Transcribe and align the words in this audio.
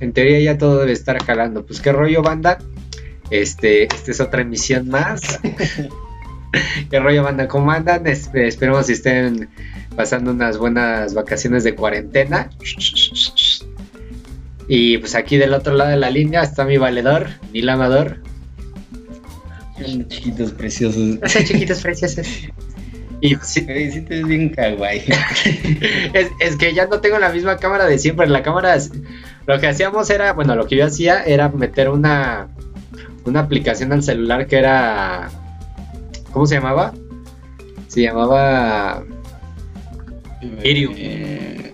En 0.00 0.12
teoría 0.12 0.40
ya 0.40 0.58
todo 0.58 0.78
debe 0.78 0.92
estar 0.92 1.22
jalando. 1.22 1.66
Pues 1.66 1.80
qué 1.80 1.92
rollo, 1.92 2.22
banda. 2.22 2.58
Este, 3.30 3.84
esta 3.84 4.10
es 4.10 4.20
otra 4.20 4.42
emisión 4.42 4.88
más. 4.88 5.40
qué 6.90 7.00
rollo, 7.00 7.22
banda. 7.22 7.48
¿Cómo 7.48 7.70
andan? 7.70 8.06
esperemos 8.06 8.86
si 8.86 8.92
estén 8.92 9.48
pasando 9.96 10.30
unas 10.30 10.58
buenas 10.58 11.14
vacaciones 11.14 11.64
de 11.64 11.74
cuarentena. 11.74 12.50
Y 14.68 14.98
pues 14.98 15.14
aquí 15.14 15.36
del 15.36 15.52
otro 15.52 15.74
lado 15.74 15.90
de 15.90 15.96
la 15.96 16.10
línea 16.10 16.42
está 16.42 16.64
mi 16.64 16.78
valedor, 16.78 17.28
Nil 17.52 17.68
Amador. 17.68 18.22
Chiquitos 20.08 20.52
preciosos. 20.52 21.18
chiquitos 21.44 21.80
preciosos. 21.80 22.26
Y 23.20 23.34
sí, 23.42 23.66
sí 23.90 24.00
te 24.02 24.16
ves 24.16 24.26
bien 24.26 24.48
kawaii. 24.50 25.02
es, 26.40 26.56
que 26.56 26.72
ya 26.72 26.86
no 26.86 27.00
tengo 27.00 27.18
la 27.18 27.30
misma 27.30 27.58
cámara 27.58 27.86
de 27.86 27.98
siempre. 27.98 28.26
La 28.28 28.42
cámara, 28.42 28.76
lo 29.46 29.60
que 29.60 29.66
hacíamos 29.66 30.08
era, 30.10 30.32
bueno, 30.32 30.56
lo 30.56 30.66
que 30.66 30.76
yo 30.76 30.86
hacía 30.86 31.22
era 31.22 31.48
meter 31.50 31.90
una, 31.90 32.48
una 33.24 33.40
aplicación 33.40 33.92
al 33.92 34.02
celular 34.02 34.46
que 34.46 34.56
era, 34.56 35.28
¿cómo 36.32 36.46
se 36.46 36.54
llamaba? 36.54 36.94
Se 37.88 38.02
llamaba 38.02 39.04
Irium. 40.62 40.94
Eh, 40.96 41.72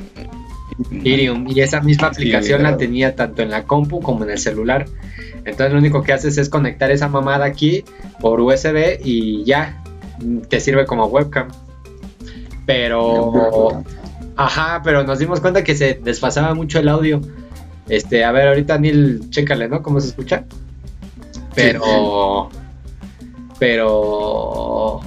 Irium. 1.04 1.46
Y 1.48 1.60
esa 1.60 1.80
misma 1.80 2.09
aplicación 2.09 2.65
la 2.65 2.76
tenía 2.76 3.15
tanto 3.15 3.42
en 3.42 3.51
la 3.51 3.65
compu 3.65 4.01
como 4.01 4.24
en 4.24 4.30
el 4.30 4.38
celular. 4.38 4.87
Entonces 5.45 5.73
lo 5.73 5.78
único 5.78 6.02
que 6.02 6.12
haces 6.12 6.38
es 6.38 6.48
conectar 6.48 6.90
esa 6.90 7.09
mamada 7.09 7.45
aquí 7.45 7.84
por 8.21 8.40
USB 8.40 8.99
y 9.04 9.45
ya 9.45 9.80
te 10.48 10.60
sirve 10.60 10.86
como 10.86 11.06
webcam. 11.06 11.48
Pero, 12.66 13.84
ajá, 14.36 14.80
pero 14.82 15.04
nos 15.04 15.18
dimos 15.18 15.40
cuenta 15.40 15.62
que 15.62 15.76
se 15.76 16.00
desfasaba 16.02 16.54
mucho 16.54 16.78
el 16.78 16.88
audio. 16.88 17.20
Este, 17.88 18.24
a 18.24 18.32
ver, 18.32 18.48
ahorita 18.48 18.78
Neil, 18.78 19.30
chécale, 19.30 19.68
¿no? 19.68 19.82
¿Cómo 19.82 20.00
se 20.00 20.09
escucha? 20.09 20.44
Pero, 21.54 22.50
pero, 23.59 25.00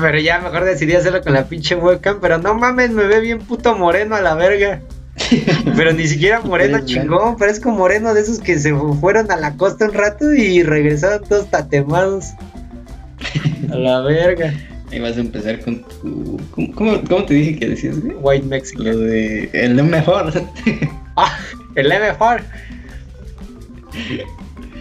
pero 0.00 0.18
ya 0.18 0.40
mejor 0.40 0.64
decidí 0.64 0.94
hacerlo 0.94 1.22
con 1.22 1.34
la 1.34 1.44
pinche 1.44 1.76
webcam. 1.76 2.18
Pero 2.20 2.38
no 2.38 2.54
mames, 2.54 2.90
me 2.90 3.06
ve 3.06 3.20
bien 3.20 3.40
puto 3.40 3.76
moreno 3.76 4.16
a 4.16 4.22
la 4.22 4.34
verga. 4.34 4.80
Pero 5.76 5.92
ni 5.92 6.08
siquiera 6.08 6.40
moreno 6.40 6.80
chingón, 6.84 7.36
parezco 7.36 7.70
moreno 7.70 8.14
de 8.14 8.20
esos 8.20 8.40
que 8.40 8.58
se 8.58 8.74
fueron 8.74 9.30
a 9.30 9.36
la 9.36 9.56
costa 9.56 9.84
un 9.86 9.94
rato 9.94 10.32
y 10.34 10.62
regresaron 10.62 11.22
todos 11.28 11.50
tatemados. 11.50 12.30
A 13.74 13.78
la 13.78 14.00
verga. 14.02 14.54
Ahí 14.92 15.00
vas 15.00 15.16
a 15.16 15.20
empezar 15.20 15.60
con 15.60 15.82
tu. 15.82 16.40
¿Cómo, 16.74 17.02
cómo, 17.08 17.24
te 17.24 17.34
dije 17.34 17.58
que 17.58 17.70
decías, 17.70 17.96
White 18.20 18.46
Mexican. 18.46 18.84
Lo 18.84 18.98
de. 18.98 19.50
El 19.52 19.82
mejor. 19.82 20.32
ah, 21.16 21.38
el 21.74 21.88
mejor. 21.88 22.42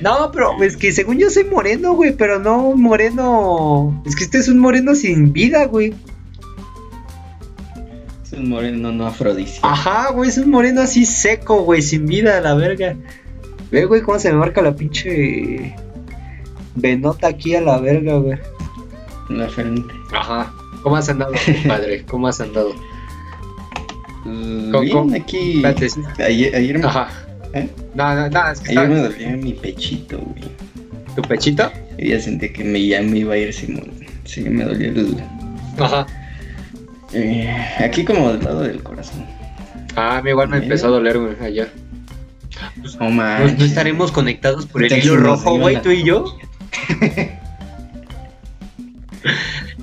No, 0.01 0.31
pero 0.31 0.61
es 0.61 0.77
que 0.77 0.91
según 0.91 1.17
yo 1.17 1.31
soy 1.31 1.45
moreno, 1.45 1.93
güey, 1.93 2.13
pero 2.15 2.37
no 2.37 2.75
moreno. 2.75 4.03
Es 4.05 4.15
que 4.15 4.25
este 4.25 4.37
es 4.37 4.47
un 4.47 4.59
moreno 4.59 4.93
sin 4.93 5.33
vida, 5.33 5.65
güey. 5.65 5.95
Es 8.23 8.33
un 8.33 8.49
moreno 8.49 8.91
no 8.91 9.07
afrodisíaco. 9.07 9.65
Ajá, 9.65 10.11
güey, 10.11 10.29
es 10.29 10.37
un 10.37 10.51
moreno 10.51 10.81
así 10.81 11.05
seco, 11.05 11.63
güey, 11.63 11.81
sin 11.81 12.05
vida, 12.05 12.39
la 12.41 12.53
verga. 12.53 12.95
Ve, 13.71 13.85
güey, 13.85 14.01
cómo 14.01 14.19
se 14.19 14.31
me 14.31 14.37
marca 14.37 14.61
la 14.61 14.75
pinche 14.75 15.73
venota 16.75 17.27
aquí 17.27 17.55
a 17.55 17.61
la 17.61 17.79
verga, 17.79 18.17
güey. 18.17 18.37
La 19.29 19.47
frente. 19.47 19.93
Ajá. 20.13 20.53
¿Cómo 20.81 20.97
has 20.97 21.09
andado, 21.09 21.31
padre? 21.67 22.03
¿Cómo 22.05 22.27
has 22.27 22.41
andado? 22.41 22.73
Bien, 24.25 25.15
aquí. 25.15 25.63
Ayer, 26.19 26.55
ayer 26.55 26.79
me... 26.79 26.85
Ajá. 26.85 27.09
¿Eh? 27.53 27.69
No, 27.93 28.15
no, 28.15 28.29
no, 28.29 28.51
es 28.51 28.59
que 28.61 28.71
Ayer 28.71 28.89
me 28.89 28.99
dolía 28.99 29.29
mi 29.37 29.53
pechito, 29.53 30.17
güey. 30.17 30.43
¿Tu 31.15 31.21
pechito? 31.21 31.71
Y 31.97 32.09
ya 32.09 32.19
sentí 32.19 32.49
que 32.49 32.63
me, 32.63 32.85
ya 32.85 33.01
me 33.01 33.19
iba 33.19 33.35
a 33.35 33.37
ir 33.37 33.53
Simón. 33.53 33.91
Sí, 34.25 34.41
me 34.41 34.63
dolía 34.63 34.89
el. 34.89 35.17
Ajá. 35.79 36.07
Eh, 37.13 37.55
aquí 37.79 38.03
como 38.03 38.33
del 38.33 38.43
lado 38.43 38.61
del 38.61 38.81
corazón. 38.81 39.25
Ah, 39.95 40.17
a 40.17 40.21
mí 40.23 40.31
igual 40.31 40.49
me 40.49 40.57
empezó 40.57 40.87
a 40.87 40.91
doler, 40.91 41.19
güey, 41.19 41.35
allá. 41.39 41.67
No, 42.99 43.09
¿No, 43.11 43.39
¿No 43.39 43.65
estaremos 43.65 44.11
conectados 44.11 44.65
por 44.65 44.83
el 44.83 44.91
hilo 44.91 45.17
rojo, 45.17 45.59
güey, 45.59 45.81
tú 45.81 45.91
y 45.91 46.03
yo? 46.03 46.37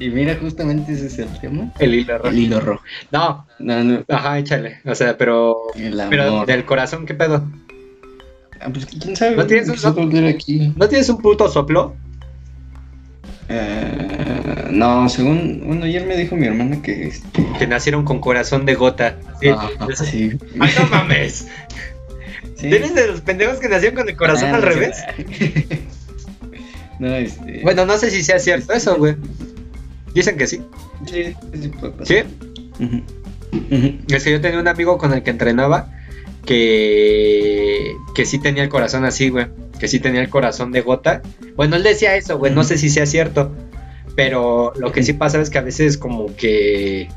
y 0.01 0.09
mira, 0.09 0.35
justamente 0.41 0.93
ese 0.93 1.09
es 1.09 1.19
el 1.19 1.41
tema. 1.41 1.71
El 1.79 1.95
hilo 1.95 2.17
rojo. 2.17 2.29
El 2.31 2.39
hilo 2.39 2.59
rojo. 2.59 2.83
No, 3.13 3.47
no, 3.59 3.85
no. 3.85 4.03
Ajá, 4.09 4.39
échale. 4.39 4.81
O 4.87 4.95
sea, 4.95 5.19
pero. 5.19 5.59
Pero 5.75 6.47
del 6.47 6.65
corazón, 6.65 7.05
¿qué 7.05 7.13
pedo? 7.13 7.47
Ah, 8.61 8.71
pues 8.73 8.87
quién 8.87 9.15
sabe. 9.15 9.37
¿No 9.37 9.47
tienes, 9.47 9.69
un, 9.69 10.27
aquí. 10.27 10.73
¿No 10.75 10.89
tienes 10.89 11.07
un 11.11 11.19
puto 11.19 11.51
soplo? 11.51 11.95
Eh, 13.51 14.69
no, 14.71 15.07
según. 15.11 15.65
Bueno, 15.67 15.85
ayer 15.85 16.07
me 16.07 16.17
dijo 16.17 16.35
mi 16.35 16.47
hermana 16.47 16.81
que. 16.81 17.09
Este... 17.09 17.47
Que 17.59 17.67
nacieron 17.67 18.03
con 18.07 18.21
corazón 18.21 18.65
de 18.65 18.77
gota. 18.77 19.19
Sí. 19.39 19.49
Ah, 19.49 19.69
sí. 19.95 20.33
¡Ay, 20.59 20.73
no 20.79 20.87
mames! 20.89 21.47
Sí. 22.57 22.69
¿Tienes 22.69 22.95
de 22.95 23.07
los 23.07 23.23
pendejos 23.23 23.59
que 23.59 23.71
nacieron 23.71 23.97
con 23.97 24.07
el 24.11 24.17
corazón 24.17 24.51
ah, 24.51 24.57
al 24.57 24.63
revés? 24.63 24.99
No, 26.99 27.17
este... 27.17 27.61
Bueno, 27.63 27.87
no 27.87 27.97
sé 27.97 28.11
si 28.11 28.23
sea 28.23 28.39
cierto 28.39 28.75
eso, 28.75 28.99
güey. 28.99 29.17
Dicen 30.15 30.37
que 30.37 30.47
sí. 30.47 30.63
Sí, 31.07 31.35
sí 31.53 31.73
¿Sí? 32.05 32.15
Es 34.09 34.25
que 34.25 34.31
yo 34.31 34.41
tenía 34.41 34.61
un 34.61 34.69
amigo 34.69 34.99
con 34.99 35.13
el 35.13 35.23
que 35.23 35.31
entrenaba 35.31 35.93
que, 36.45 37.95
que 38.15 38.25
sí 38.25 38.39
tenía 38.39 38.63
el 38.63 38.69
corazón 38.69 39.05
así, 39.05 39.29
güey. 39.29 39.47
Que 39.79 39.89
sí 39.89 40.01
tenía 40.01 40.21
el 40.21 40.29
corazón 40.29 40.73
de 40.73 40.81
gota. 40.83 41.23
Bueno, 41.57 41.77
él 41.77 41.83
decía 41.83 42.17
eso, 42.17 42.39
güey. 42.39 42.53
No 42.53 42.65
sé 42.65 42.79
si 42.79 42.91
sea 42.91 43.07
cierto. 43.07 43.55
Pero 44.17 44.73
lo 44.77 44.93
que 44.93 45.03
sí 45.03 45.13
pasa 45.13 45.41
es 45.41 45.51
que 45.51 45.59
a 45.59 45.63
veces 45.63 45.97
como 45.97 46.35
que... 46.37 47.09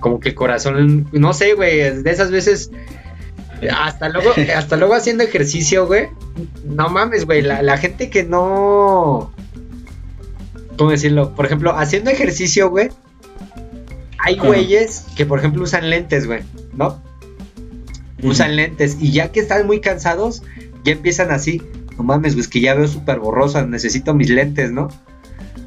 Como 0.00 0.20
que 0.20 0.30
el 0.30 0.34
corazón... 0.34 1.08
No 1.12 1.32
sé, 1.34 1.54
güey. 1.54 2.02
De 2.02 2.10
esas 2.10 2.30
veces 2.30 2.70
hasta 3.70 4.08
luego, 4.08 4.32
hasta 4.56 4.76
luego 4.76 4.94
haciendo 4.94 5.24
ejercicio, 5.24 5.86
güey. 5.86 6.08
No 6.64 6.88
mames, 6.88 7.26
güey. 7.26 7.42
La, 7.42 7.76
gente 7.78 8.10
que 8.10 8.24
no. 8.24 9.32
¿Cómo 10.76 10.90
decirlo? 10.90 11.34
Por 11.34 11.46
ejemplo, 11.46 11.76
haciendo 11.76 12.10
ejercicio, 12.10 12.70
güey. 12.70 12.88
Hay 14.18 14.36
güeyes 14.36 15.04
que, 15.16 15.26
por 15.26 15.38
ejemplo, 15.38 15.62
usan 15.62 15.90
lentes, 15.90 16.26
güey. 16.26 16.40
¿No? 16.72 17.02
Usan 18.22 18.56
lentes. 18.56 18.96
Y 19.00 19.12
ya 19.12 19.30
que 19.30 19.40
están 19.40 19.66
muy 19.66 19.80
cansados, 19.80 20.42
ya 20.84 20.92
empiezan 20.92 21.30
así. 21.30 21.62
No 21.96 22.04
mames, 22.04 22.34
güey, 22.34 22.42
es 22.42 22.48
que 22.48 22.60
ya 22.60 22.74
veo 22.74 22.88
súper 22.88 23.20
borrosa. 23.20 23.66
Necesito 23.66 24.14
mis 24.14 24.30
lentes, 24.30 24.72
¿no? 24.72 24.88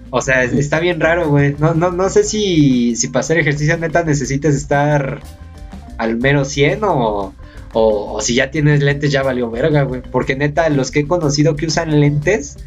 O 0.10 0.22
sea, 0.22 0.44
está 0.44 0.80
bien 0.80 1.00
raro, 1.00 1.30
güey. 1.30 1.56
No, 1.60 1.74
no, 1.74 1.92
no 1.92 2.10
sé 2.10 2.24
si, 2.24 2.96
si 2.96 3.08
para 3.10 3.22
hacer 3.22 3.38
ejercicio 3.38 3.78
neta 3.78 4.04
necesitas 4.04 4.56
estar 4.56 5.22
al 5.98 6.18
menos 6.18 6.50
100 6.50 6.80
o, 6.84 7.34
o, 7.74 8.22
si 8.22 8.36
ya 8.36 8.50
tienes 8.50 8.82
lentes, 8.82 9.12
ya 9.12 9.24
valió 9.24 9.52
verga, 9.52 9.84
güey. 9.84 10.02
Porque 10.02 10.36
neta, 10.36 10.70
los 10.70 10.92
que 10.92 11.02
he 11.02 11.08
conocido 11.08 11.56
que 11.56 11.68
usan 11.68 12.00
lentes 12.00 12.58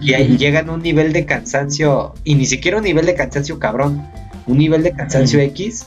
y 0.00 0.14
ahí 0.14 0.36
llegan 0.36 0.68
a 0.68 0.72
un 0.72 0.82
nivel 0.82 1.12
de 1.12 1.26
cansancio, 1.26 2.14
y 2.24 2.34
ni 2.34 2.46
siquiera 2.46 2.78
un 2.78 2.84
nivel 2.84 3.06
de 3.06 3.14
cansancio 3.14 3.58
cabrón, 3.58 4.06
un 4.46 4.58
nivel 4.58 4.82
de 4.82 4.92
cansancio 4.92 5.40
X, 5.40 5.86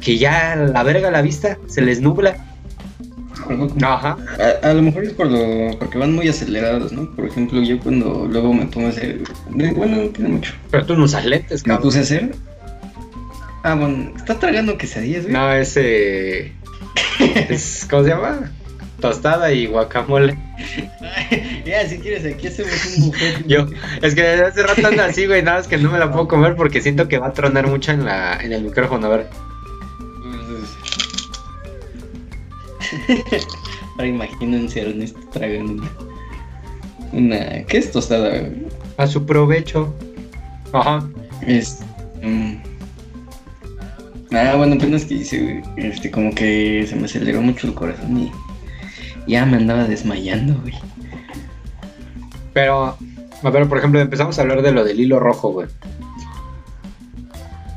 que 0.00 0.18
ya 0.18 0.56
la 0.56 0.82
verga 0.82 1.10
la 1.10 1.22
vista 1.22 1.58
se 1.66 1.80
les 1.80 2.00
nubla. 2.00 2.36
Ajá. 3.82 4.16
A, 4.62 4.72
lo 4.72 4.82
mejor 4.82 5.04
es 5.04 5.12
por 5.12 5.26
lo, 5.26 5.78
porque 5.78 5.96
van 5.96 6.14
muy 6.14 6.28
acelerados, 6.28 6.92
¿no? 6.92 7.10
Por 7.14 7.26
ejemplo, 7.26 7.62
yo 7.62 7.78
cuando 7.78 8.26
luego 8.30 8.52
me 8.52 8.66
pongo 8.66 8.88
a 8.88 8.90
hacer. 8.90 9.20
Bueno, 9.48 9.96
no 9.96 10.08
tiene 10.08 10.30
mucho. 10.30 10.52
Pero 10.70 10.84
tú 10.84 10.96
no 10.96 11.04
usas 11.04 11.24
lentes, 11.24 11.62
cabrón. 11.62 11.78
¿Me 11.78 11.82
puse 11.82 11.98
a 11.98 12.02
hacer? 12.02 12.34
Ah, 13.62 13.74
bueno, 13.74 14.12
¿estás 14.16 14.38
tragando 14.38 14.76
quesadillas, 14.76 15.22
güey? 15.22 15.32
No, 15.32 15.52
ese. 15.52 16.52
¿Cómo 17.90 18.04
se 18.04 18.08
llama? 18.10 18.50
Tostada 19.00 19.52
y 19.52 19.66
guacamole. 19.66 20.36
ya, 21.64 21.88
si 21.88 21.98
quieres, 21.98 22.24
aquí 22.24 22.48
hacemos 22.48 22.96
un 22.96 23.06
buffet. 23.06 23.46
Yo, 23.46 23.66
es 24.02 24.14
que 24.14 24.22
hace 24.22 24.62
rato 24.62 24.86
anda 24.86 25.06
así, 25.06 25.26
güey, 25.26 25.42
nada, 25.42 25.60
es 25.60 25.68
que 25.68 25.78
no 25.78 25.90
me 25.90 25.98
la 25.98 26.10
puedo 26.10 26.26
comer 26.28 26.56
porque 26.56 26.80
siento 26.80 27.06
que 27.08 27.18
va 27.18 27.28
a 27.28 27.32
tronar 27.32 27.66
mucho 27.68 27.92
en, 27.92 28.04
la, 28.04 28.38
en 28.42 28.52
el 28.52 28.62
micrófono, 28.62 29.06
a 29.06 29.10
ver. 29.10 29.26
Ahora 33.92 34.06
imagínense 34.06 34.80
a 34.80 34.84
Ernesto 34.84 35.20
tragando 35.32 35.72
una, 35.72 35.90
una... 37.12 37.64
¿Qué 37.64 37.78
es 37.78 37.90
tostada? 37.90 38.48
A 38.96 39.06
su 39.06 39.24
provecho. 39.24 39.94
Ajá. 40.72 41.08
Es... 41.46 41.80
Um, 42.22 42.58
Ah, 44.30 44.54
bueno, 44.56 44.74
apenas 44.74 45.06
que 45.06 45.14
hice, 45.14 45.62
este, 45.76 46.10
como 46.10 46.34
que 46.34 46.84
se 46.86 46.94
me 46.96 47.06
aceleró 47.06 47.40
mucho 47.40 47.66
el 47.66 47.74
corazón 47.74 48.18
y 48.18 48.32
ya 49.28 49.46
me 49.46 49.58
andaba 49.58 49.84
desmayando, 49.84 50.60
güey. 50.62 50.74
Pero, 52.52 52.96
a 53.42 53.50
ver, 53.50 53.68
por 53.68 53.78
ejemplo, 53.78 54.00
empezamos 54.00 54.38
a 54.38 54.42
hablar 54.42 54.62
de 54.62 54.72
lo 54.72 54.82
del 54.84 54.98
hilo 54.98 55.20
rojo, 55.20 55.50
güey. 55.52 55.68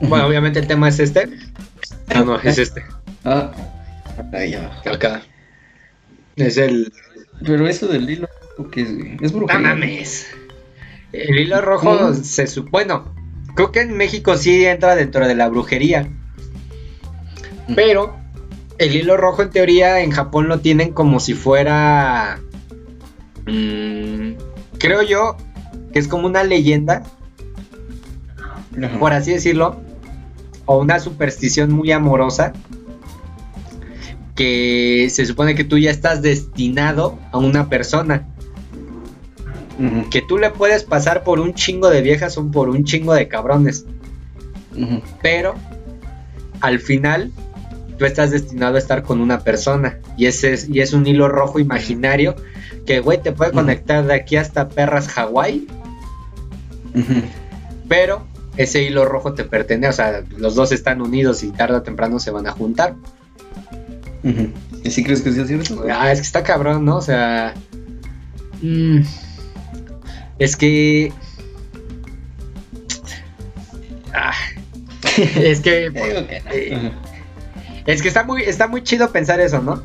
Bueno, 0.02 0.26
obviamente 0.26 0.60
el 0.60 0.68
tema 0.68 0.90
es 0.90 1.00
este. 1.00 1.30
Ah, 2.10 2.22
no, 2.26 2.40
es 2.40 2.58
este. 2.58 2.84
Ah. 3.24 3.52
Ahí 4.34 4.54
abajo. 4.56 4.90
Acá. 4.90 5.22
Es 6.36 6.58
el. 6.58 6.92
Pero 7.46 7.68
eso 7.68 7.88
del 7.88 8.10
hilo 8.10 8.28
rojo, 8.58 8.72
¿qué 8.72 8.82
es, 8.82 8.96
güey? 8.98 9.18
Es 9.22 9.32
No 9.32 9.40
brujería. 9.40 9.68
mames. 9.68 10.28
El 11.12 11.38
hilo 11.40 11.62
rojo 11.62 11.98
¿Cómo? 11.98 12.14
se 12.14 12.48
supone. 12.48 12.72
Bueno, 12.72 13.14
creo 13.56 13.72
que 13.72 13.82
en 13.82 13.96
México 13.98 14.38
sí 14.38 14.66
entra 14.66 14.96
dentro 14.96 15.28
de 15.28 15.36
la 15.36 15.50
brujería. 15.50 16.08
Pero 17.76 18.18
el 18.78 18.96
hilo 18.96 19.18
rojo, 19.18 19.42
en 19.44 19.50
teoría, 19.50 20.02
en 20.02 20.12
Japón 20.12 20.48
lo 20.48 20.60
tienen 20.60 20.94
como 20.94 21.20
si 21.20 21.34
fuera. 21.34 22.40
mm, 23.46 24.32
creo 24.78 25.02
yo 25.04 25.38
que 25.94 26.00
es 26.00 26.08
como 26.08 26.26
una 26.28 26.44
leyenda, 26.44 27.04
Ajá. 28.82 29.00
por 29.00 29.14
así 29.14 29.32
decirlo, 29.32 29.80
o 30.66 30.80
una 30.80 31.00
superstición 31.00 31.72
muy 31.72 31.92
amorosa. 31.92 32.54
Que 34.36 35.08
se 35.12 35.26
supone 35.26 35.54
que 35.56 35.64
tú 35.66 35.78
ya 35.78 35.92
estás 35.92 36.22
destinado 36.22 37.20
a 37.32 37.38
una 37.38 37.70
persona. 37.70 38.28
Que 40.10 40.22
tú 40.22 40.38
le 40.38 40.52
puedes 40.52 40.84
pasar 40.84 41.24
por 41.24 41.40
un 41.40 41.54
chingo 41.56 41.90
de 41.90 42.02
viejas 42.02 42.38
o 42.38 42.50
por 42.52 42.70
un 42.70 42.84
chingo 42.86 43.14
de 43.16 43.28
cabrones, 43.28 43.86
pero 45.24 45.56
al 46.60 46.80
final 46.80 47.32
tú 48.02 48.08
estás 48.08 48.32
destinado 48.32 48.78
a 48.78 48.80
estar 48.80 49.04
con 49.04 49.22
una 49.22 49.42
persona 49.42 50.00
y 50.18 50.26
ese 50.26 50.54
es, 50.54 50.68
y 50.68 50.82
es 50.82 50.94
un 50.94 51.06
hilo 51.06 51.28
rojo 51.28 51.60
imaginario 51.60 52.36
que 52.88 53.00
güey 53.00 53.22
te 53.22 53.32
puede 53.32 53.52
conectar 53.52 54.04
de 54.08 54.16
aquí 54.16 54.38
hasta 54.38 54.70
perras 54.70 55.08
Hawái, 55.10 55.68
pero 57.88 58.26
ese 58.58 58.82
hilo 58.82 59.06
rojo 59.06 59.36
te 59.36 59.44
pertenece, 59.44 59.90
o 59.90 59.94
sea, 59.94 60.24
los 60.36 60.56
dos 60.56 60.72
están 60.72 61.00
unidos 61.00 61.44
y 61.44 61.52
tarde 61.52 61.76
o 61.76 61.84
temprano 61.84 62.20
se 62.20 62.32
van 62.32 62.48
a 62.48 62.54
juntar. 62.54 62.96
¿Y 64.84 64.90
si 64.90 65.04
crees 65.04 65.22
que 65.22 65.32
sea 65.32 65.46
cierto? 65.46 65.86
Ah, 65.94 66.12
es 66.12 66.22
que 66.22 66.26
está 66.26 66.42
cabrón, 66.42 66.84
¿no? 66.84 66.98
O 66.98 67.02
sea, 67.04 67.54
mm, 68.64 69.02
es 70.40 70.56
que 70.56 71.14
ah, 74.12 74.34
es 75.36 75.60
que. 75.60 75.92
Eh. 75.94 76.92
Es 77.86 78.02
que 78.02 78.08
está 78.08 78.24
muy, 78.24 78.44
está 78.44 78.68
muy 78.68 78.84
chido 78.84 79.12
pensar 79.12 79.40
eso, 79.40 79.62
¿no? 79.62 79.84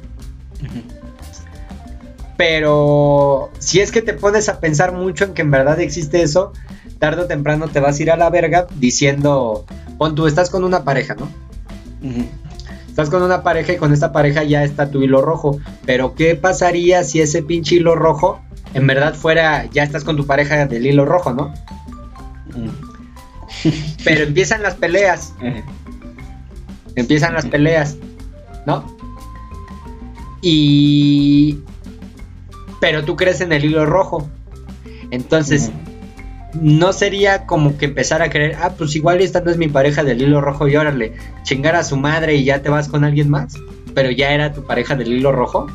Pero 2.36 3.50
si 3.58 3.80
es 3.80 3.90
que 3.90 4.02
te 4.02 4.12
pones 4.12 4.48
a 4.48 4.60
pensar 4.60 4.92
mucho 4.92 5.24
en 5.24 5.34
que 5.34 5.42
en 5.42 5.50
verdad 5.50 5.80
existe 5.80 6.22
eso, 6.22 6.52
tarde 6.98 7.22
o 7.22 7.26
temprano 7.26 7.68
te 7.68 7.80
vas 7.80 7.98
a 7.98 8.02
ir 8.02 8.10
a 8.10 8.16
la 8.16 8.28
verga 8.28 8.66
diciendo, 8.76 9.64
pon 9.96 10.14
tú, 10.14 10.26
estás 10.26 10.50
con 10.50 10.64
una 10.64 10.84
pareja, 10.84 11.14
¿no? 11.14 11.28
Estás 12.86 13.08
con 13.10 13.22
una 13.22 13.42
pareja 13.42 13.72
y 13.72 13.76
con 13.76 13.92
esta 13.92 14.12
pareja 14.12 14.42
ya 14.44 14.64
está 14.64 14.90
tu 14.90 15.02
hilo 15.02 15.22
rojo. 15.22 15.58
Pero 15.86 16.14
¿qué 16.14 16.34
pasaría 16.34 17.04
si 17.04 17.20
ese 17.20 17.42
pinche 17.42 17.76
hilo 17.76 17.94
rojo 17.94 18.40
en 18.74 18.86
verdad 18.86 19.14
fuera, 19.14 19.64
ya 19.72 19.82
estás 19.82 20.04
con 20.04 20.16
tu 20.16 20.26
pareja 20.26 20.66
del 20.66 20.86
hilo 20.86 21.06
rojo, 21.06 21.32
¿no? 21.32 21.54
Ujú. 22.50 23.72
Pero 24.04 24.24
empiezan 24.24 24.62
las 24.62 24.74
peleas. 24.74 25.32
Ajá. 25.40 25.64
Empiezan 26.96 27.34
las 27.34 27.46
peleas, 27.46 27.96
¿no? 28.66 28.96
Y... 30.42 31.58
Pero 32.80 33.04
tú 33.04 33.16
crees 33.16 33.40
en 33.40 33.52
el 33.52 33.64
hilo 33.64 33.86
rojo. 33.86 34.28
Entonces, 35.10 35.70
no 36.60 36.92
sería 36.92 37.46
como 37.46 37.78
que 37.78 37.86
empezar 37.86 38.22
a 38.22 38.30
creer, 38.30 38.56
ah, 38.60 38.72
pues 38.76 38.94
igual 38.96 39.20
esta 39.20 39.40
no 39.40 39.50
es 39.50 39.56
mi 39.56 39.68
pareja 39.68 40.02
del 40.04 40.20
hilo 40.20 40.40
rojo 40.40 40.68
y 40.68 40.76
órale, 40.76 41.14
chingar 41.42 41.76
a 41.76 41.84
su 41.84 41.96
madre 41.96 42.34
y 42.36 42.44
ya 42.44 42.62
te 42.62 42.68
vas 42.68 42.88
con 42.88 43.04
alguien 43.04 43.30
más. 43.30 43.54
Pero 43.94 44.10
ya 44.10 44.30
era 44.32 44.52
tu 44.52 44.64
pareja 44.64 44.94
del 44.94 45.12
hilo 45.12 45.32
rojo. 45.32 45.66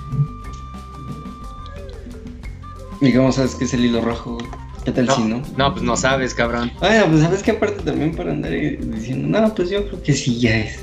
¿Y 3.00 3.12
cómo 3.14 3.32
sabes 3.32 3.56
que 3.56 3.66
es 3.66 3.74
el 3.74 3.86
hilo 3.86 4.02
rojo? 4.02 4.38
¿Qué 4.86 4.92
tal 4.92 5.08
No, 5.08 5.16
si 5.16 5.24
no? 5.24 5.42
no, 5.58 5.72
pues 5.74 5.84
no 5.84 5.98
sabes, 5.98 6.34
cabrón. 6.34 6.72
Bueno, 6.80 7.06
pues 7.08 7.22
sabes 7.22 7.42
que 7.44 7.52
aparte 7.52 7.82
también 7.84 8.16
para 8.16 8.32
andar 8.32 8.52
diciendo, 8.52 9.40
no, 9.40 9.54
pues 9.56 9.70
yo 9.70 9.88
creo 9.88 10.04
que 10.04 10.14
sí 10.14 10.40
ya 10.40 10.58
es. 10.58 10.80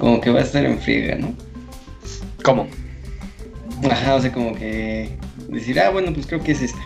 Como 0.00 0.20
que 0.20 0.30
va 0.30 0.40
a 0.40 0.42
estar 0.42 0.64
en 0.64 0.78
friega, 0.80 1.16
¿no? 1.16 1.34
¿Cómo? 2.42 2.66
Ajá, 3.90 4.14
o 4.14 4.20
sea, 4.22 4.32
como 4.32 4.54
que 4.54 5.16
decir, 5.48 5.78
ah, 5.80 5.90
bueno, 5.90 6.12
pues 6.12 6.26
creo 6.26 6.42
que 6.42 6.52
es 6.52 6.62
esta. 6.62 6.80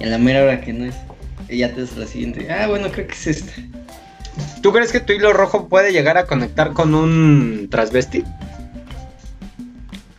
Y 0.00 0.04
a 0.04 0.06
la 0.08 0.18
mera 0.18 0.42
hora 0.42 0.60
que 0.60 0.72
no 0.72 0.84
es, 0.86 0.94
y 1.48 1.58
ya 1.58 1.72
te 1.74 1.80
das 1.82 1.96
la 1.96 2.06
siguiente, 2.06 2.50
ah, 2.52 2.66
bueno, 2.68 2.90
creo 2.90 3.06
que 3.06 3.14
es 3.14 3.26
esta. 3.26 3.52
¿Tú 4.62 4.72
crees 4.72 4.92
que 4.92 5.00
tu 5.00 5.12
hilo 5.12 5.32
rojo 5.32 5.68
puede 5.68 5.92
llegar 5.92 6.16
a 6.18 6.26
conectar 6.26 6.72
con 6.72 6.94
un 6.94 7.68
transvesti? 7.70 8.24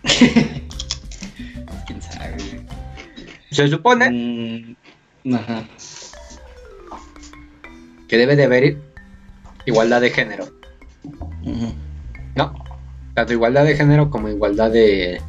¿Quién 1.86 2.02
sabe? 2.02 2.38
Se 3.52 3.68
supone 3.68 4.76
Mm, 5.24 5.34
ajá. 5.36 5.66
que 8.08 8.18
debe 8.18 8.36
de 8.36 8.44
haber 8.46 8.78
igualdad 9.66 10.02
de 10.02 10.10
género. 10.12 10.48
Ujú. 11.44 11.74
No, 12.38 12.54
tanto 13.14 13.34
igualdad 13.34 13.66
de 13.66 13.76
género 13.76 14.10
como 14.10 14.30
igualdad 14.30 14.72
de... 14.72 15.22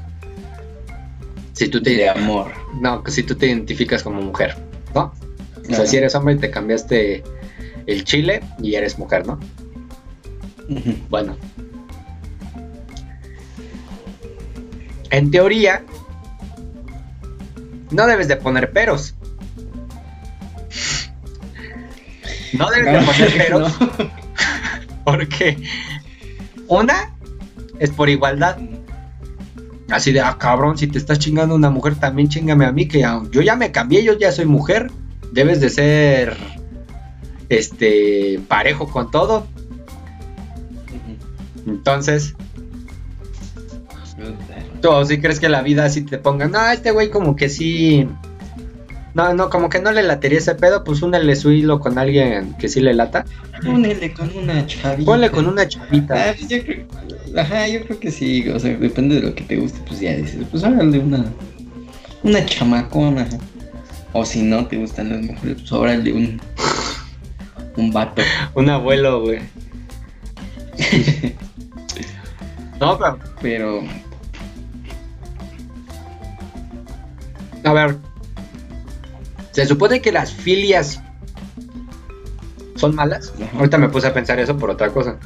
Si 1.54 1.68
tú 1.68 1.82
te... 1.82 1.96
De 1.96 2.08
amor. 2.08 2.52
No, 2.80 3.02
que 3.02 3.10
si 3.10 3.22
tú 3.24 3.34
te 3.34 3.46
identificas 3.46 4.02
como 4.02 4.20
mujer, 4.20 4.56
¿no? 4.94 5.12
O 5.60 5.64
sea, 5.64 5.76
Ajá. 5.78 5.86
si 5.86 5.96
eres 5.96 6.14
hombre 6.14 6.36
te 6.36 6.50
cambiaste 6.50 7.24
el 7.86 8.04
chile 8.04 8.42
y 8.62 8.74
eres 8.74 8.98
mujer, 8.98 9.26
¿no? 9.26 9.40
Bueno. 11.08 11.36
En 15.10 15.30
teoría, 15.30 15.82
no 17.90 18.06
debes 18.06 18.28
de 18.28 18.36
poner 18.36 18.70
peros. 18.72 19.14
No 22.52 22.68
debes 22.70 22.92
de 22.92 23.06
poner 23.06 23.36
peros 23.46 23.80
No. 23.80 23.90
porque 25.04 25.56
una 26.68 27.14
es 27.78 27.90
por 27.90 28.08
igualdad. 28.08 28.58
Así 29.90 30.12
de, 30.12 30.20
ah, 30.20 30.36
cabrón, 30.38 30.76
si 30.76 30.86
te 30.86 30.98
estás 30.98 31.18
chingando 31.18 31.54
a 31.54 31.58
una 31.58 31.70
mujer, 31.70 31.96
también 31.96 32.28
chingame 32.28 32.66
a 32.66 32.72
mí, 32.72 32.86
que 32.86 33.00
yo 33.30 33.40
ya 33.40 33.56
me 33.56 33.72
cambié, 33.72 34.04
yo 34.04 34.18
ya 34.18 34.32
soy 34.32 34.44
mujer. 34.44 34.90
Debes 35.32 35.60
de 35.60 35.70
ser, 35.70 36.36
este, 37.48 38.40
parejo 38.48 38.88
con 38.88 39.10
todo. 39.10 39.46
Entonces, 41.66 42.34
tú 44.80 44.88
sí 45.06 45.20
crees 45.20 45.40
que 45.40 45.48
la 45.48 45.62
vida 45.62 45.84
así 45.84 46.02
te 46.02 46.18
ponga, 46.18 46.48
no, 46.48 46.66
este 46.70 46.90
güey 46.90 47.10
como 47.10 47.36
que 47.36 47.48
sí... 47.48 48.08
No, 49.14 49.34
no, 49.34 49.50
como 49.50 49.68
que 49.68 49.80
no 49.80 49.90
le 49.90 50.02
latería 50.02 50.38
ese 50.38 50.54
pedo, 50.54 50.84
pues 50.84 51.02
únele 51.02 51.34
su 51.34 51.50
hilo 51.50 51.80
con 51.80 51.98
alguien 51.98 52.54
que 52.58 52.68
sí 52.68 52.80
le 52.80 52.94
lata. 52.94 53.24
Ponele 53.64 54.12
con 54.12 54.30
una 54.36 54.66
chavita. 54.66 55.10
Ponle 55.10 55.30
con 55.30 55.46
una 55.46 55.66
chavita. 55.66 56.14
Ah, 56.14 56.34
pues 56.36 56.48
yo 56.48 56.62
creo, 56.62 56.86
ajá, 57.36 57.68
yo 57.68 57.82
creo 57.84 57.98
que 57.98 58.10
sí, 58.10 58.48
o 58.48 58.58
sea, 58.60 58.76
depende 58.76 59.16
de 59.16 59.22
lo 59.22 59.34
que 59.34 59.44
te 59.44 59.56
guste, 59.56 59.80
pues 59.86 60.00
ya 60.00 60.14
dices, 60.14 60.46
pues 60.50 60.62
órale 60.62 60.98
una, 60.98 61.24
una 62.22 62.44
chamacona, 62.44 63.26
o 64.12 64.24
si 64.24 64.42
no 64.42 64.66
te 64.66 64.76
gustan 64.76 65.10
las 65.10 65.22
mujeres, 65.22 65.56
pues 65.58 65.72
órale 65.72 66.12
un, 66.12 66.40
un 67.76 67.92
vato. 67.92 68.22
Un 68.54 68.70
abuelo, 68.70 69.22
güey. 69.22 69.40
No, 72.80 72.96
pero, 72.96 73.18
Pero, 73.42 73.82
a 77.64 77.72
ver. 77.72 78.07
Se 79.58 79.66
supone 79.66 80.00
que 80.00 80.12
las 80.12 80.32
filias 80.32 81.00
son 82.76 82.94
malas. 82.94 83.32
Ajá. 83.42 83.58
Ahorita 83.58 83.76
me 83.76 83.88
puse 83.88 84.06
a 84.06 84.14
pensar 84.14 84.38
eso 84.38 84.56
por 84.56 84.70
otra 84.70 84.90
cosa. 84.90 85.16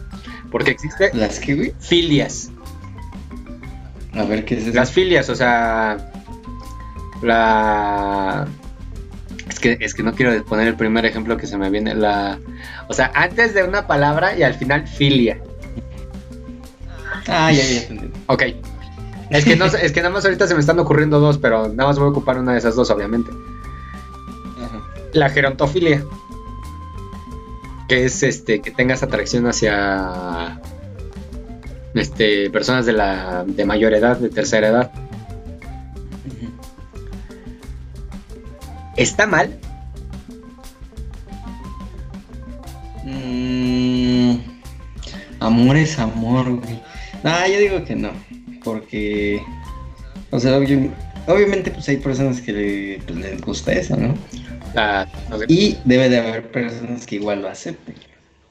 Porque 0.51 0.71
existe 0.71 1.11
¿las 1.12 1.39
que, 1.39 1.75
filias. 1.79 2.51
A 4.15 4.25
ver 4.25 4.47
qué 4.47 4.57
es 4.57 4.69
eso. 4.69 4.75
Las 4.75 4.91
filias, 4.91 5.29
o 5.29 5.35
sea. 5.35 6.11
La. 7.21 8.47
Es 9.51 9.61
que, 9.61 9.77
es 9.79 9.93
que 9.93 10.03
no 10.03 10.15
quiero 10.15 10.43
poner 10.47 10.67
el 10.67 10.77
primer 10.77 11.05
ejemplo 11.05 11.37
que 11.37 11.47
se 11.47 11.59
me 11.59 11.69
viene. 11.69 11.95
La. 11.95 12.39
O 12.89 12.95
sea, 12.95 13.12
antes 13.15 13.53
de 13.53 13.65
una 13.65 13.87
palabra 13.87 14.35
y 14.35 14.45
al 14.45 14.55
final 14.55 14.89
filia. 14.89 15.43
Ah, 17.29 17.53
ya, 17.53 17.62
ya 17.62 17.83
entendí. 17.83 18.11
Ok. 18.29 18.45
Es 19.29 19.45
que, 19.45 19.57
no, 19.57 19.67
es 19.67 19.93
que 19.93 20.01
nada 20.01 20.15
más 20.15 20.25
ahorita 20.25 20.47
se 20.47 20.55
me 20.55 20.61
están 20.61 20.79
ocurriendo 20.79 21.21
dos, 21.21 21.37
pero 21.37 21.69
nada 21.69 21.91
más 21.91 21.99
voy 21.99 22.09
a 22.09 22.11
ocupar 22.12 22.39
una 22.39 22.53
de 22.53 22.59
esas 22.59 22.77
dos, 22.77 22.89
obviamente. 22.89 23.31
La 25.12 25.28
gerontofilia. 25.28 26.04
Que 27.88 28.04
es 28.04 28.23
este 28.23 28.61
que 28.62 28.71
tengas 28.71 29.02
atracción 29.02 29.47
hacia 29.47 30.61
este 31.95 32.49
personas 32.50 32.87
de 32.87 32.92
la 32.92 33.45
de 33.47 33.64
mayor 33.66 33.92
edad, 33.92 34.16
de 34.16 34.31
tercera 34.31 34.69
edad. 34.69 34.90
¿Está 38.97 39.26
mal? 39.26 39.59
Mm, 43.04 44.37
amor 45.40 45.76
es 45.76 45.99
amor, 45.99 46.57
güey. 46.61 46.81
No, 47.23 47.47
yo 47.47 47.59
digo 47.59 47.85
que 47.85 47.97
no. 47.97 48.11
porque, 48.64 49.42
o 50.31 50.38
sea, 50.38 50.57
obvio- 50.57 50.92
obviamente 51.26 51.71
pues 51.71 51.88
hay 51.88 51.97
personas 51.99 52.41
que 52.41 52.52
le- 52.52 53.02
pues, 53.07 53.19
les 53.19 53.41
gusta 53.41 53.73
eso, 53.73 53.97
¿no? 53.97 54.14
Ah. 54.75 55.07
Y 55.49 55.76
debe 55.85 56.09
de 56.09 56.19
haber 56.19 56.50
personas 56.50 57.07
que 57.07 57.17
igual 57.17 57.43
lo 57.43 57.49
acepten. 57.49 57.95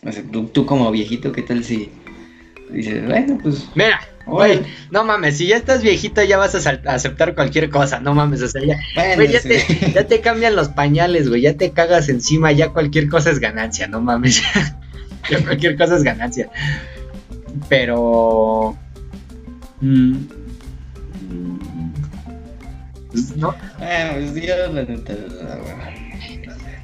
O 0.04 0.12
sea, 0.12 0.24
tú, 0.32 0.46
tú 0.48 0.66
como 0.66 0.90
viejito, 0.92 1.32
¿qué 1.32 1.42
tal 1.42 1.63
si 1.63 1.90
dices, 2.72 3.06
bueno, 3.06 3.38
pues... 3.42 3.68
Mira, 3.75 4.00
güey, 4.25 4.62
no 4.92 5.04
mames, 5.04 5.38
si 5.38 5.48
ya 5.48 5.58
estás 5.58 5.82
viejito 5.84 6.24
ya 6.24 6.38
vas 6.38 6.56
a 6.56 6.70
aceptar 6.86 7.36
cualquier 7.36 7.70
cosa, 7.70 8.00
no 8.00 8.13
mames, 8.13 8.42
o 8.42 8.48
sea, 8.48 8.63
ya, 8.66 8.78
Bueno, 8.96 9.16
güey, 9.16 9.32
ya, 9.32 9.40
sí. 9.42 9.50
te, 9.50 9.92
ya 9.92 10.08
te 10.08 10.22
cambian 10.22 10.56
los 10.56 10.70
pañales, 10.70 11.28
güey, 11.30 11.42
ya 11.42 11.56
te 11.56 11.72
cagas 11.72 12.08
encima, 12.10 12.51
ya 12.51 12.70
cualquier 12.70 13.10
cosa 13.10 13.30
es 13.32 13.40
ganancia, 13.40 13.88
no 13.88 14.00
mames, 14.01 14.42
ya 15.30 15.40
cualquier 15.44 15.78
cosa 15.78 15.96
es 15.98 16.04
ganancia. 16.04 16.50
Pero... 17.68 18.78
mm, 19.82 20.16
no, 23.36 23.50
Ah, 23.80 24.12
pues 24.13 24.34
yo 24.36 24.56
la 24.56 24.84
neta, 24.84 25.13
la 25.13 25.56
verdad. 25.56 25.89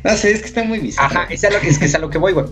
No 0.04 0.16
sé, 0.16 0.32
es 0.32 0.40
que 0.42 0.48
está 0.48 0.64
muy 0.64 0.80
bizarro. 0.80 1.20
Ajá, 1.22 1.28
es 1.34 1.44
a 1.44 1.50
lo 1.50 1.60
que, 1.60 1.68
es 1.70 1.78
que 1.80 1.86
es 1.86 1.96
a 1.96 2.00
lo 2.00 2.10
que 2.10 2.18
voy, 2.18 2.34
güey. 2.34 2.46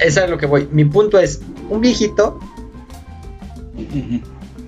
Es 0.00 0.16
a 0.18 0.26
lo 0.26 0.38
que 0.38 0.46
voy. 0.46 0.68
Mi 0.72 0.84
punto 0.84 1.18
es, 1.18 1.40
un 1.68 1.80
viejito, 1.80 2.38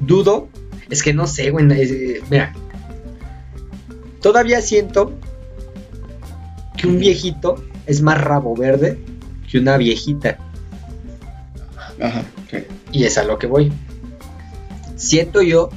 dudo, 0.00 0.48
es 0.90 1.02
que 1.02 1.12
no 1.12 1.26
sé, 1.26 1.50
güey. 1.50 1.66
es- 1.80 2.22
mira, 2.30 2.52
todavía 4.20 4.60
siento 4.60 5.12
que 6.76 6.86
un 6.86 6.98
viejito 6.98 7.62
es 7.86 8.02
más 8.02 8.20
rabo 8.20 8.54
verde 8.56 8.98
que 9.50 9.58
una 9.58 9.76
viejita. 9.76 10.38
Ajá, 12.00 12.22
sí. 12.50 12.58
Y 12.92 13.04
es 13.04 13.18
a 13.18 13.24
lo 13.24 13.38
que 13.38 13.46
voy. 13.46 13.72
Siento 14.96 15.42
yo 15.42 15.70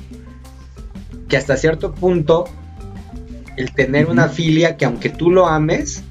que 1.28 1.38
hasta 1.38 1.58
cierto 1.58 1.94
punto 1.94 2.46
el 3.58 3.74
tener 3.74 4.08
una 4.08 4.28
filia 4.28 4.78
que 4.78 4.86
aunque 4.86 5.10
tú 5.10 5.32
lo 5.32 5.48
ames, 5.48 6.04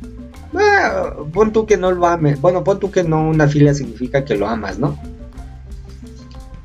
ah, 0.54 1.14
pon 1.32 1.52
tú 1.52 1.66
que 1.66 1.76
no 1.76 1.92
lo 1.92 2.06
ames. 2.06 2.40
Bueno, 2.40 2.64
pon 2.64 2.80
tú 2.80 2.90
que 2.90 3.04
no 3.04 3.28
una 3.28 3.48
filia 3.48 3.74
significa 3.74 4.24
que 4.24 4.36
lo 4.36 4.48
amas, 4.48 4.78
¿no? 4.78 4.98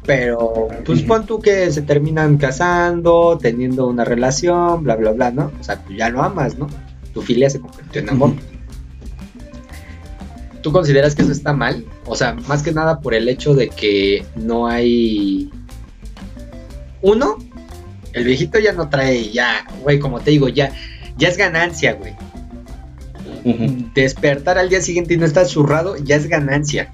Pero 0.06 0.70
pues 0.86 1.04
pon 1.04 1.26
tú 1.26 1.40
que 1.40 1.72
se 1.72 1.84
terminan 1.84 2.38
casando, 2.38 3.38
teniendo 3.40 3.88
una 3.88 4.04
relación, 4.06 4.84
bla, 4.84 4.96
bla, 4.96 5.12
bla, 5.12 5.32
¿no? 5.32 5.52
O 5.60 5.64
sea, 5.64 5.84
tú 5.84 5.94
ya 5.94 6.10
lo 6.10 6.24
amas, 6.24 6.58
¿no? 6.58 6.68
Tu 7.14 7.22
filia 7.22 7.50
se 7.50 7.60
convirtió 7.60 8.02
en 8.02 8.10
amor. 8.10 8.34
¿Tú 10.62 10.72
consideras 10.72 11.16
que 11.16 11.22
eso 11.22 11.32
está 11.32 11.54
mal? 11.54 11.86
O 12.06 12.16
sea, 12.16 12.34
más 12.48 12.64
que 12.64 12.72
nada 12.72 13.02
por 13.02 13.14
el 13.14 13.30
hecho 13.30 13.54
de 13.54 13.70
que 13.70 14.26
no 14.36 14.68
hay... 14.68 15.52
Uno, 17.02 17.38
el 18.14 18.24
viejito 18.24 18.60
ya 18.60 18.74
no 18.74 18.90
trae, 18.90 19.32
ya, 19.32 19.66
güey, 19.82 20.00
como 20.00 20.20
te 20.20 20.32
digo, 20.32 20.50
ya, 20.50 20.72
ya 21.18 21.28
es 21.28 21.38
ganancia, 21.38 21.94
güey. 21.94 22.14
Despertar 23.94 24.58
al 24.58 24.70
día 24.70 24.82
siguiente 24.82 25.14
y 25.14 25.18
no 25.18 25.26
estar 25.26 25.46
zurrado, 25.46 25.96
ya 25.98 26.16
es 26.16 26.28
ganancia. 26.28 26.94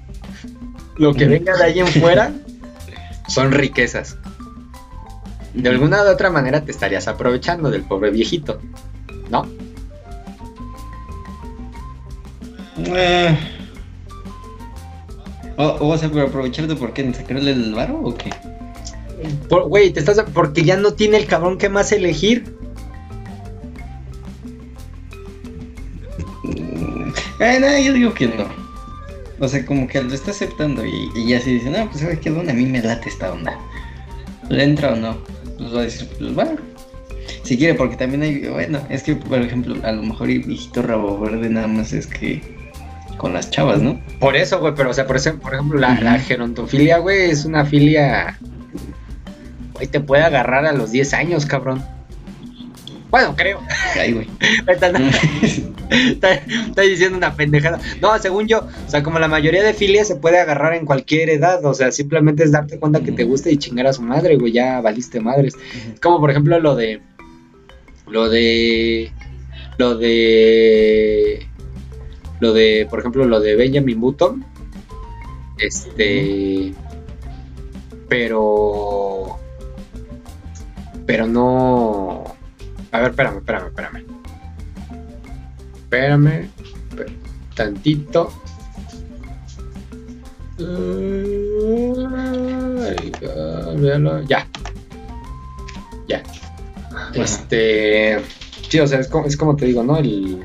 Lo 0.96 1.14
que 1.14 1.26
venga 1.26 1.56
de 1.56 1.64
ahí 1.64 1.80
en 1.80 1.86
fuera 1.86 2.32
son 3.28 3.52
riquezas. 3.52 4.16
De 5.54 5.68
alguna 5.68 6.02
u 6.02 6.08
otra 6.08 6.30
manera 6.30 6.64
te 6.64 6.70
estarías 6.70 7.08
aprovechando 7.08 7.70
del 7.70 7.82
pobre 7.82 8.10
viejito, 8.10 8.60
¿no? 9.30 9.46
Eh. 12.76 13.36
O, 15.56 15.88
o 15.88 15.98
sea, 15.98 16.10
pero 16.10 16.26
aprovecharte 16.26 16.76
por 16.76 16.92
qué, 16.92 17.02
¿En 17.02 17.14
sacarle 17.14 17.52
el 17.52 17.74
varo 17.74 17.98
o 18.02 18.14
qué? 18.14 18.30
Por- 19.48 19.68
Güey, 19.68 19.92
te 19.92 20.00
estás 20.00 20.22
porque 20.34 20.62
ya 20.64 20.76
no 20.76 20.92
tiene 20.92 21.16
el 21.16 21.26
cabrón 21.26 21.58
que 21.58 21.68
más 21.68 21.92
elegir. 21.92 22.44
Eh, 27.38 27.58
no, 27.60 27.78
yo 27.78 27.92
digo 27.92 28.14
que 28.14 28.28
no. 28.28 28.46
O 29.38 29.46
sea, 29.48 29.64
como 29.66 29.86
que 29.86 30.02
lo 30.02 30.14
está 30.14 30.30
aceptando 30.30 30.84
y, 30.86 31.10
y 31.14 31.28
ya 31.28 31.38
se 31.40 31.50
dice, 31.50 31.68
no, 31.70 31.86
pues 31.90 32.00
sabes 32.00 32.18
qué 32.20 32.30
onda, 32.30 32.52
a 32.52 32.54
mí 32.54 32.64
me 32.64 32.80
late 32.82 33.10
esta 33.10 33.30
onda. 33.32 33.58
¿Le 34.48 34.64
entra 34.64 34.94
o 34.94 34.96
no? 34.96 35.18
Pues 35.58 35.74
va 35.74 35.80
a 35.80 35.82
decir, 35.82 36.08
pues 36.18 36.34
bueno. 36.34 36.52
Si 37.42 37.58
quiere, 37.58 37.74
porque 37.74 37.96
también 37.96 38.22
hay, 38.22 38.48
bueno, 38.48 38.80
es 38.88 39.02
que 39.02 39.16
por 39.16 39.40
ejemplo, 39.42 39.76
a 39.82 39.92
lo 39.92 40.02
mejor 40.02 40.30
el 40.30 40.40
viejito 40.44 40.80
rabo 40.82 41.18
verde 41.20 41.50
nada 41.50 41.66
más 41.66 41.92
es 41.92 42.06
que 42.06 42.40
con 43.18 43.34
las 43.34 43.50
chavas, 43.50 43.82
¿no? 43.82 44.00
Por 44.18 44.34
eso, 44.36 44.58
güey, 44.58 44.74
pero 44.74 44.90
o 44.90 44.94
sea, 44.94 45.06
por, 45.06 45.16
ese- 45.16 45.32
por 45.34 45.52
ejemplo, 45.54 45.78
la 45.78 45.94
gerontofilia, 46.18 46.98
güey, 46.98 47.30
es 47.30 47.44
una 47.44 47.66
filia. 47.66 48.38
Te 49.90 50.00
puede 50.00 50.22
agarrar 50.22 50.66
a 50.66 50.72
los 50.72 50.90
10 50.90 51.14
años, 51.14 51.46
cabrón. 51.46 51.84
Bueno, 53.10 53.34
creo. 53.36 53.60
Ay, 53.98 54.12
güey. 54.12 54.28
Está 55.90 56.82
diciendo 56.82 57.16
una 57.16 57.34
pendejada. 57.34 57.80
No, 58.00 58.18
según 58.18 58.48
yo, 58.48 58.58
o 58.58 58.90
sea, 58.90 59.02
como 59.02 59.18
la 59.18 59.28
mayoría 59.28 59.62
de 59.62 59.74
filias 59.74 60.08
se 60.08 60.16
puede 60.16 60.40
agarrar 60.40 60.74
en 60.74 60.84
cualquier 60.84 61.30
edad. 61.30 61.64
O 61.64 61.74
sea, 61.74 61.92
simplemente 61.92 62.42
es 62.42 62.52
darte 62.52 62.78
cuenta 62.78 63.00
que 63.00 63.12
te 63.12 63.24
gusta 63.24 63.50
y 63.50 63.56
chingar 63.56 63.86
a 63.86 63.92
su 63.92 64.02
madre, 64.02 64.36
güey. 64.36 64.52
Ya 64.52 64.80
valiste 64.80 65.20
madres. 65.20 65.54
Como 66.02 66.20
por 66.20 66.30
ejemplo 66.30 66.58
lo 66.58 66.74
de. 66.74 67.00
Lo 68.08 68.28
de. 68.28 69.12
Lo 69.78 69.96
de. 69.96 71.46
Lo 72.40 72.52
de. 72.52 72.86
Por 72.90 72.98
ejemplo, 72.98 73.24
lo 73.24 73.40
de 73.40 73.56
Benjamin 73.56 74.00
Button. 74.00 74.44
Este. 75.58 76.74
Pero. 78.08 79.38
Pero 81.06 81.26
no. 81.26 82.24
A 82.92 83.00
ver, 83.00 83.10
espérame, 83.10 83.38
espérame, 83.38 83.66
espérame. 83.68 84.04
Espérame. 85.84 86.50
espérame, 86.90 87.16
Tantito. 87.54 88.32
Ya. 94.26 94.46
Ya. 96.08 96.22
Este. 97.14 98.20
Sí, 98.68 98.80
o 98.80 98.86
sea, 98.86 99.00
es 99.00 99.08
como, 99.08 99.26
es 99.26 99.36
como 99.36 99.56
te 99.56 99.66
digo, 99.66 99.82
¿no? 99.82 99.96
El. 99.98 100.42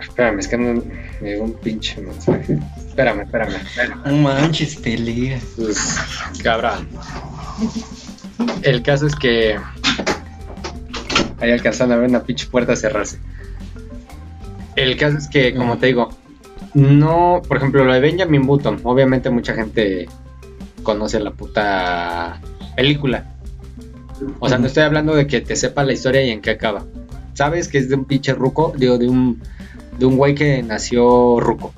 Espérame, 0.00 0.40
es 0.40 0.48
que 0.48 0.58
no, 0.58 0.82
me 1.20 1.30
llegó 1.30 1.44
un 1.44 1.52
pinche 1.54 2.00
mensaje. 2.00 2.58
Espérame, 2.76 3.20
espérame, 3.20 3.54
espérame. 3.56 4.02
No 4.04 4.12
manches, 4.16 4.76
pelea. 4.76 5.38
Pues, 5.56 5.96
cabrón. 6.42 6.88
El 8.62 8.82
caso 8.82 9.06
es 9.06 9.14
que. 9.14 9.56
Ahí 11.40 11.50
alcanzando 11.50 11.94
a 11.94 11.98
ver 11.98 12.08
una 12.08 12.22
pinche 12.22 12.46
puerta 12.46 12.76
cerrarse. 12.76 13.18
El 14.76 14.96
caso 14.96 15.18
es 15.18 15.28
que, 15.28 15.54
como 15.54 15.78
te 15.78 15.86
digo, 15.86 16.10
no. 16.74 17.42
Por 17.46 17.56
ejemplo, 17.56 17.84
lo 17.84 17.92
de 17.92 18.00
Benjamin 18.00 18.46
Button. 18.46 18.80
Obviamente, 18.84 19.30
mucha 19.30 19.54
gente 19.54 20.08
conoce 20.82 21.20
la 21.20 21.32
puta 21.32 22.40
película. 22.76 23.34
O 24.38 24.48
sea, 24.48 24.58
no 24.58 24.66
estoy 24.66 24.82
hablando 24.82 25.14
de 25.14 25.26
que 25.26 25.40
te 25.40 25.56
sepa 25.56 25.84
la 25.84 25.92
historia 25.92 26.22
y 26.22 26.30
en 26.30 26.42
qué 26.42 26.50
acaba. 26.50 26.84
Sabes 27.34 27.68
que 27.68 27.78
es 27.78 27.88
de 27.88 27.94
un 27.94 28.04
pinche 28.04 28.34
ruco, 28.34 28.74
digo, 28.76 28.98
de 28.98 29.08
un. 29.08 29.40
De 29.98 30.06
un 30.06 30.16
güey 30.16 30.34
que 30.34 30.62
nació 30.62 31.40
ruco. 31.40 31.74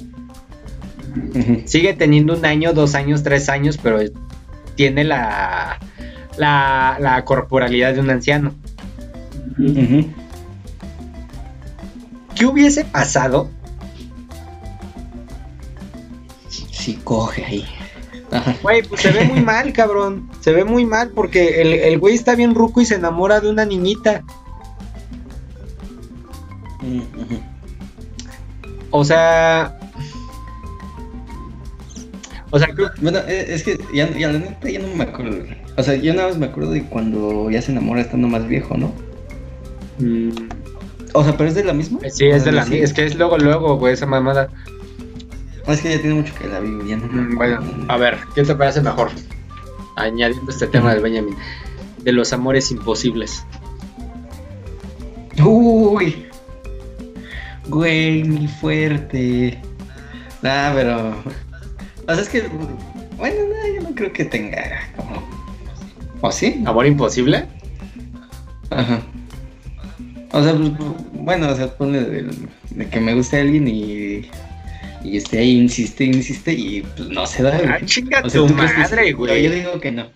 Sigue 1.67 1.95
teniendo 1.95 2.37
un 2.37 2.45
año, 2.45 2.73
dos 2.73 2.95
años, 2.95 3.23
tres 3.23 3.49
años, 3.49 3.79
pero 3.83 3.99
tiene 4.77 5.05
la, 5.05 5.79
la, 6.39 6.97
la 7.01 7.25
corporalidad 7.25 7.95
de 7.95 8.01
un 8.01 8.11
anciano. 8.11 8.53
¿Qué 12.35 12.47
hubiese 12.47 12.85
pasado? 12.85 13.51
Sí, 16.49 16.99
coge 17.05 17.45
ahí. 17.45 17.65
Güey, 18.63 18.83
pues 18.83 19.03
se 19.03 19.11
ve 19.13 19.25
muy 19.25 19.41
mal, 19.45 19.73
cabrón. 19.73 20.29
Se 20.41 20.53
ve 20.53 20.65
muy 20.65 20.85
mal 20.87 21.11
porque 21.11 21.61
el, 21.61 21.75
el 21.75 21.99
güey 21.99 22.15
está 22.15 22.35
bien 22.35 22.55
ruco 22.55 22.81
y 22.81 22.87
se 22.87 22.95
enamora 22.97 23.41
de 23.41 23.51
una 23.51 23.65
niñita. 23.65 24.23
O 28.91 29.05
sea... 29.05 29.79
O 32.51 32.59
sea, 32.59 32.69
creo- 32.75 32.91
Bueno, 33.01 33.19
eh, 33.21 33.47
es 33.49 33.63
que 33.63 33.79
ya, 33.95 34.11
ya 34.11 34.31
ya 34.31 34.79
no 34.81 34.95
me 34.95 35.05
acuerdo. 35.05 35.39
O 35.77 35.83
sea, 35.83 35.95
yo 35.97 36.13
nada 36.15 36.29
más 36.29 36.39
me 36.39 36.47
acuerdo 36.47 36.71
de 36.73 36.85
cuando 36.85 37.51
ya 37.51 37.63
se 37.63 37.73
enamora 37.73 38.01
estando 38.03 38.29
más 38.29 38.47
viejo, 38.47 38.77
¿no? 38.77 38.93
mm, 39.99 40.31
O 41.15 41.25
sea, 41.25 41.37
pero 41.37 41.49
es 41.49 41.55
de 41.55 41.65
la 41.65 41.73
misma. 41.73 41.99
sí, 42.11 42.27
es 42.27 42.45
de 42.45 42.53
la... 42.53 42.65
Sí. 42.65 42.79
Es 42.79 42.93
que 42.93 43.05
es 43.07 43.15
luego, 43.17 43.39
luego, 43.39 43.77
güey, 43.79 43.95
esa 43.95 44.07
mamada. 44.07 44.49
Es 45.67 45.81
que 45.81 45.91
ya 45.95 46.01
tiene 46.01 46.15
mucho 46.17 46.35
que 46.35 46.49
la 46.49 46.61
vi, 46.61 46.71
ya 46.89 46.97
no 46.97 47.07
me 47.07 47.23
Mm, 47.23 47.37
Bueno, 47.37 47.61
a 47.89 47.97
ver, 47.97 48.19
¿qué 48.35 48.43
te 48.43 48.55
parece 48.55 48.81
mejor? 48.83 49.11
Añadiendo 49.97 50.51
este 50.51 50.67
tema 50.67 50.95
de 50.95 51.01
Benjamin. 51.01 51.35
De 52.03 52.13
los 52.13 52.33
amores 52.33 52.71
imposibles. 52.71 53.45
Uy. 55.45 56.27
Güey, 57.69 58.25
muy 58.25 58.49
fuerte. 58.49 59.59
Nah, 60.43 60.73
pero. 60.75 61.11
O 62.09 62.15
sea, 62.15 62.23
es 62.23 62.29
que. 62.29 62.43
Bueno, 63.17 63.37
no, 63.49 63.75
yo 63.75 63.89
no 63.89 63.95
creo 63.95 64.13
que 64.13 64.25
tenga 64.25 64.81
como 64.97 65.23
¿O 66.23 66.33
sí? 66.33 66.63
¿Amor 66.65 66.87
imposible? 66.87 67.47
Ajá. 68.71 69.03
O 70.31 70.43
sea, 70.43 70.55
pues, 70.55 70.71
bueno, 71.13 71.51
o 71.51 71.55
sea, 71.55 71.69
pone 71.77 72.01
de, 72.01 72.31
de 72.71 72.89
que 72.89 73.01
me 73.01 73.15
guste 73.15 73.41
alguien 73.41 73.69
y, 73.69 74.31
y 75.05 75.17
este 75.17 75.41
ahí 75.41 75.59
insiste, 75.59 76.05
insiste 76.05 76.53
y 76.53 76.83
pues 76.83 77.09
no 77.11 77.27
se 77.27 77.43
da. 77.43 77.61
Ah, 77.69 77.81
chinga 77.85 78.23
O 78.25 78.31
sea, 78.31 78.41
tu 78.41 78.47
¿tú 78.47 78.55
crees 78.55 78.73
que 78.73 78.79
madre, 78.79 79.13
güey. 79.13 79.43
Yo 79.43 79.51
digo 79.51 79.81
que 79.81 79.93
no. 79.93 80.09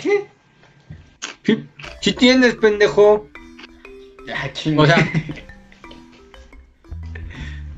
¿Qué? 0.00 0.26
Sí, 1.44 1.64
sí 2.00 2.12
tienes, 2.12 2.54
pendejo. 2.54 3.26
Ah, 4.32 4.48
chinga. 4.52 4.82
O 4.82 4.86
sea, 4.86 4.96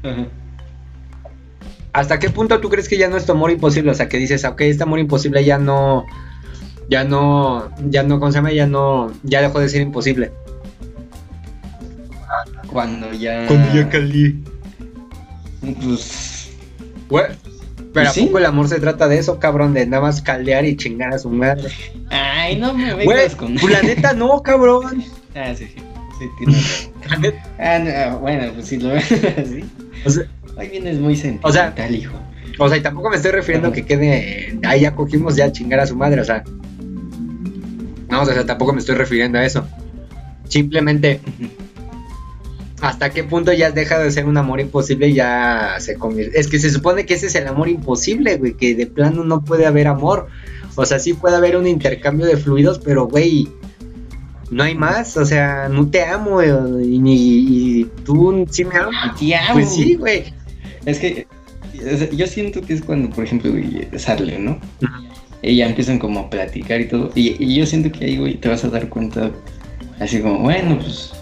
Ajá. 0.02 0.26
¿hasta 1.94 2.18
qué 2.18 2.28
punto 2.28 2.60
tú 2.60 2.68
crees 2.68 2.88
que 2.88 2.98
ya 2.98 3.08
no 3.08 3.16
es 3.16 3.24
tu 3.24 3.32
amor 3.32 3.50
imposible? 3.52 3.92
O 3.92 3.94
sea, 3.94 4.08
que 4.08 4.18
dices, 4.18 4.44
ok, 4.44 4.60
este 4.62 4.82
amor 4.82 4.98
imposible 4.98 5.44
ya 5.44 5.58
no, 5.58 6.04
ya 6.88 7.04
no, 7.04 7.70
ya 7.88 8.02
no, 8.02 8.18
¿cómo 8.20 8.30
se 8.32 8.38
llama? 8.38 8.52
Ya 8.52 8.66
no, 8.66 9.12
ya 9.22 9.40
dejó 9.42 9.60
de 9.60 9.68
ser 9.68 9.82
imposible. 9.82 10.32
Cuando 12.72 13.12
ya. 13.12 13.46
calí. 13.90 14.42
Pues. 15.82 16.50
Güey, 17.08 17.24
pero 17.92 18.08
¿a 18.08 18.12
Sí. 18.12 18.26
poco 18.26 18.38
el 18.38 18.46
amor 18.46 18.68
se 18.68 18.80
trata 18.80 19.06
de 19.08 19.18
eso, 19.18 19.38
cabrón? 19.38 19.72
De 19.74 19.86
nada 19.86 20.02
más 20.02 20.20
caldear 20.20 20.64
y 20.64 20.76
chingar 20.76 21.14
a 21.14 21.18
su 21.18 21.30
madre. 21.30 21.68
Ay, 22.10 22.56
no 22.56 22.74
me 22.74 22.94
vengas 22.94 23.36
con. 23.36 23.54
pues 23.54 23.72
la 23.72 23.82
neta 23.82 24.12
no, 24.12 24.42
cabrón. 24.42 25.02
Ah, 25.36 25.52
sí, 25.52 25.66
sí. 25.66 25.82
Sí. 26.20 26.90
La 27.10 27.16
neta, 27.16 27.42
Ah, 27.58 27.78
no, 28.12 28.18
bueno, 28.20 28.52
pues 28.54 28.66
si 28.68 28.76
lo 28.78 28.88
ves 28.94 29.10
así. 29.12 29.64
o 30.06 30.10
sea, 30.10 30.24
Hoy 30.56 30.68
vienes 30.68 30.98
muy 31.00 31.16
sentimental, 31.16 31.92
hijo. 31.94 32.14
O 32.60 32.68
sea, 32.68 32.76
y 32.78 32.82
tampoco 32.82 33.10
me 33.10 33.16
estoy 33.16 33.32
refiriendo 33.32 33.68
a 33.68 33.72
que 33.72 33.84
quede, 33.84 34.56
ahí 34.64 34.82
ya 34.82 34.94
cogimos 34.94 35.34
ya 35.34 35.46
a 35.46 35.52
chingar 35.52 35.80
a 35.80 35.86
su 35.88 35.96
madre, 35.96 36.20
o 36.20 36.24
sea. 36.24 36.44
No, 38.08 38.22
o 38.22 38.26
sea, 38.26 38.44
tampoco 38.46 38.72
me 38.72 38.80
estoy 38.80 38.94
refiriendo 38.96 39.38
a 39.38 39.44
eso. 39.44 39.66
Simplemente, 40.48 41.20
¿hasta 42.80 43.10
qué 43.10 43.24
punto 43.24 43.52
ya 43.52 43.70
deja 43.70 43.98
de 43.98 44.10
ser 44.10 44.26
un 44.26 44.36
amor 44.36 44.60
imposible 44.60 45.08
y 45.08 45.14
ya 45.14 45.76
se 45.78 45.94
convierte? 45.96 46.38
Es 46.38 46.48
que 46.48 46.58
se 46.58 46.70
supone 46.70 47.06
que 47.06 47.14
ese 47.14 47.26
es 47.26 47.34
el 47.34 47.46
amor 47.48 47.68
imposible, 47.68 48.36
güey, 48.36 48.54
que 48.54 48.74
de 48.74 48.86
plano 48.86 49.24
no 49.24 49.42
puede 49.44 49.66
haber 49.66 49.86
amor. 49.86 50.28
O 50.76 50.84
sea, 50.84 50.98
sí 50.98 51.14
puede 51.14 51.36
haber 51.36 51.56
un 51.56 51.66
intercambio 51.66 52.26
de 52.26 52.36
fluidos, 52.36 52.78
pero, 52.80 53.06
güey, 53.06 53.48
no 54.50 54.62
hay 54.64 54.74
más. 54.74 55.16
O 55.16 55.24
sea, 55.24 55.68
no 55.68 55.88
te 55.88 56.04
amo, 56.04 56.32
güey, 56.32 56.50
y, 56.94 56.98
ni- 56.98 57.80
y 57.80 57.84
tú 58.04 58.44
sí 58.50 58.64
me 58.64 58.76
amas. 58.76 59.18
Te 59.18 59.34
amo. 59.34 59.54
Pues 59.54 59.72
sí, 59.74 59.94
güey. 59.94 60.24
Es 60.84 60.98
que 60.98 61.26
yo 62.12 62.26
siento 62.26 62.60
que 62.60 62.74
es 62.74 62.82
cuando, 62.82 63.08
por 63.10 63.24
ejemplo, 63.24 63.50
güey, 63.50 63.88
sale, 63.96 64.38
¿no? 64.38 64.52
Ujú. 64.82 65.13
Y 65.46 65.56
ya 65.56 65.66
empiezan 65.66 65.98
como 65.98 66.20
a 66.20 66.30
platicar 66.30 66.80
y 66.80 66.88
todo. 66.88 67.10
Y, 67.14 67.36
y 67.38 67.56
yo 67.56 67.66
siento 67.66 67.92
que 67.92 68.06
ahí, 68.06 68.16
güey, 68.16 68.34
te 68.36 68.48
vas 68.48 68.64
a 68.64 68.70
dar 68.70 68.88
cuenta, 68.88 69.30
así 70.00 70.20
como, 70.20 70.38
bueno, 70.38 70.78
pues, 70.78 71.12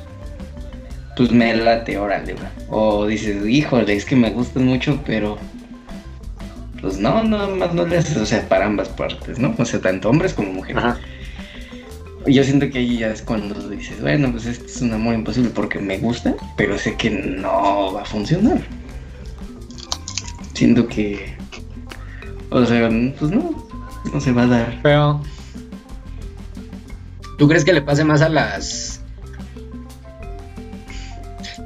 pues 1.17 1.33
me 1.33 1.57
late, 1.57 1.99
órale, 1.99 2.35
güey. 2.35 2.47
O 2.71 3.07
dices, 3.07 3.45
híjole, 3.45 3.95
es 3.95 4.05
que 4.05 4.15
me 4.15 4.31
gustan 4.31 4.65
mucho, 4.65 5.01
pero, 5.05 5.39
pues 6.81 6.99
no, 6.99 7.25
nada 7.25 7.49
más 7.49 7.75
no 7.75 7.85
le 7.85 7.99
haces, 7.99 8.17
o 8.17 8.25
sea, 8.25 8.49
para 8.49 8.67
ambas 8.67 8.89
partes, 8.91 9.41
¿no? 9.41 9.57
O 9.59 9.65
sea, 9.65 9.81
tanto 9.81 10.09
hombres 10.09 10.35
como 10.35 10.53
mujeres. 10.53 10.85
Ajá. 10.85 11.01
Yo 12.25 12.45
siento 12.45 12.71
que 12.71 12.79
ahí 12.79 12.99
ya 12.99 13.09
es 13.09 13.23
cuando 13.23 13.69
dices, 13.69 14.01
bueno, 14.01 14.31
pues 14.31 14.47
este 14.47 14.67
es 14.67 14.81
un 14.81 14.93
amor 14.93 15.15
imposible 15.15 15.51
porque 15.51 15.81
me 15.81 15.99
gusta, 15.99 16.37
pero 16.57 16.79
sé 16.79 16.95
que 16.95 17.11
no 17.11 17.95
va 17.95 18.03
a 18.03 18.05
funcionar. 18.05 18.61
Siento 20.55 20.87
que, 20.87 21.35
o 22.51 22.65
sea, 22.65 22.89
pues 23.19 23.33
no, 23.33 23.72
no 24.13 24.21
se 24.21 24.33
va 24.33 24.43
a 24.43 24.47
dar. 24.47 24.81
Pero. 24.83 25.21
¿Tú 27.39 27.49
crees 27.49 27.65
que 27.65 27.73
le 27.73 27.83
pase 27.83 28.05
más 28.05 28.23
a 28.23 28.29
las. 28.29 29.03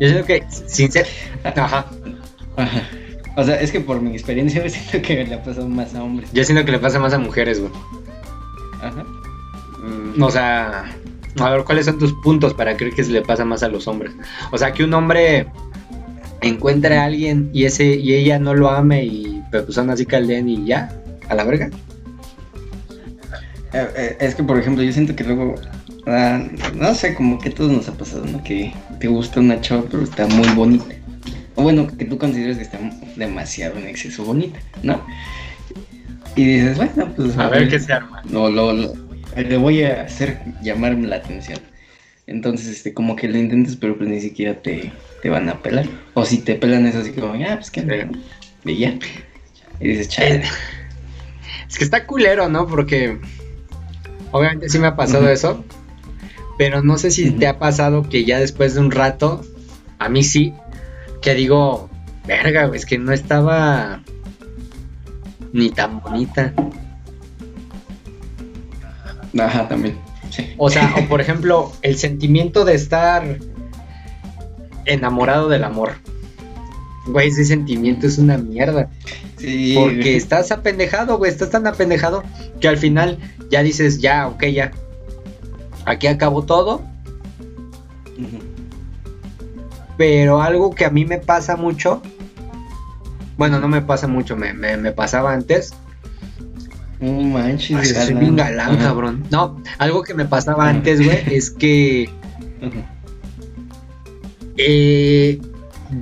Yo 0.01 0.09
siento 0.09 0.27
que, 0.27 0.44
sin 0.66 0.90
ser. 0.92 1.07
Ajá. 1.44 1.87
Ajá. 2.57 2.83
O 3.37 3.44
sea, 3.44 3.61
es 3.61 3.70
que 3.70 3.81
por 3.81 4.01
mi 4.01 4.12
experiencia 4.12 4.62
yo 4.64 4.70
siento 4.70 5.07
que 5.07 5.25
le 5.25 5.35
ha 5.35 5.42
pasado 5.42 5.68
más 5.68 5.94
a 5.94 6.03
hombres. 6.03 6.31
Yo 6.33 6.44
siento 6.44 6.64
que 6.64 6.72
le 6.72 6.79
pasa 6.79 6.99
más 6.99 7.12
a 7.12 7.18
mujeres, 7.18 7.61
güey. 7.61 7.72
Ajá. 8.83 9.05
Mm, 9.83 10.22
O 10.22 10.31
sea. 10.31 10.85
A 11.38 11.51
ver, 11.51 11.64
¿cuáles 11.64 11.85
son 11.85 11.99
tus 11.99 12.14
puntos 12.14 12.55
para 12.55 12.79
creer 12.79 12.94
que 12.94 13.05
se 13.05 13.12
le 13.12 13.20
pasa 13.20 13.44
más 13.44 13.62
a 13.62 13.68
los 13.68 13.87
hombres? 13.88 14.12
O 14.53 14.57
sea, 14.57 14.72
que 14.72 14.85
un 14.85 14.94
hombre 14.94 15.49
encuentre 16.40 16.96
a 16.96 17.05
alguien 17.05 17.51
y 17.53 17.64
ese 17.64 17.85
y 17.85 18.14
ella 18.14 18.38
no 18.38 18.55
lo 18.55 18.70
ame 18.70 19.05
y 19.05 19.42
pero 19.51 19.64
pues 19.64 19.75
son 19.75 19.90
así 19.90 20.07
calden 20.07 20.49
y 20.49 20.64
ya, 20.64 20.90
a 21.29 21.35
la 21.35 21.44
verga. 21.44 21.70
Eh, 23.77 23.89
eh, 23.97 24.17
Es 24.21 24.35
que, 24.35 24.43
por 24.43 24.59
ejemplo, 24.59 24.83
yo 24.83 24.93
siento 24.93 25.15
que 25.15 25.25
luego, 25.25 25.55
ah, 26.07 26.43
no 26.75 26.95
sé, 26.95 27.15
como 27.15 27.39
que 27.39 27.51
a 27.51 27.55
todos 27.55 27.71
nos 27.73 27.89
ha 27.89 27.93
pasado, 27.93 28.25
¿no? 28.25 28.43
Que 28.43 28.73
te 29.01 29.07
gusta 29.09 29.41
una 29.41 29.61
chava, 29.61 29.85
pero 29.91 30.03
está 30.03 30.27
muy 30.27 30.49
bonita. 30.51 30.95
O 31.57 31.62
bueno, 31.62 31.87
que 31.87 32.05
tú 32.05 32.19
consideras 32.19 32.57
que 32.57 32.62
está 32.65 32.79
demasiado 33.17 33.79
en 33.79 33.87
exceso 33.87 34.25
bonita, 34.25 34.59
¿no? 34.83 35.05
Y 36.35 36.45
dices, 36.45 36.77
bueno, 36.77 37.12
pues 37.17 37.37
A 37.39 37.49
ver 37.49 37.69
qué 37.69 37.79
se 37.79 37.93
arma. 37.93 38.23
lo, 38.31 38.51
lo, 38.51 38.73
lo- 38.73 38.95
le 39.37 39.57
voy 39.59 39.83
a 39.83 40.03
hacer 40.03 40.39
llamarme 40.62 41.07
la 41.09 41.17
atención. 41.17 41.59
Entonces, 42.27 42.69
este, 42.69 42.93
como 42.95 43.15
que 43.17 43.29
lo 43.29 43.39
intentas, 43.39 43.77
pero 43.77 43.97
pues 43.97 44.09
ni 44.09 44.21
siquiera 44.21 44.55
te, 44.61 44.91
te 45.23 45.29
van 45.31 45.49
a 45.49 45.62
pelar. 45.62 45.87
O 46.15 46.25
si 46.25 46.39
te 46.39 46.55
pelan 46.57 46.87
es 46.87 46.95
así 46.97 47.12
como, 47.12 47.33
ah, 47.35 47.55
pues 47.57 47.71
que 47.71 47.83
Sí. 47.83 48.21
Y 48.65 48.79
ya. 48.79 48.95
Y 49.81 49.89
dices, 49.89 50.09
chale. 50.09 50.43
Es 51.69 51.79
que 51.79 51.85
está 51.85 52.07
culero, 52.07 52.49
¿no? 52.49 52.67
Porque 52.67 53.19
obviamente 54.37 54.68
sí 54.68 54.79
me 54.79 54.87
ha 54.87 54.96
pasado 54.96 55.29
eso. 55.29 55.64
Pero 56.59 56.83
no 56.83 56.96
sé 56.96 57.11
si 57.11 57.31
te 57.33 57.46
ha 57.46 57.59
pasado 57.59 58.09
que 58.09 58.25
ya 58.25 58.38
después 58.38 58.75
de 58.75 58.81
un 58.81 58.90
rato, 58.90 59.42
a 59.99 60.09
mí 60.09 60.22
sí, 60.22 60.55
que 61.20 61.35
digo, 61.35 61.90
verga, 62.27 62.70
es 62.75 62.87
que 62.87 62.99
no 62.99 63.12
estaba 63.12 64.01
ni 65.53 65.70
tan 65.70 66.01
bonita. 66.01 66.55
Ajá, 69.38 69.68
también. 69.68 69.99
Sí. 70.31 70.55
O 70.57 70.70
sea, 70.70 70.94
o 70.99 71.05
por 71.09 71.20
ejemplo, 71.20 71.72
el 71.83 71.96
sentimiento 71.96 72.64
de 72.64 72.75
estar 72.75 73.38
enamorado 74.87 75.49
del 75.49 75.64
amor. 75.64 75.94
Güey, 77.07 77.29
ese 77.29 77.45
sentimiento 77.45 78.07
es 78.07 78.19
una 78.19 78.37
mierda. 78.37 78.90
Sí, 79.38 79.75
Porque 79.79 80.16
estás 80.16 80.51
apendejado, 80.51 81.19
güey, 81.19 81.31
estás 81.31 81.51
tan 81.51 81.66
apendejado 81.66 82.23
que 82.61 82.69
al 82.69 82.79
final 82.79 83.19
ya 83.51 83.62
dices, 83.62 84.01
ya, 84.01 84.29
ok, 84.29 84.45
ya. 84.47 84.73
Aquí 85.85 86.09
acabó 86.09 86.42
todo, 86.42 86.83
pero 89.97 90.42
algo 90.42 90.75
que 90.75 90.85
a 90.85 90.90
mí 90.90 91.05
me 91.05 91.19
pasa 91.19 91.57
mucho, 91.57 92.03
bueno, 93.37 93.61
no 93.61 93.69
me 93.69 93.83
pasa 93.83 94.07
mucho, 94.07 94.37
me, 94.37 94.53
me, 94.53 94.77
me 94.77 94.92
pasaba 94.92 95.33
antes. 95.33 95.75
No 97.01 97.12
manches, 97.23 97.77
Ay, 97.77 97.88
de 97.88 98.07
soy 98.07 98.14
bien 98.14 98.37
galán, 98.37 98.79
cabrón. 98.79 99.25
No, 99.31 99.62
algo 99.79 100.03
que 100.03 100.14
me 100.14 100.25
pasaba 100.25 100.69
antes, 100.69 101.05
güey, 101.05 101.23
es 101.35 101.51
que 101.51 102.11
eh, 104.57 105.40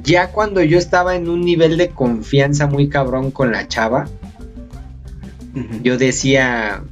ya 0.02 0.28
cuando 0.30 0.62
yo 0.62 0.78
estaba 0.78 1.14
en 1.16 1.28
un 1.28 1.42
nivel 1.42 1.76
de 1.76 1.90
confianza 1.90 2.66
muy 2.66 2.88
cabrón 2.88 3.30
con 3.30 3.52
la 3.52 3.68
chava, 3.68 4.06
yo 5.82 5.96
decía, 5.98 6.82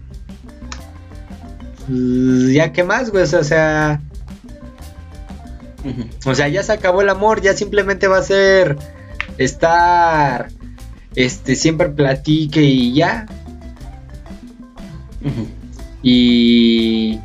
"Mm, 1.88 2.50
ya 2.52 2.72
qué 2.72 2.84
más, 2.84 3.10
güey, 3.10 3.24
o 3.24 3.26
sea, 3.26 3.40
o 3.40 3.44
sea, 3.44 4.00
Ujú. 5.84 6.30
o 6.30 6.34
sea, 6.34 6.48
ya 6.48 6.62
se 6.62 6.72
acabó 6.72 7.02
el 7.02 7.08
amor, 7.08 7.40
ya 7.42 7.54
simplemente 7.54 8.06
va 8.06 8.18
a 8.18 8.22
ser 8.22 8.76
estar, 9.38 10.48
este, 11.16 11.56
siempre 11.56 11.88
platique 11.88 12.62
y 12.62 12.92
ya, 12.94 13.26
y, 16.02 17.18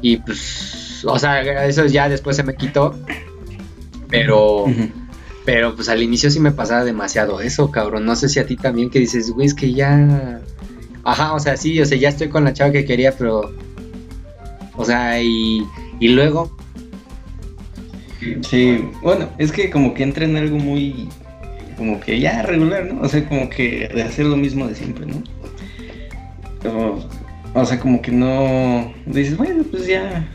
y 0.00 0.16
pues, 0.18 1.04
o 1.06 1.18
sea, 1.18 1.64
eso 1.66 1.86
ya 1.86 2.08
después 2.08 2.36
se 2.36 2.42
me 2.42 2.54
quitó, 2.54 2.94
pero. 4.08 4.66
Pero 5.44 5.74
pues 5.74 5.88
al 5.88 6.02
inicio 6.02 6.30
sí 6.30 6.40
me 6.40 6.52
pasaba 6.52 6.84
demasiado 6.84 7.40
eso, 7.40 7.70
cabrón, 7.70 8.04
no 8.04 8.16
sé 8.16 8.28
si 8.28 8.40
a 8.40 8.46
ti 8.46 8.56
también 8.56 8.90
que 8.90 8.98
dices, 8.98 9.30
güey, 9.30 9.46
es 9.46 9.54
que 9.54 9.72
ya, 9.72 10.40
ajá, 11.04 11.34
o 11.34 11.40
sea, 11.40 11.56
sí, 11.56 11.80
o 11.80 11.86
sea, 11.86 11.98
ya 11.98 12.08
estoy 12.08 12.28
con 12.28 12.44
la 12.44 12.52
chava 12.52 12.72
que 12.72 12.84
quería, 12.84 13.12
pero, 13.16 13.52
o 14.76 14.84
sea, 14.84 15.20
y, 15.20 15.62
y 16.00 16.08
luego, 16.08 16.56
Sí, 18.42 18.84
bueno, 19.02 19.28
es 19.38 19.52
que 19.52 19.70
como 19.70 19.94
que 19.94 20.02
entra 20.02 20.24
en 20.24 20.36
algo 20.36 20.58
muy, 20.58 21.08
como 21.76 22.00
que 22.00 22.18
ya 22.20 22.42
regular, 22.42 22.92
¿no? 22.92 23.02
O 23.02 23.08
sea, 23.08 23.28
como 23.28 23.48
que 23.50 23.88
de 23.88 24.02
hacer 24.02 24.26
lo 24.26 24.36
mismo 24.36 24.66
de 24.66 24.74
siempre, 24.74 25.06
¿no? 25.06 25.22
O, 27.54 27.64
sea, 27.64 27.78
como 27.78 28.00
que 28.00 28.10
no, 28.10 28.92
dices, 29.06 29.36
bueno, 29.36 29.62
pues 29.70 29.86
ya, 29.86 30.26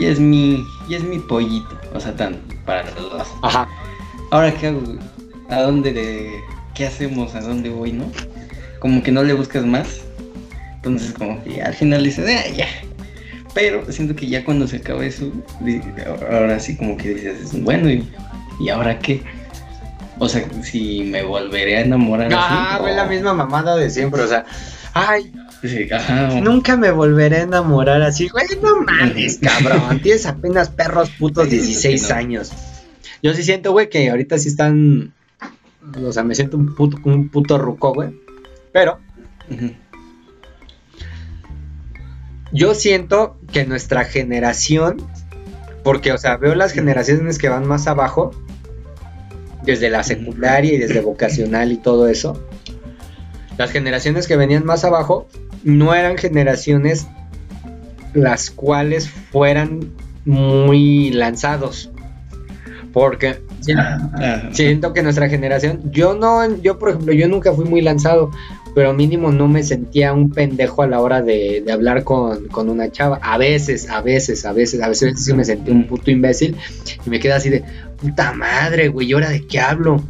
ya 0.00 0.08
es 0.08 0.18
mi, 0.18 0.64
ya 0.88 0.96
es 0.96 1.04
mi 1.04 1.18
pollito, 1.18 1.78
o 1.92 2.00
sea, 2.00 2.16
tan, 2.16 2.38
para 2.64 2.84
los 2.92 3.10
dos. 3.10 3.28
ajá, 3.42 3.68
Ahora, 4.30 4.52
¿qué 4.54 4.68
hago? 4.68 4.82
¿A 5.50 5.62
dónde 5.62 5.92
de, 5.92 6.40
qué 6.74 6.86
hacemos? 6.86 7.34
¿A 7.34 7.40
dónde 7.40 7.68
voy, 7.70 7.92
no? 7.92 8.06
Como 8.80 9.02
que 9.02 9.12
no 9.12 9.22
le 9.22 9.32
buscas 9.34 9.64
más, 9.64 10.00
Entonces, 10.76 11.12
como 11.14 11.42
que 11.44 11.62
al 11.62 11.74
final 11.74 12.02
dices, 12.04 12.28
ah, 12.28 12.48
ya. 12.54 12.66
Pero 13.54 13.90
siento 13.92 14.16
que 14.16 14.26
ya 14.26 14.44
cuando 14.44 14.66
se 14.66 14.76
acaba 14.78 15.04
eso, 15.04 15.30
ahora 16.30 16.58
sí 16.58 16.76
como 16.76 16.96
que 16.96 17.14
dices, 17.14 17.62
bueno, 17.62 17.88
¿y, 17.88 18.06
¿y 18.60 18.68
ahora 18.68 18.98
qué? 18.98 19.22
O 20.18 20.28
sea, 20.28 20.44
si 20.62 21.02
me 21.04 21.22
volveré 21.22 21.78
a 21.78 21.80
enamorar 21.82 22.32
Ah, 22.34 22.74
así. 22.76 22.84
o- 22.84 22.88
la 22.88 23.04
misma 23.04 23.32
mamada 23.34 23.76
de 23.76 23.88
siempre, 23.90 24.22
o 24.22 24.26
sea, 24.28 24.44
ay, 24.92 25.32
Sí, 25.66 25.88
nunca 26.42 26.76
me 26.76 26.90
volveré 26.90 27.36
a 27.38 27.42
enamorar 27.44 28.02
así, 28.02 28.28
güey, 28.28 28.44
no 28.62 28.82
mames, 28.82 29.38
cabrón, 29.38 30.00
tienes 30.02 30.26
apenas 30.26 30.68
perros 30.68 31.08
putos 31.18 31.48
Sí, 31.48 31.56
16 31.56 32.02
sí, 32.02 32.08
no. 32.10 32.14
años. 32.14 32.52
Yo 33.22 33.32
sí 33.32 33.42
siento, 33.42 33.72
güey, 33.72 33.88
que 33.88 34.10
ahorita 34.10 34.36
sí 34.36 34.48
están, 34.48 35.14
o 36.02 36.12
sea, 36.12 36.22
me 36.22 36.34
siento 36.34 36.58
un 36.58 36.74
puto, 36.74 36.98
un 37.04 37.30
puto 37.30 37.56
ruco, 37.56 37.94
güey, 37.94 38.10
pero 38.72 38.98
yo 42.52 42.74
siento 42.74 43.38
que 43.52 43.64
nuestra 43.64 44.04
generación, 44.04 44.98
porque, 45.82 46.12
o 46.12 46.18
sea, 46.18 46.36
veo 46.36 46.54
las 46.54 46.72
generaciones 46.72 47.38
que 47.38 47.48
van 47.48 47.66
más 47.66 47.86
abajo, 47.86 48.32
desde 49.62 49.88
la 49.88 50.02
secundaria 50.02 50.74
y 50.74 50.76
desde 50.78 51.00
vocacional 51.00 51.72
y 51.72 51.78
todo 51.78 52.06
eso, 52.08 52.38
las 53.56 53.70
generaciones 53.70 54.26
que 54.26 54.36
venían 54.36 54.64
más 54.66 54.84
abajo 54.84 55.26
no 55.64 55.94
eran 55.94 56.16
generaciones 56.16 57.06
las 58.12 58.50
cuales 58.50 59.08
fueran 59.08 59.90
muy 60.24 61.10
lanzados. 61.10 61.90
Porque 62.92 63.40
Ah, 63.72 64.50
siento 64.52 64.92
que 64.92 65.02
nuestra 65.02 65.28
generación, 65.28 65.80
yo 65.90 66.14
no, 66.14 66.56
yo 66.60 66.78
por 66.78 66.90
ejemplo, 66.90 67.12
yo 67.12 67.28
nunca 67.28 67.52
fui 67.52 67.64
muy 67.64 67.80
lanzado, 67.80 68.30
pero 68.74 68.92
mínimo 68.92 69.32
no 69.32 69.48
me 69.48 69.62
sentía 69.62 70.12
un 70.12 70.30
pendejo 70.30 70.82
a 70.82 70.86
la 70.86 71.00
hora 71.00 71.22
de, 71.22 71.62
de 71.64 71.72
hablar 71.72 72.04
con, 72.04 72.48
con 72.48 72.68
una 72.68 72.90
chava. 72.90 73.18
A 73.22 73.38
veces, 73.38 73.88
a 73.88 74.00
veces, 74.00 74.44
a 74.44 74.52
veces, 74.52 74.82
a 74.82 74.88
veces 74.88 75.24
sí 75.24 75.32
me 75.32 75.44
sentí 75.44 75.70
un 75.70 75.86
puto 75.86 76.10
imbécil 76.10 76.56
y 77.06 77.10
me 77.10 77.20
queda 77.20 77.36
así 77.36 77.50
de, 77.50 77.64
puta 78.00 78.32
madre, 78.32 78.88
güey, 78.88 79.08
¿y 79.08 79.12
ahora 79.14 79.30
de 79.30 79.46
qué 79.46 79.60
hablo? 79.60 80.02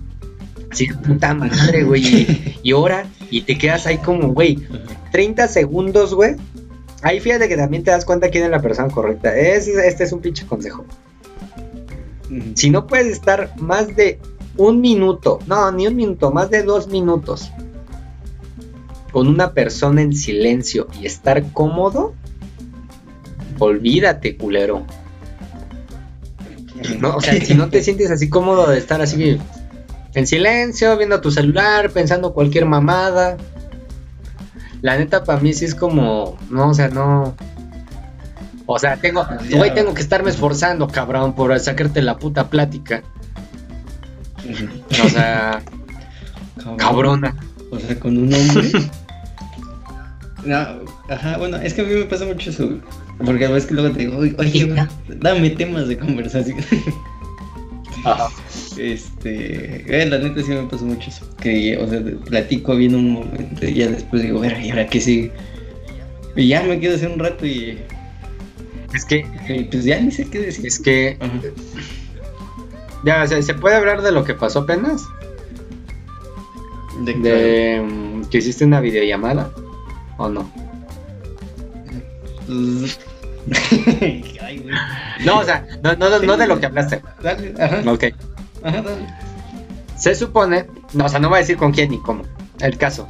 Así, 0.71 0.87
puta 0.89 1.35
madre, 1.35 1.85
güey, 1.85 2.03
y, 2.05 2.59
y 2.63 2.73
ahora, 2.73 3.07
y 3.31 3.43
te 3.43 3.59
quedas 3.59 3.87
ahí 3.87 3.99
como, 3.99 4.33
güey, 4.33 4.67
30 5.13 5.49
segundos, 5.49 6.15
güey. 6.15 6.37
Ahí 7.03 7.21
fíjate 7.21 7.49
que 7.49 7.57
también 7.57 7.85
te 7.85 7.91
das 7.91 8.05
cuenta 8.05 8.31
quién 8.31 8.45
es 8.45 8.51
la 8.51 8.63
persona 8.63 8.89
correcta. 8.89 9.37
Es, 9.37 9.69
este 9.69 10.05
es 10.05 10.13
un 10.13 10.21
pinche 10.21 10.47
consejo. 10.47 10.85
Si 12.55 12.71
no 12.71 12.87
puedes 12.87 13.09
estar 13.09 13.53
más 13.61 13.95
de 13.95 14.19
un 14.57 14.81
minuto, 14.81 15.39
no, 15.47 15.71
ni 15.73 15.87
un 15.87 15.97
minuto, 15.97 16.31
más 16.31 16.51
de 16.51 16.63
dos 16.63 16.89
minutos 16.89 17.53
con 19.15 19.29
una 19.29 19.53
persona 19.53 20.03
en 20.03 20.13
silencio 20.13 20.89
y 21.01 21.07
estar 21.07 21.53
cómodo, 21.53 22.15
olvídate, 23.61 24.37
culero. 24.37 24.85
No, 26.99 27.15
o 27.17 27.21
sea, 27.21 27.41
si 27.41 27.55
no 27.55 27.69
te 27.69 27.81
sientes 27.81 28.11
así 28.11 28.29
cómodo 28.29 28.69
de 28.69 28.77
estar 28.77 29.01
así 29.01 29.39
en 30.15 30.27
silencio, 30.27 30.97
viendo 30.97 31.21
tu 31.21 31.31
celular, 31.31 31.91
pensando 31.91 32.33
cualquier 32.33 32.67
mamada. 32.67 33.37
La 34.83 34.97
neta, 34.97 35.25
para 35.25 35.41
mí 35.41 35.53
sí 35.53 35.65
es 35.65 35.75
como, 35.75 36.37
no, 36.51 36.69
o 36.69 36.75
sea, 36.75 36.89
no. 36.89 37.35
O 38.67 38.79
sea, 38.79 38.97
tengo, 38.97 39.27
güey, 39.51 39.75
tengo 39.75 39.93
que 39.93 40.01
estarme 40.01 40.31
esforzando, 40.31 40.89
cabrón, 40.89 41.35
por 41.35 41.59
sacarte 41.59 42.01
la 42.01 42.17
puta 42.17 42.49
plática. 42.49 43.03
O 45.03 45.09
sea, 45.09 45.63
cabrona. 46.77 47.37
O 47.71 47.79
sea, 47.79 47.99
con 47.99 48.17
un 48.17 48.33
hombre. 48.33 48.71
No, 50.45 50.59
ajá, 51.09 51.39
bueno, 51.39 51.57
es 51.57 51.73
que 51.73 51.81
a 51.81 51.85
mí 51.85 51.95
me 51.95 52.05
pasa 52.05 52.27
mucho 52.27 52.51
eso. 52.51 52.69
Porque 53.25 53.47
a 53.47 53.49
veces 53.49 53.67
que 53.67 53.73
luego 53.73 53.95
te 53.95 54.01
digo, 54.01 54.19
oye, 54.19 54.37
oye, 54.39 54.75
dame 55.09 55.49
temas 55.49 55.89
de 55.89 55.97
conversación. 55.97 56.59
Este, 58.79 60.03
eh, 60.03 60.07
la 60.07 60.19
neta 60.19 60.43
sí 60.43 60.51
me 60.51 60.63
pasa 60.65 60.85
mucho 60.85 61.11
eso. 61.11 61.29
Que, 61.41 61.77
o 61.79 61.89
sea, 61.89 62.01
platico 62.25 62.75
bien 62.77 62.95
un 62.95 63.11
momento 63.13 63.65
y 63.67 63.75
ya 63.75 63.89
después 63.89 64.23
digo, 64.23 64.41
ver, 64.41 64.61
¿y 64.61 64.71
ahora 64.71 64.87
qué 64.87 65.01
sigue? 65.01 65.33
Y 66.37 66.49
ya 66.49 66.63
me 66.63 66.81
quedo 66.81 66.97
así 66.97 67.07
un 67.07 67.19
rato 67.19 67.47
y, 67.47 67.79
Es 68.93 69.05
que, 69.05 69.27
y 69.49 69.65
pues 69.65 69.85
ya 69.85 70.01
ni 70.01 70.11
sé 70.11 70.29
qué 70.29 70.41
decir. 70.41 70.67
es 70.67 70.79
que, 70.81 71.17
Ajá. 71.21 71.33
ya, 73.05 73.23
o 73.23 73.27
sea, 73.27 73.41
¿se 73.43 73.55
puede 73.55 73.77
hablar 73.77 74.03
de 74.03 74.11
lo 74.13 74.25
que 74.25 74.35
pasó 74.35 74.61
apenas? 74.61 75.05
De, 77.05 77.15
De 77.15 77.81
mm, 77.83 78.25
que 78.31 78.39
hiciste 78.39 78.65
una 78.65 78.81
videollamada 78.81 79.51
o 80.19 80.29
no? 80.29 80.51
No, 85.25 85.41
o 85.41 85.45
sea, 85.45 85.67
no, 85.83 85.95
no, 85.97 86.19
no 86.19 86.37
de 86.37 86.47
lo 86.47 86.59
que 86.59 86.67
hablaste. 86.67 87.01
Dale, 87.23 87.55
ajá, 87.59 87.83
Ok. 87.91 88.05
Ajá. 88.65 88.83
Se 89.97 90.15
supone, 90.15 90.67
no, 90.93 91.05
o 91.05 91.09
sea, 91.09 91.21
no 91.21 91.29
voy 91.29 91.37
a 91.37 91.41
decir 91.41 91.57
con 91.57 91.73
quién 91.73 91.91
ni 91.91 91.99
cómo. 91.99 92.25
El 92.61 92.77
caso. 92.77 93.09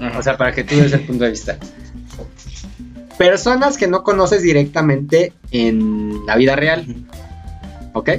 Ajá. 0.00 0.18
O 0.18 0.22
sea, 0.22 0.36
para 0.36 0.52
que 0.52 0.64
tú 0.64 0.76
des 0.76 0.92
el 0.92 1.00
punto 1.00 1.24
de 1.24 1.30
vista. 1.30 1.58
Personas 3.18 3.76
que 3.76 3.86
no 3.86 4.02
conoces 4.02 4.42
directamente 4.42 5.32
en 5.50 6.26
la 6.26 6.36
vida 6.36 6.56
real, 6.56 6.86
¿ok? 7.92 8.10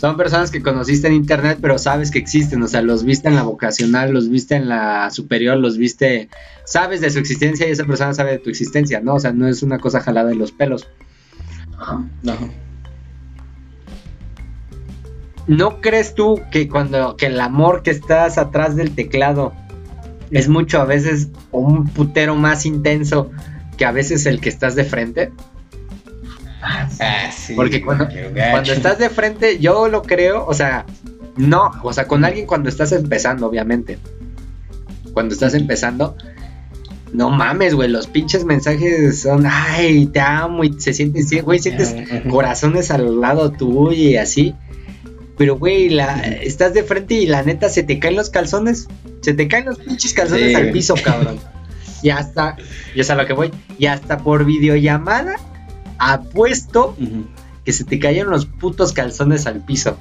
Son 0.00 0.16
personas 0.16 0.50
que 0.50 0.62
conociste 0.62 1.06
en 1.06 1.14
internet, 1.14 1.58
pero 1.60 1.78
sabes 1.78 2.10
que 2.10 2.18
existen. 2.18 2.62
O 2.62 2.68
sea, 2.68 2.82
los 2.82 3.04
viste 3.04 3.28
en 3.28 3.36
la 3.36 3.42
vocacional, 3.42 4.12
los 4.12 4.28
viste 4.28 4.56
en 4.56 4.68
la 4.68 5.10
superior, 5.10 5.56
los 5.56 5.78
viste. 5.78 6.28
Sabes 6.64 7.00
de 7.00 7.10
su 7.10 7.20
existencia 7.20 7.68
y 7.68 7.70
esa 7.70 7.84
persona 7.84 8.14
sabe 8.14 8.32
de 8.32 8.38
tu 8.38 8.50
existencia, 8.50 9.00
¿no? 9.00 9.14
O 9.14 9.20
sea, 9.20 9.32
no 9.32 9.46
es 9.46 9.62
una 9.62 9.78
cosa 9.78 10.00
jalada 10.00 10.30
de 10.30 10.34
los 10.34 10.50
pelos. 10.50 10.88
Ajá. 11.78 12.04
¿No 15.46 15.80
crees 15.80 16.14
tú 16.14 16.40
que 16.50 16.68
cuando 16.68 17.16
que 17.16 17.26
el 17.26 17.38
amor 17.40 17.82
que 17.82 17.90
estás 17.90 18.38
atrás 18.38 18.76
del 18.76 18.94
teclado 18.94 19.52
es 20.30 20.48
mucho 20.48 20.80
a 20.80 20.84
veces 20.84 21.28
un 21.52 21.86
putero 21.88 22.34
más 22.34 22.64
intenso 22.64 23.30
que 23.76 23.84
a 23.84 23.92
veces 23.92 24.26
el 24.26 24.40
que 24.40 24.48
estás 24.48 24.74
de 24.74 24.84
frente? 24.84 25.32
Ah, 26.62 27.30
sí. 27.30 27.54
Porque 27.54 27.82
cuando, 27.82 28.08
cuando 28.50 28.72
estás 28.72 28.98
de 28.98 29.10
frente, 29.10 29.58
yo 29.58 29.88
lo 29.88 30.02
creo, 30.02 30.46
o 30.46 30.54
sea, 30.54 30.86
no, 31.36 31.70
o 31.82 31.92
sea, 31.92 32.06
con 32.06 32.24
alguien 32.24 32.46
cuando 32.46 32.68
estás 32.68 32.92
empezando, 32.92 33.46
obviamente. 33.46 33.98
Cuando 35.12 35.34
estás 35.34 35.52
empezando, 35.52 36.16
no 37.12 37.30
mames, 37.30 37.74
güey, 37.74 37.88
los 37.88 38.06
pinches 38.06 38.44
mensajes 38.44 39.20
son, 39.20 39.44
ay, 39.46 40.06
te 40.06 40.20
amo, 40.20 40.64
y 40.64 40.80
se 40.80 40.94
siente, 40.94 41.22
sí, 41.22 41.40
güey, 41.40 41.58
sientes 41.58 41.94
corazones 42.30 42.90
al 42.90 43.20
lado 43.20 43.52
tuyo 43.52 43.92
y 43.92 44.16
así. 44.16 44.54
Pero, 45.36 45.58
güey, 45.58 45.88
la, 45.88 46.20
estás 46.20 46.74
de 46.74 46.84
frente 46.84 47.14
y 47.14 47.26
la 47.26 47.42
neta 47.42 47.68
se 47.68 47.82
te 47.82 47.98
caen 47.98 48.16
los 48.16 48.30
calzones. 48.30 48.86
Se 49.20 49.34
te 49.34 49.48
caen 49.48 49.66
los 49.66 49.78
pinches 49.78 50.12
calzones 50.12 50.50
Sí, 50.50 50.54
al 50.54 50.70
piso, 50.70 50.94
cabrón. 51.02 51.40
Y 52.02 52.10
hasta, 52.10 52.56
y 52.94 53.00
es 53.00 53.10
a 53.10 53.14
lo 53.14 53.26
que 53.26 53.32
voy, 53.32 53.50
y 53.78 53.86
hasta 53.86 54.18
por 54.18 54.44
videollamada 54.44 55.36
apuesto 55.98 56.96
que 57.64 57.72
se 57.72 57.84
te 57.84 57.98
cayeron 57.98 58.30
los 58.30 58.46
putos 58.46 58.92
calzones 58.92 59.46
al 59.46 59.64
piso. 59.64 59.96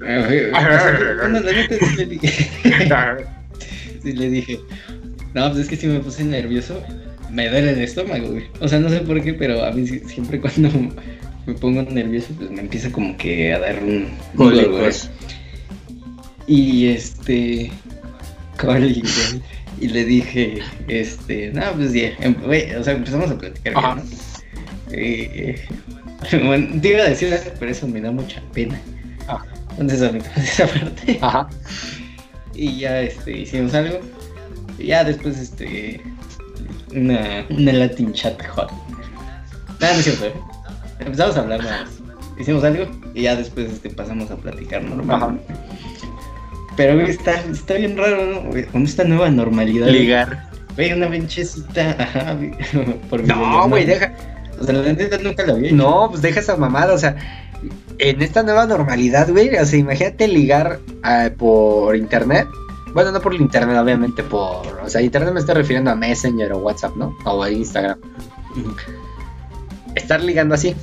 La 0.00 1.28
neta 1.28 1.74
sí 1.78 1.96
le 1.96 2.06
dije. 2.06 2.50
Sí 4.02 4.12
le 4.12 4.30
dije. 4.30 4.60
No, 5.34 5.48
pues 5.48 5.62
es 5.62 5.68
que 5.68 5.76
sí 5.76 5.88
me 5.88 5.98
puse 5.98 6.22
nervioso. 6.22 6.80
Me 7.32 7.48
duele 7.48 7.72
el 7.72 7.80
estómago, 7.80 8.28
güey. 8.28 8.44
O 8.60 8.68
sea, 8.68 8.78
no 8.78 8.88
sé 8.88 9.00
por 9.00 9.20
qué, 9.20 9.34
pero 9.34 9.64
a 9.64 9.72
mí 9.72 9.84
siempre 9.86 10.40
cuando 10.40 10.70
me 11.46 11.54
pongo 11.54 11.82
nervioso, 11.82 12.28
pues 12.36 12.50
me 12.50 12.60
empieza 12.60 12.90
como 12.90 13.16
que 13.16 13.54
a 13.54 13.60
dar 13.60 13.82
un. 13.82 14.08
Cólicos. 14.36 15.10
Y 16.46 16.88
este. 16.88 17.70
cólicos. 18.60 19.36
Y 19.80 19.88
le 19.88 20.04
dije, 20.04 20.58
este, 20.88 21.52
no, 21.52 21.72
pues 21.74 21.92
ya, 21.92 22.08
em- 22.20 22.36
o 22.44 22.82
sea, 22.82 22.94
empezamos 22.94 23.30
a 23.30 23.38
platicar, 23.38 23.76
Ajá. 23.76 23.94
¿no? 23.96 24.02
Eh, 24.90 25.62
bueno, 26.44 26.80
te 26.80 26.88
iba 26.88 27.02
a 27.02 27.08
decir 27.10 27.38
pero 27.58 27.70
eso 27.70 27.86
me 27.86 28.00
da 28.00 28.10
mucha 28.10 28.42
pena. 28.52 28.80
Ah. 29.28 29.44
Entonces, 29.78 30.24
esa 30.36 30.66
parte. 30.66 31.18
Ajá. 31.20 31.48
Y 32.54 32.78
ya 32.78 33.02
este, 33.02 33.38
hicimos 33.38 33.74
algo. 33.74 34.00
Y 34.78 34.86
ya 34.86 35.04
después, 35.04 35.38
este. 35.38 36.00
Una, 36.94 37.44
una 37.50 37.72
Latin 37.72 38.12
chat 38.12 38.42
hot. 38.46 38.72
Nada, 39.80 39.92
no 39.92 39.98
es 39.98 40.04
cierto, 40.04 40.26
¿eh? 40.26 40.55
Empezamos 41.00 41.36
a 41.36 41.40
hablar 41.40 41.62
nada 41.62 41.82
más. 41.82 42.00
Hicimos 42.38 42.64
algo 42.64 42.86
y 43.14 43.22
ya 43.22 43.36
después 43.36 43.72
este, 43.72 43.90
pasamos 43.90 44.30
a 44.30 44.36
platicar 44.36 44.82
normal. 44.82 45.16
Ajá. 45.16 45.34
Pero 46.76 46.94
güey, 46.94 47.10
está, 47.10 47.40
está 47.40 47.74
bien 47.74 47.96
raro, 47.96 48.26
¿no? 48.26 48.50
Con 48.70 48.82
esta 48.82 49.04
nueva 49.04 49.30
normalidad. 49.30 49.88
Ligar. 49.88 50.50
Güey, 50.76 50.92
una 50.92 51.10
pinchecita. 51.10 51.96
Ajá, 51.98 52.34
güey, 52.34 52.52
por 53.10 53.24
No, 53.24 53.68
güey, 53.68 53.86
deja. 53.86 54.12
O 54.60 54.64
sea, 54.64 54.74
la 54.74 54.92
neta 54.92 55.18
nunca 55.18 55.46
la 55.46 55.58
hecho. 55.58 55.74
No, 55.74 56.08
pues 56.10 56.22
deja 56.22 56.40
esa 56.40 56.56
mamada, 56.56 56.94
o 56.94 56.98
sea, 56.98 57.16
en 57.98 58.22
esta 58.22 58.42
nueva 58.42 58.66
normalidad, 58.66 59.28
güey, 59.30 59.54
o 59.56 59.64
sea, 59.66 59.78
imagínate 59.78 60.28
ligar 60.28 60.80
ah, 61.02 61.30
por 61.36 61.96
internet. 61.96 62.46
Bueno, 62.94 63.12
no 63.12 63.20
por 63.20 63.34
el 63.34 63.40
internet, 63.40 63.76
obviamente, 63.76 64.22
por. 64.22 64.80
O 64.82 64.88
sea, 64.88 65.02
internet 65.02 65.34
me 65.34 65.40
estoy 65.40 65.56
refiriendo 65.56 65.90
a 65.90 65.94
Messenger 65.94 66.52
o 66.52 66.58
WhatsApp, 66.58 66.96
¿no? 66.96 67.14
O 67.24 67.42
a 67.42 67.50
Instagram. 67.50 67.98
Estar 70.06 70.22
ligando 70.22 70.54
así. 70.54 70.76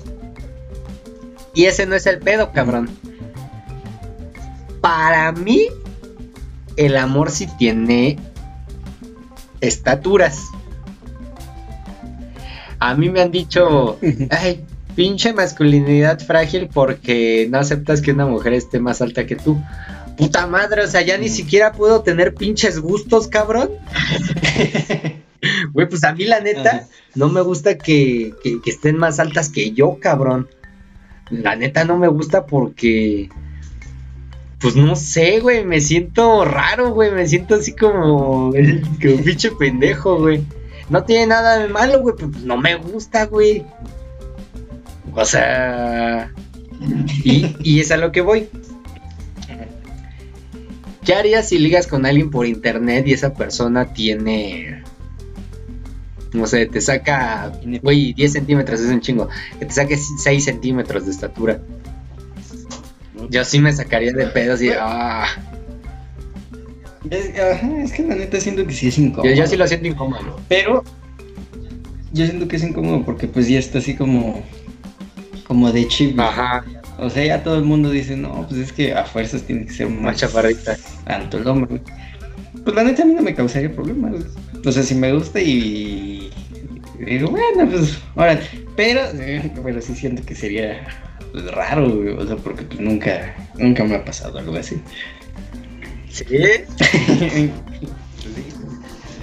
Y 1.54 1.64
ese 1.64 1.86
no 1.86 1.96
es 1.96 2.06
el 2.08 2.20
pedo, 2.20 2.52
cabrón. 2.52 2.90
Para 4.82 5.32
mí, 5.32 5.68
el 6.76 6.98
amor 6.98 7.32
sí 7.32 7.48
tiene 7.58 8.20
estaturas. 9.62 10.42
A 12.80 12.96
mí 12.96 13.08
me 13.08 13.22
han 13.22 13.32
dicho, 13.32 13.98
ay, 14.30 14.66
pinche 14.94 15.32
masculinidad 15.32 16.20
frágil 16.20 16.68
porque 16.68 17.48
no 17.50 17.60
aceptas 17.60 18.02
que 18.02 18.12
una 18.12 18.26
mujer 18.26 18.52
esté 18.52 18.82
más 18.82 19.02
alta 19.02 19.26
que 19.26 19.38
tú. 19.38 19.58
Puta 20.18 20.48
madre, 20.48 20.84
o 20.84 20.88
sea, 20.88 21.02
ya 21.02 21.18
ni 21.18 21.30
siquiera 21.30 21.72
puedo 21.72 22.02
tener 22.02 22.36
pinches 22.36 22.78
gustos, 22.78 23.30
cabrón. 23.30 23.70
Güey, 25.72 25.90
pues 25.90 26.04
a 26.04 26.14
mí 26.14 26.26
la 26.26 26.40
neta 26.40 26.88
no 27.16 27.30
me 27.30 27.42
gusta 27.42 27.78
que, 27.78 28.34
que, 28.44 28.62
que 28.62 28.70
estén 28.70 28.98
más 28.98 29.20
altas 29.20 29.50
que 29.50 29.72
yo, 29.72 29.98
cabrón. 30.00 30.48
La 31.30 31.56
neta 31.56 31.84
no 31.84 31.98
me 31.98 32.08
gusta 32.08 32.46
porque 32.46 33.30
pues 34.64 34.78
no 34.78 34.96
sé, 34.96 35.42
güey, 35.42 35.66
me 35.66 35.82
siento 35.82 36.46
raro, 36.46 36.94
güey, 36.94 37.12
me 37.12 37.28
siento 37.28 37.56
así 37.56 37.76
como, 37.76 38.54
que 39.00 39.10
un 39.10 39.22
pinche 39.22 39.52
pendejo, 39.52 40.18
güey. 40.18 40.42
No 40.90 41.04
tiene 41.04 41.28
nada 41.28 41.60
de 41.60 41.68
malo, 41.68 42.00
güey, 42.00 42.16
pues 42.16 42.44
no 42.44 42.56
me 42.56 42.76
gusta, 42.76 43.26
güey. 43.26 43.66
O 45.14 45.26
sea, 45.26 46.32
y, 47.26 47.58
y 47.62 47.82
es 47.82 47.92
a 47.92 47.98
lo 47.98 48.14
que 48.14 48.22
voy. 48.22 48.48
¿Qué 51.04 51.14
harías 51.14 51.50
si 51.50 51.60
ligas 51.60 51.88
con 51.88 52.06
alguien 52.06 52.30
por 52.30 52.46
internet 52.46 53.06
y 53.06 53.12
esa 53.12 53.34
persona 53.34 53.94
tiene, 53.94 54.83
no 56.34 56.48
sé, 56.48 56.66
te 56.66 56.82
saca, 56.82 57.52
güey, 57.82 58.14
10 58.14 58.32
centímetros, 58.32 58.82
es 58.82 58.90
un 58.90 59.02
chingo, 59.02 59.30
que 59.60 59.66
te 59.66 59.74
saque 59.74 59.98
6 59.98 60.44
centímetros 60.44 61.06
de 61.06 61.12
estatura? 61.12 61.60
Yo 63.30 63.46
sí 63.46 63.60
me 63.60 63.72
sacaría 63.72 64.12
de 64.12 64.28
pedos 64.28 64.62
y, 64.62 64.70
ah. 64.78 65.26
Es, 67.10 67.38
ajá, 67.38 67.82
es 67.84 67.92
que 67.92 68.04
la 68.04 68.16
neta 68.16 68.40
siento 68.40 68.66
que 68.66 68.74
sí 68.74 68.88
es 68.88 68.98
incómodo. 68.98 69.30
Yo, 69.30 69.36
yo 69.36 69.48
sí 69.48 69.58
lo 69.58 69.68
siento 69.68 69.88
incómodo. 69.88 70.40
Pero 70.48 70.84
yo 72.14 72.26
siento 72.26 72.48
que 72.48 72.56
es 72.56 72.64
incómodo 72.64 73.04
porque 73.04 73.28
pues 73.28 73.48
ya 73.48 73.60
está 73.60 73.80
así 73.80 73.96
como 73.96 74.44
como 75.48 75.72
de 75.72 75.88
chip. 75.88 76.20
Ajá. 76.20 76.64
O 76.98 77.10
sea, 77.10 77.26
ya 77.26 77.44
todo 77.44 77.58
el 77.58 77.64
mundo 77.64 77.90
dice, 77.90 78.16
no, 78.16 78.46
pues 78.48 78.62
es 78.62 78.72
que 78.72 78.94
a 78.94 79.04
fuerzas 79.04 79.44
tiene 79.44 79.66
que 79.66 79.74
ser 79.74 79.90
Más 79.90 80.02
más 80.02 80.18
chaparrita. 80.18 80.78
alto 81.06 81.38
el 81.38 81.48
hombre. 81.48 81.82
Pues 82.64 82.76
la 82.76 82.84
neta 82.84 83.04
a 83.04 83.06
mí 83.06 83.14
no 83.14 83.22
me 83.22 83.34
causaría 83.34 83.74
problemas. 83.74 84.14
O 84.66 84.72
sea, 84.72 84.84
si 84.84 84.96
me 84.96 85.12
gusta 85.12 85.42
y, 85.42 86.13
y 87.00 87.06
digo, 87.06 87.30
bueno, 87.30 87.70
pues, 87.70 88.00
ahora, 88.16 88.40
pero, 88.76 89.02
eh, 89.16 89.52
pero 89.64 89.82
sí 89.82 89.96
siento 89.96 90.24
que 90.24 90.36
sería 90.36 90.88
raro, 91.34 91.90
güey. 91.90 92.10
O 92.10 92.28
sea, 92.28 92.36
porque 92.38 92.64
pues 92.64 92.80
nunca, 92.80 93.36
nunca 93.56 93.84
me 93.84 93.96
ha 93.96 94.06
pasado 94.06 94.40
algo 94.40 94.56
así. 94.56 94.82
¿Sí? 96.10 96.26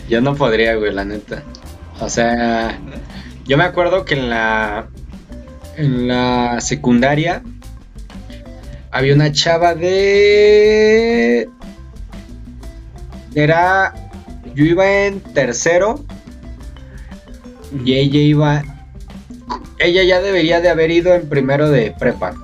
Yo 0.08 0.20
no 0.20 0.34
podría, 0.34 0.74
güey, 0.74 0.92
la 0.92 1.04
neta. 1.04 1.44
O 2.00 2.08
sea, 2.08 2.80
yo 3.44 3.56
me 3.56 3.64
acuerdo 3.64 4.04
que 4.04 4.14
en 4.14 4.30
la 4.30 4.88
en 5.76 6.08
la 6.08 6.60
secundaria 6.60 7.42
había 8.90 9.14
una 9.14 9.30
chava 9.32 9.74
de 9.74 11.48
era 13.34 13.94
yo 14.54 14.64
iba 14.64 15.04
en 15.04 15.20
tercero 15.20 16.04
y 17.84 17.94
ella 17.94 18.18
iba 18.20 18.62
ella 19.78 20.02
ya 20.04 20.20
debería 20.20 20.60
de 20.60 20.68
haber 20.68 20.90
ido 20.90 21.14
en 21.14 21.28
primero 21.28 21.70
de 21.70 21.94
prepa. 21.98 22.34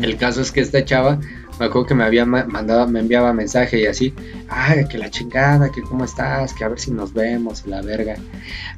El 0.00 0.16
caso 0.16 0.40
es 0.40 0.50
que 0.50 0.60
esta 0.60 0.84
chava 0.84 1.18
me 1.60 1.66
acuerdo 1.66 1.86
que 1.88 1.94
me 1.94 2.04
había 2.04 2.24
ma- 2.24 2.44
mandado, 2.44 2.86
me 2.86 3.00
enviaba 3.00 3.32
mensaje 3.32 3.80
y 3.80 3.86
así, 3.86 4.14
ay, 4.48 4.86
que 4.88 4.96
la 4.96 5.10
chingada, 5.10 5.70
que 5.72 5.82
cómo 5.82 6.04
estás, 6.04 6.54
que 6.54 6.64
a 6.64 6.68
ver 6.68 6.78
si 6.78 6.90
nos 6.92 7.12
vemos, 7.12 7.66
la 7.66 7.82
verga. 7.82 8.14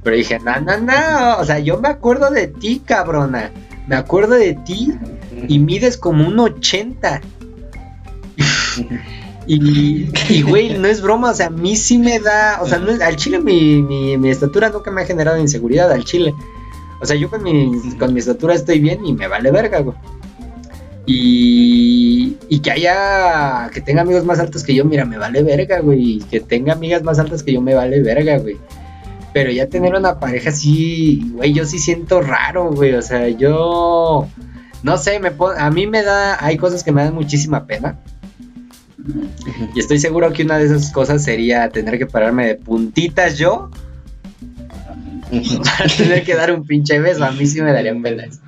Pero 0.02 0.16
dije, 0.16 0.38
no, 0.40 0.58
no, 0.62 0.78
no, 0.78 1.36
o 1.38 1.44
sea, 1.44 1.58
yo 1.58 1.78
me 1.80 1.88
acuerdo 1.88 2.30
de 2.30 2.46
ti, 2.48 2.80
cabrona, 2.84 3.50
me 3.86 3.96
acuerdo 3.96 4.34
de 4.34 4.54
ti 4.64 4.94
y 5.46 5.58
mides 5.58 5.96
como 5.98 6.26
un 6.26 6.38
80. 6.38 7.20
Y, 9.52 10.08
y, 10.28 10.42
güey, 10.42 10.78
no 10.78 10.86
es 10.86 11.02
broma, 11.02 11.30
o 11.30 11.34
sea, 11.34 11.46
a 11.46 11.50
mí 11.50 11.74
sí 11.74 11.98
me 11.98 12.20
da, 12.20 12.60
o 12.62 12.68
sea, 12.68 12.78
no 12.78 12.92
es- 12.92 13.00
al 13.00 13.16
chile 13.16 13.40
mi, 13.40 13.82
mi, 13.82 14.30
estatura 14.30 14.68
nunca 14.68 14.92
me 14.92 15.02
ha 15.02 15.06
generado 15.06 15.40
inseguridad, 15.40 15.90
al 15.90 16.04
chile. 16.04 16.32
O 17.00 17.04
sea, 17.04 17.16
yo 17.16 17.28
con 17.28 17.42
mi, 17.42 17.72
con 17.98 18.14
mi 18.14 18.20
estatura 18.20 18.54
estoy 18.54 18.78
bien 18.78 19.04
y 19.04 19.12
me 19.12 19.26
vale 19.26 19.50
verga, 19.50 19.80
güey. 19.80 19.96
Y, 21.04 22.36
y 22.48 22.60
que 22.60 22.70
haya, 22.70 23.70
que 23.74 23.80
tenga 23.80 24.02
amigos 24.02 24.24
más 24.24 24.38
altos 24.38 24.62
que 24.62 24.72
yo, 24.72 24.84
mira, 24.84 25.04
me 25.04 25.18
vale 25.18 25.42
verga, 25.42 25.80
güey. 25.80 26.20
Que 26.30 26.38
tenga 26.38 26.74
amigas 26.74 27.02
más 27.02 27.18
altas 27.18 27.42
que 27.42 27.52
yo, 27.52 27.60
me 27.60 27.74
vale 27.74 28.00
verga, 28.02 28.38
güey. 28.38 28.56
Pero 29.34 29.50
ya 29.50 29.68
tener 29.68 29.96
una 29.96 30.20
pareja 30.20 30.50
así, 30.50 31.32
güey, 31.34 31.52
yo 31.52 31.64
sí 31.64 31.80
siento 31.80 32.20
raro, 32.20 32.70
güey. 32.70 32.94
O 32.94 33.02
sea, 33.02 33.28
yo, 33.30 34.28
no 34.84 34.96
sé, 34.96 35.18
me 35.18 35.32
a 35.58 35.70
mí 35.72 35.88
me 35.88 36.04
da, 36.04 36.38
hay 36.44 36.56
cosas 36.56 36.84
que 36.84 36.92
me 36.92 37.02
dan 37.02 37.14
muchísima 37.14 37.66
pena. 37.66 37.98
Y 39.74 39.80
estoy 39.80 39.98
seguro 39.98 40.32
que 40.32 40.42
una 40.42 40.58
de 40.58 40.66
esas 40.66 40.90
cosas 40.92 41.24
sería 41.24 41.68
tener 41.70 41.98
que 41.98 42.06
pararme 42.06 42.46
de 42.46 42.54
puntitas 42.56 43.38
yo 43.38 43.70
para 45.30 45.88
tener 45.96 46.24
que 46.24 46.34
dar 46.34 46.52
un 46.52 46.66
pinche 46.66 46.98
beso. 47.00 47.24
A 47.24 47.30
mí 47.32 47.46
sí 47.46 47.60
me 47.62 47.72
daría 47.72 47.94
pena. 48.00 48.24
eso. 48.24 48.40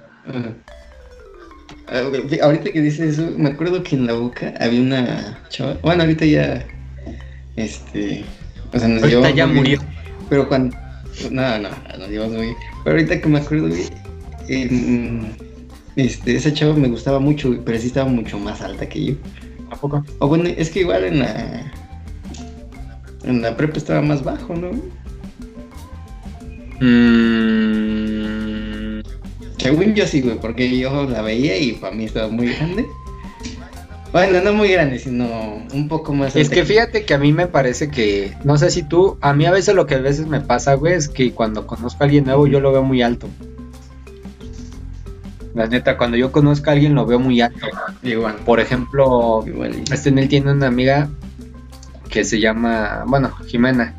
Ah, 1.88 2.02
Ahorita 2.42 2.72
que 2.72 2.80
dices 2.80 3.18
eso, 3.18 3.30
me 3.36 3.50
acuerdo 3.50 3.82
que 3.82 3.96
en 3.96 4.06
la 4.06 4.14
boca 4.14 4.54
había 4.58 4.80
una 4.80 5.38
chava. 5.50 5.76
Bueno, 5.82 6.02
ahorita 6.02 6.24
ya. 6.24 6.66
Este. 7.56 8.24
O 8.72 8.78
sea, 8.78 8.88
nos 8.88 9.02
Ahorita 9.02 9.30
ya 9.30 9.44
bien, 9.44 9.56
murió. 9.56 9.80
Pero 10.28 10.48
cuando. 10.48 10.76
No, 11.30 11.58
no, 11.58 11.68
nos 11.98 12.08
llevamos 12.08 12.36
muy 12.36 12.46
bien. 12.46 12.56
Pero 12.84 12.96
ahorita 12.96 13.20
que 13.20 13.28
me 13.28 13.38
acuerdo, 13.38 13.68
eh, 14.48 15.20
este, 15.96 16.34
esa 16.34 16.52
chava 16.54 16.74
me 16.74 16.88
gustaba 16.88 17.18
mucho, 17.18 17.54
pero 17.64 17.78
sí 17.78 17.88
estaba 17.88 18.08
mucho 18.08 18.38
más 18.38 18.62
alta 18.62 18.88
que 18.88 19.04
yo. 19.04 19.14
¿A 19.72 19.76
poco? 19.76 20.04
O 20.18 20.28
bueno, 20.28 20.44
es 20.48 20.68
que 20.70 20.80
igual 20.80 21.04
en 21.04 21.20
la. 21.20 21.72
En 23.24 23.40
la 23.40 23.56
prepa 23.56 23.78
estaba 23.78 24.02
más 24.02 24.22
bajo, 24.22 24.54
¿no? 24.54 24.70
Mm, 26.80 27.72
Según 29.56 29.94
yo 29.94 30.06
sí, 30.06 30.20
güey, 30.20 30.38
porque 30.38 30.76
yo 30.76 31.04
la 31.04 31.22
veía 31.22 31.56
y 31.56 31.72
para 31.72 31.94
mí 31.94 32.04
estaba 32.04 32.28
muy 32.28 32.52
grande. 32.52 32.84
Bueno, 34.12 34.42
no 34.42 34.52
muy 34.52 34.68
grande, 34.68 34.98
sino 34.98 35.24
un 35.72 35.88
poco 35.88 36.12
más 36.12 36.36
Es 36.36 36.50
que 36.50 36.66
fíjate 36.66 37.06
que 37.06 37.14
a 37.14 37.18
mí 37.18 37.32
me 37.32 37.46
parece 37.46 37.88
que, 37.88 38.34
no 38.44 38.58
sé 38.58 38.70
si 38.70 38.82
tú, 38.82 39.16
a 39.22 39.32
mí 39.32 39.46
a 39.46 39.52
veces 39.52 39.74
lo 39.74 39.86
que 39.86 39.94
a 39.94 40.00
veces 40.00 40.26
me 40.26 40.42
pasa, 40.42 40.74
güey, 40.74 40.92
es 40.94 41.08
que 41.08 41.32
cuando 41.32 41.66
conozco 41.66 42.02
a 42.02 42.04
alguien 42.04 42.24
nuevo 42.24 42.46
yo 42.46 42.60
lo 42.60 42.72
veo 42.72 42.82
muy 42.82 43.00
alto. 43.00 43.28
La 45.54 45.66
neta, 45.66 45.98
cuando 45.98 46.16
yo 46.16 46.32
conozco 46.32 46.70
a 46.70 46.72
alguien 46.72 46.94
lo 46.94 47.04
veo 47.04 47.18
muy 47.18 47.40
alto. 47.40 47.66
Igual. 48.02 48.36
Por 48.46 48.60
ejemplo, 48.60 49.44
Igual. 49.46 49.82
este 49.92 50.08
en 50.08 50.18
él 50.18 50.28
tiene 50.28 50.52
una 50.52 50.66
amiga 50.66 51.10
que 52.08 52.24
se 52.24 52.40
llama, 52.40 53.04
bueno, 53.06 53.30
Jimena. 53.46 53.94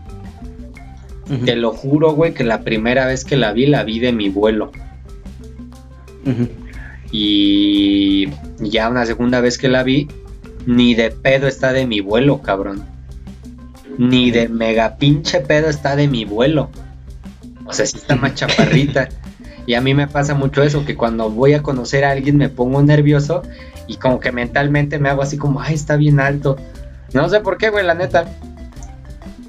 Te 1.46 1.56
lo 1.56 1.72
juro, 1.72 2.14
güey, 2.14 2.34
que 2.34 2.44
la 2.44 2.62
primera 2.62 3.06
vez 3.08 3.24
que 3.24 3.38
la 3.38 3.54
vi, 3.54 3.66
la 3.66 3.84
vi 3.84 4.00
de 4.00 4.12
mi 4.12 4.30
vuelo. 4.30 4.72
Y 7.12 8.30
ya 8.60 8.90
una 8.90 9.06
segunda 9.06 9.40
vez 9.40 9.58
que 9.58 9.70
la 9.70 9.84
vi, 9.84 10.08
ni 10.66 10.96
de 10.96 11.12
pedo 11.12 11.48
está 11.48 11.74
de 11.74 11.88
mi 11.88 12.02
vuelo, 12.02 12.42
cabrón. 12.42 12.84
Ni 13.98 14.32
de 14.32 14.50
mega 14.50 14.98
pinche 14.98 15.40
pedo 15.40 15.70
está 15.70 15.96
de 15.96 16.08
mi 16.08 16.26
vuelo. 16.26 16.70
O 17.66 17.74
sea, 17.74 17.86
sí 17.86 17.98
está 17.98 18.16
más 18.16 18.34
chaparrita. 18.36 19.10
Y 19.66 19.76
a 19.76 19.82
mí 19.82 19.94
me 19.94 20.08
pasa 20.08 20.34
mucho 20.34 20.62
eso, 20.64 20.84
que 20.86 20.96
cuando 20.96 21.30
voy 21.30 21.54
a 21.54 21.64
conocer 21.64 22.04
a 22.04 22.12
alguien 22.12 22.38
me 22.38 22.50
pongo 22.50 22.82
nervioso 22.82 23.44
y 23.88 23.96
como 23.98 24.20
que 24.20 24.32
mentalmente 24.32 25.00
me 25.00 25.10
hago 25.10 25.22
así 25.22 25.38
como, 25.38 25.62
ay, 25.62 25.76
está 25.76 25.96
bien 25.96 26.20
alto. 26.20 26.58
No 27.14 27.30
sé 27.30 27.40
por 27.40 27.58
qué, 27.58 27.70
güey, 27.70 27.86
la 27.86 27.94
neta. 27.94 28.26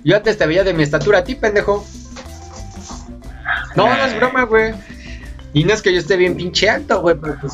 Yo 0.05 0.17
antes 0.17 0.37
te 0.39 0.47
veía 0.47 0.63
de 0.65 0.75
mi 0.75 0.83
estatura 0.83 1.19
a 1.21 1.25
ti, 1.25 1.35
pendejo. 1.35 1.85
No, 3.75 3.87
no 3.89 4.05
es 4.05 4.17
broma, 4.17 4.45
güey. 4.45 4.73
Y 5.53 5.65
no 5.65 5.73
es 5.73 5.83
que 5.83 5.93
yo 5.93 5.99
esté 6.01 6.17
bien 6.17 6.37
pinche 6.37 6.69
alto, 6.69 7.01
güey, 7.01 7.17
pero 7.21 7.37
pues, 7.41 7.53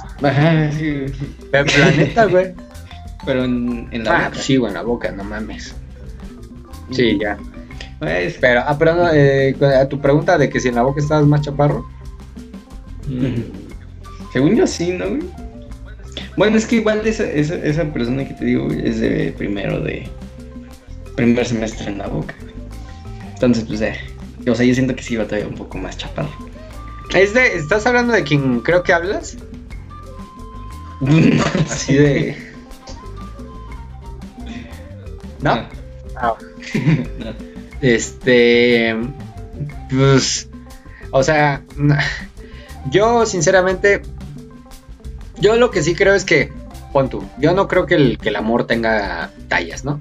pero 1.51 1.67
la 1.79 1.91
neta, 1.93 2.25
güey. 2.27 2.55
Pero 3.27 3.45
en, 3.45 3.89
en 3.91 4.05
la 4.05 4.11
Ah, 4.11 4.19
boca. 4.19 4.31
pues 4.33 4.45
sí, 4.45 4.57
güey, 4.57 4.71
en 4.71 4.75
la 4.75 4.83
boca, 4.83 5.13
no 5.13 5.25
mames. 5.25 5.75
Sí, 6.91 7.19
ya. 7.21 7.37
Pues, 7.99 8.39
Pero, 8.41 8.63
ah, 8.67 8.77
pero 8.79 8.95
no, 8.95 9.09
eh, 9.13 9.55
a 9.79 9.87
tu 9.89 10.01
pregunta 10.01 10.39
de 10.39 10.49
que 10.49 10.59
si 10.61 10.69
en 10.69 10.75
la 10.77 10.83
boca 10.83 11.01
estabas 11.01 11.27
más 11.27 11.43
chaparro. 11.43 11.87
Según 14.33 14.57
yo 14.57 14.67
sí, 14.67 14.93
¿no, 14.93 15.09
güey? 15.09 15.23
Bueno, 16.37 16.57
es 16.57 16.67
que 16.67 16.77
igual 16.77 17.07
esa, 17.07 17.25
esa, 17.25 17.55
esa 17.57 17.93
persona 17.93 18.27
que 18.27 18.35
te 18.35 18.45
digo, 18.45 18.67
güey, 18.67 18.87
es 18.87 19.01
de 19.01 19.35
primero 19.37 19.81
de, 19.81 20.09
primer 21.21 21.47
semestre 21.47 21.89
en 21.89 21.99
la 21.99 22.07
boca. 22.07 22.35
Entonces, 23.35 23.65
pues, 23.65 23.81
eh, 23.83 23.99
o 24.49 24.55
sea, 24.55 24.65
yo 24.65 24.75
siento 24.75 24.97
que 24.97 25.03
sí 25.03 25.15
iba 25.15 25.25
todavía 25.25 25.49
un 25.49 25.55
poco 25.55 25.79
más 25.79 25.97
chaparro. 25.99 26.31
¿Es 27.15 27.35
de, 27.35 27.57
¿Estás 27.57 27.87
hablando 27.87 28.13
de 28.13 28.23
quien 28.23 28.61
creo 28.61 28.83
que 28.83 28.93
hablas? 28.93 29.37
Así 31.71 31.95
de... 31.95 32.37
¿No? 35.43 35.57
No. 35.57 35.69
Ah, 36.17 36.35
No. 37.19 37.51
Este, 37.83 38.95
pues, 39.89 40.49
o 41.13 41.23
sea, 41.23 41.63
yo 42.89 43.27
sinceramente, 43.27 44.03
yo 45.39 45.57
lo 45.57 45.71
que 45.71 45.83
sí 45.83 45.95
creo 45.95 46.15
es 46.15 46.25
que, 46.25 46.53
pon 46.93 47.09
tú, 47.09 47.25
yo 47.39 47.53
no 47.53 47.69
creo 47.69 47.87
que 47.87 47.95
el, 47.95 48.19
que 48.19 48.31
el 48.31 48.37
amor 48.37 48.67
tenga 48.67 49.31
tallas, 49.49 49.85
¿no? 49.85 50.01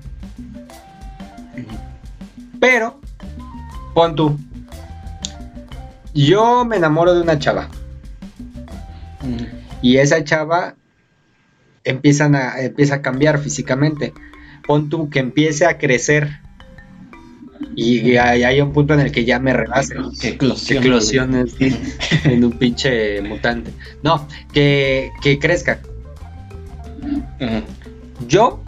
Pero, 2.59 2.99
pon 3.93 4.15
tú, 4.15 4.37
yo 6.13 6.65
me 6.65 6.77
enamoro 6.77 7.13
de 7.13 7.21
una 7.21 7.39
chava 7.39 7.69
y 9.81 9.97
esa 9.97 10.23
chava 10.23 10.75
empiezan 11.83 12.35
a, 12.35 12.59
empieza 12.59 12.95
a 12.95 13.01
cambiar 13.01 13.39
físicamente. 13.39 14.13
Pon 14.67 14.89
tú 14.89 15.09
que 15.09 15.19
empiece 15.19 15.65
a 15.65 15.77
crecer 15.77 16.41
y 17.75 18.17
hay, 18.17 18.43
hay 18.43 18.61
un 18.61 18.73
punto 18.73 18.93
en 18.93 19.01
el 19.01 19.11
que 19.11 19.25
ya 19.25 19.39
me 19.39 19.53
rebase. 19.53 19.95
Que 20.19 20.29
eclosión. 20.29 20.83
Eclosiones 20.83 21.53
sí, 21.57 21.75
en 22.23 22.43
un 22.43 22.51
pinche 22.53 23.21
mutante. 23.21 23.71
No, 24.03 24.27
que, 24.53 25.11
que 25.21 25.39
crezca. 25.39 25.79
Yo, 28.27 28.61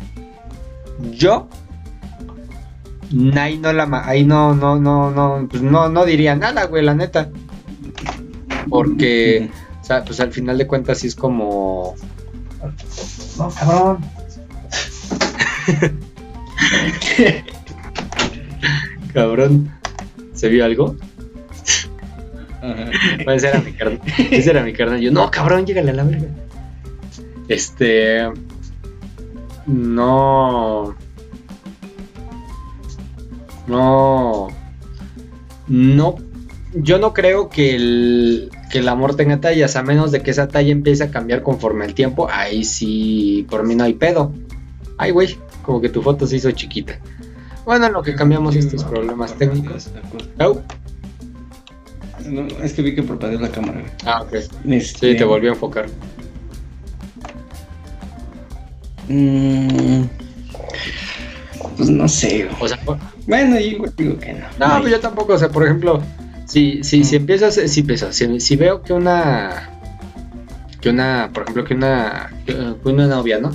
yo, 1.12 1.48
ahí 3.36 3.58
no 3.58 3.74
la, 3.74 4.04
ahí 4.06 4.24
no, 4.24 4.56
no, 4.56 4.80
no, 4.80 5.12
no, 5.12 5.48
pues 5.50 5.62
no, 5.62 5.90
no 5.90 6.06
diría 6.06 6.36
nada, 6.36 6.66
güey, 6.66 6.84
la 6.84 6.96
neta. 6.96 7.30
Porque, 8.70 9.50
o 9.82 9.84
sea, 9.84 10.06
pues 10.06 10.20
al 10.20 10.32
final 10.32 10.58
de 10.58 10.68
cuentas 10.68 11.00
sí 11.00 11.08
es 11.08 11.16
como... 11.16 11.96
No, 13.38 13.50
cabrón. 13.50 14.00
cabrón. 19.12 19.72
¿Se 20.34 20.50
vio 20.50 20.66
algo? 20.66 20.96
Ajá. 22.62 22.92
Puede 23.24 23.40
ser 23.40 23.56
a 23.56 23.62
mi 23.62 23.74
carnal. 23.74 24.02
Ese 24.32 24.50
era 24.52 24.64
mi 24.64 24.74
carnal. 24.74 25.02
Yo, 25.02 25.12
no, 25.12 25.30
cabrón, 25.32 25.66
llégale 25.66 25.92
a 25.92 25.94
la 25.94 26.04
verga. 26.04 26.28
Este. 27.48 28.30
No. 29.66 30.96
No. 33.68 34.48
No. 35.68 36.16
Yo 36.74 37.00
no 37.00 37.14
creo 37.14 37.50
que 37.50 37.76
el, 37.76 38.50
que 38.72 38.80
el 38.80 38.88
amor 38.88 39.16
tenga 39.16 39.42
tallas, 39.42 39.76
a 39.76 39.84
menos 39.84 40.12
de 40.12 40.22
que 40.22 40.32
esa 40.32 40.48
talla 40.48 40.72
empiece 40.72 41.04
a 41.04 41.12
cambiar 41.12 41.44
conforme 41.44 41.86
el 41.86 41.94
tiempo. 41.94 42.30
Ahí 42.32 42.64
sí, 42.64 43.46
por 43.50 43.66
mí 43.66 43.76
no 43.76 43.84
hay 43.84 43.94
pedo. 43.94 44.32
Ay, 44.98 45.12
güey, 45.12 45.38
como 45.64 45.82
que 45.82 45.90
tu 45.90 46.02
foto 46.02 46.26
se 46.28 46.38
hizo 46.38 46.52
chiquita. 46.52 47.00
Bueno, 47.66 47.86
en 47.88 47.94
lo 47.94 48.02
que 48.02 48.16
cambiamos 48.16 48.56
estos 48.56 48.84
problemas 48.84 49.34
técnicos. 49.38 49.90
No, 52.26 52.48
es 52.64 52.74
que 52.74 52.82
vi 52.82 52.94
que 52.96 53.04
propagó 53.04 53.40
la 53.40 53.50
cámara. 53.50 53.84
Ah, 54.06 54.22
ok. 54.24 54.34
Este, 54.68 55.12
Sí, 55.12 55.18
te 55.18 55.24
volvió 55.24 55.52
a 55.52 55.54
enfocar. 55.54 55.88
mm, 59.08 60.04
pues 61.78 61.90
no 61.90 62.08
sé. 62.08 62.48
O 62.60 62.68
sea, 62.68 62.80
Bueno, 63.28 63.60
yo 63.60 63.80
digo 63.98 64.18
que 64.20 64.34
no. 64.34 64.46
no, 64.60 64.66
Ay. 64.76 64.82
pues 64.82 64.92
yo 64.94 65.00
tampoco, 65.00 65.34
o 65.34 65.38
sea, 65.38 65.50
por 65.50 65.64
ejemplo, 65.66 66.02
si, 66.46 66.84
si, 66.84 67.04
si 67.04 67.16
Mm. 67.16 67.22
empiezas, 67.22 67.56
si 67.56 67.80
empiezo, 67.82 68.12
si, 68.14 68.40
si 68.40 68.56
veo 68.56 68.82
que 68.84 68.94
una, 68.94 69.70
que 70.80 70.90
una, 70.90 71.30
por 71.34 71.44
ejemplo, 71.44 71.64
que 71.64 71.74
una, 71.74 72.32
que 72.46 72.54
una 72.90 73.08
novia, 73.08 73.40
¿no? 73.40 73.52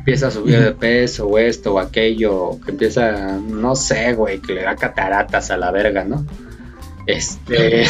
Empieza 0.00 0.28
a 0.28 0.30
subir 0.30 0.58
de 0.58 0.72
peso 0.72 1.26
o 1.26 1.38
esto 1.38 1.74
o 1.74 1.78
aquello, 1.78 2.58
que 2.64 2.70
empieza, 2.70 3.38
no 3.38 3.76
sé, 3.76 4.14
güey, 4.14 4.40
que 4.40 4.54
le 4.54 4.62
da 4.62 4.74
cataratas 4.74 5.50
a 5.50 5.58
la 5.58 5.70
verga, 5.70 6.04
¿no? 6.04 6.24
Este, 7.06 7.84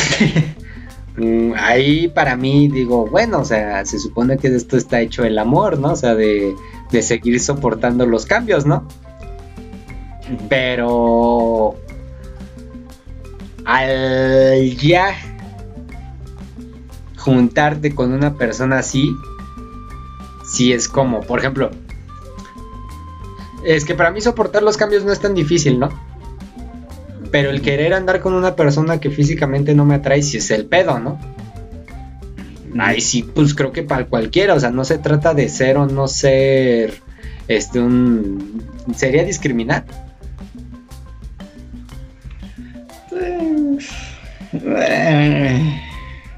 mm, 1.16 1.52
ahí 1.56 2.08
para 2.08 2.36
mí 2.36 2.68
digo, 2.68 3.06
bueno, 3.06 3.38
o 3.38 3.44
sea, 3.44 3.84
se 3.84 4.00
supone 4.00 4.38
que 4.38 4.50
de 4.50 4.56
esto 4.56 4.76
está 4.76 5.00
hecho 5.00 5.24
el 5.24 5.38
amor, 5.38 5.78
¿no? 5.78 5.92
O 5.92 5.96
sea, 5.96 6.16
de, 6.16 6.52
de 6.90 7.02
seguir 7.02 7.38
soportando 7.38 8.06
los 8.06 8.26
cambios, 8.26 8.66
¿no? 8.66 8.88
Pero 10.48 11.76
al 13.64 14.76
ya 14.76 15.14
juntarte 17.16 17.94
con 17.94 18.12
una 18.12 18.34
persona 18.34 18.78
así, 18.78 19.14
sí 20.44 20.72
es 20.72 20.88
como, 20.88 21.20
por 21.20 21.38
ejemplo, 21.38 21.70
es 23.64 23.84
que 23.84 23.94
para 23.94 24.10
mí 24.10 24.20
soportar 24.20 24.62
los 24.62 24.76
cambios 24.76 25.04
no 25.04 25.12
es 25.12 25.20
tan 25.20 25.34
difícil, 25.34 25.78
¿no? 25.78 25.88
Pero 27.30 27.50
el 27.50 27.62
querer 27.62 27.94
andar 27.94 28.20
con 28.20 28.34
una 28.34 28.56
persona 28.56 28.98
que 29.00 29.10
físicamente 29.10 29.74
no 29.74 29.84
me 29.84 29.94
atrae, 29.94 30.22
sí 30.22 30.38
es 30.38 30.50
el 30.50 30.66
pedo, 30.66 30.98
¿no? 30.98 31.20
Ay, 32.78 33.00
sí, 33.00 33.22
pues 33.22 33.54
creo 33.54 33.72
que 33.72 33.82
para 33.82 34.06
cualquiera, 34.06 34.54
o 34.54 34.60
sea, 34.60 34.70
no 34.70 34.84
se 34.84 34.98
trata 34.98 35.34
de 35.34 35.48
ser 35.48 35.76
o 35.76 35.86
no 35.86 36.08
ser, 36.08 36.94
este, 37.48 37.80
un... 37.80 38.62
Sería 38.94 39.24
discriminar. 39.24 39.84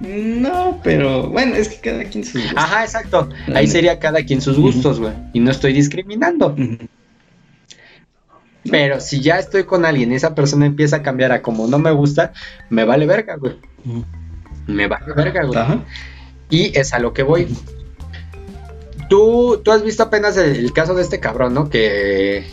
No, 0.00 0.80
pero 0.82 1.28
bueno, 1.28 1.54
es 1.54 1.68
que 1.68 1.90
cada 1.90 2.04
quien 2.04 2.24
sus 2.24 2.42
gustos. 2.42 2.58
Ajá, 2.58 2.84
exacto. 2.84 3.28
Ahí 3.54 3.66
sería 3.66 3.98
cada 3.98 4.22
quien 4.24 4.40
sus 4.40 4.58
gustos, 4.58 5.00
güey. 5.00 5.12
Y 5.32 5.40
no 5.40 5.50
estoy 5.50 5.72
discriminando. 5.72 6.48
Ujú. 6.48 6.88
Pero 8.70 9.00
si 9.00 9.20
ya 9.20 9.38
estoy 9.38 9.64
con 9.64 9.84
alguien 9.84 10.12
y 10.12 10.14
esa 10.14 10.34
persona 10.34 10.66
empieza 10.66 10.96
a 10.96 11.02
cambiar 11.02 11.32
a 11.32 11.42
como 11.42 11.66
no 11.66 11.78
me 11.78 11.90
gusta, 11.90 12.32
me 12.70 12.84
vale 12.84 13.06
verga, 13.06 13.36
güey. 13.36 13.56
Ujú. 13.84 14.04
Me 14.68 14.86
vale 14.86 15.12
verga, 15.14 15.44
güey. 15.44 15.58
Ajá. 15.58 15.80
Y 16.48 16.76
es 16.78 16.92
a 16.92 16.98
lo 17.00 17.12
que 17.12 17.22
voy. 17.24 17.48
Tú, 19.08 19.60
tú 19.64 19.72
has 19.72 19.82
visto 19.82 20.02
apenas 20.04 20.36
el, 20.36 20.56
el 20.56 20.72
caso 20.72 20.94
de 20.94 21.02
este 21.02 21.18
cabrón, 21.20 21.54
¿no? 21.54 21.68
Que. 21.68 22.46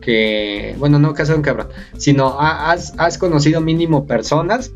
Que. 0.00 0.74
Bueno, 0.78 0.98
no 0.98 1.12
caso 1.14 1.32
de 1.32 1.38
un 1.38 1.42
cabrón. 1.42 1.68
Sino 1.98 2.40
ha- 2.40 2.70
has, 2.70 2.94
has 2.98 3.18
conocido 3.18 3.60
mínimo 3.60 4.06
personas 4.06 4.70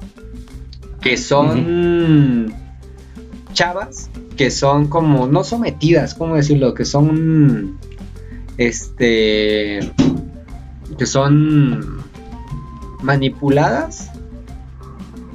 que 1.01 1.17
son. 1.17 2.55
Chavas 3.53 4.11
que 4.37 4.51
son 4.51 4.89
como. 4.89 5.27
No 5.29 5.45
sometidas, 5.45 6.15
¿cómo 6.15 6.37
decirlo? 6.37 6.75
Que 6.75 6.85
son. 6.85 7.79
Este. 8.61 9.81
Que 10.99 11.07
son. 11.07 12.05
Manipuladas 13.03 14.11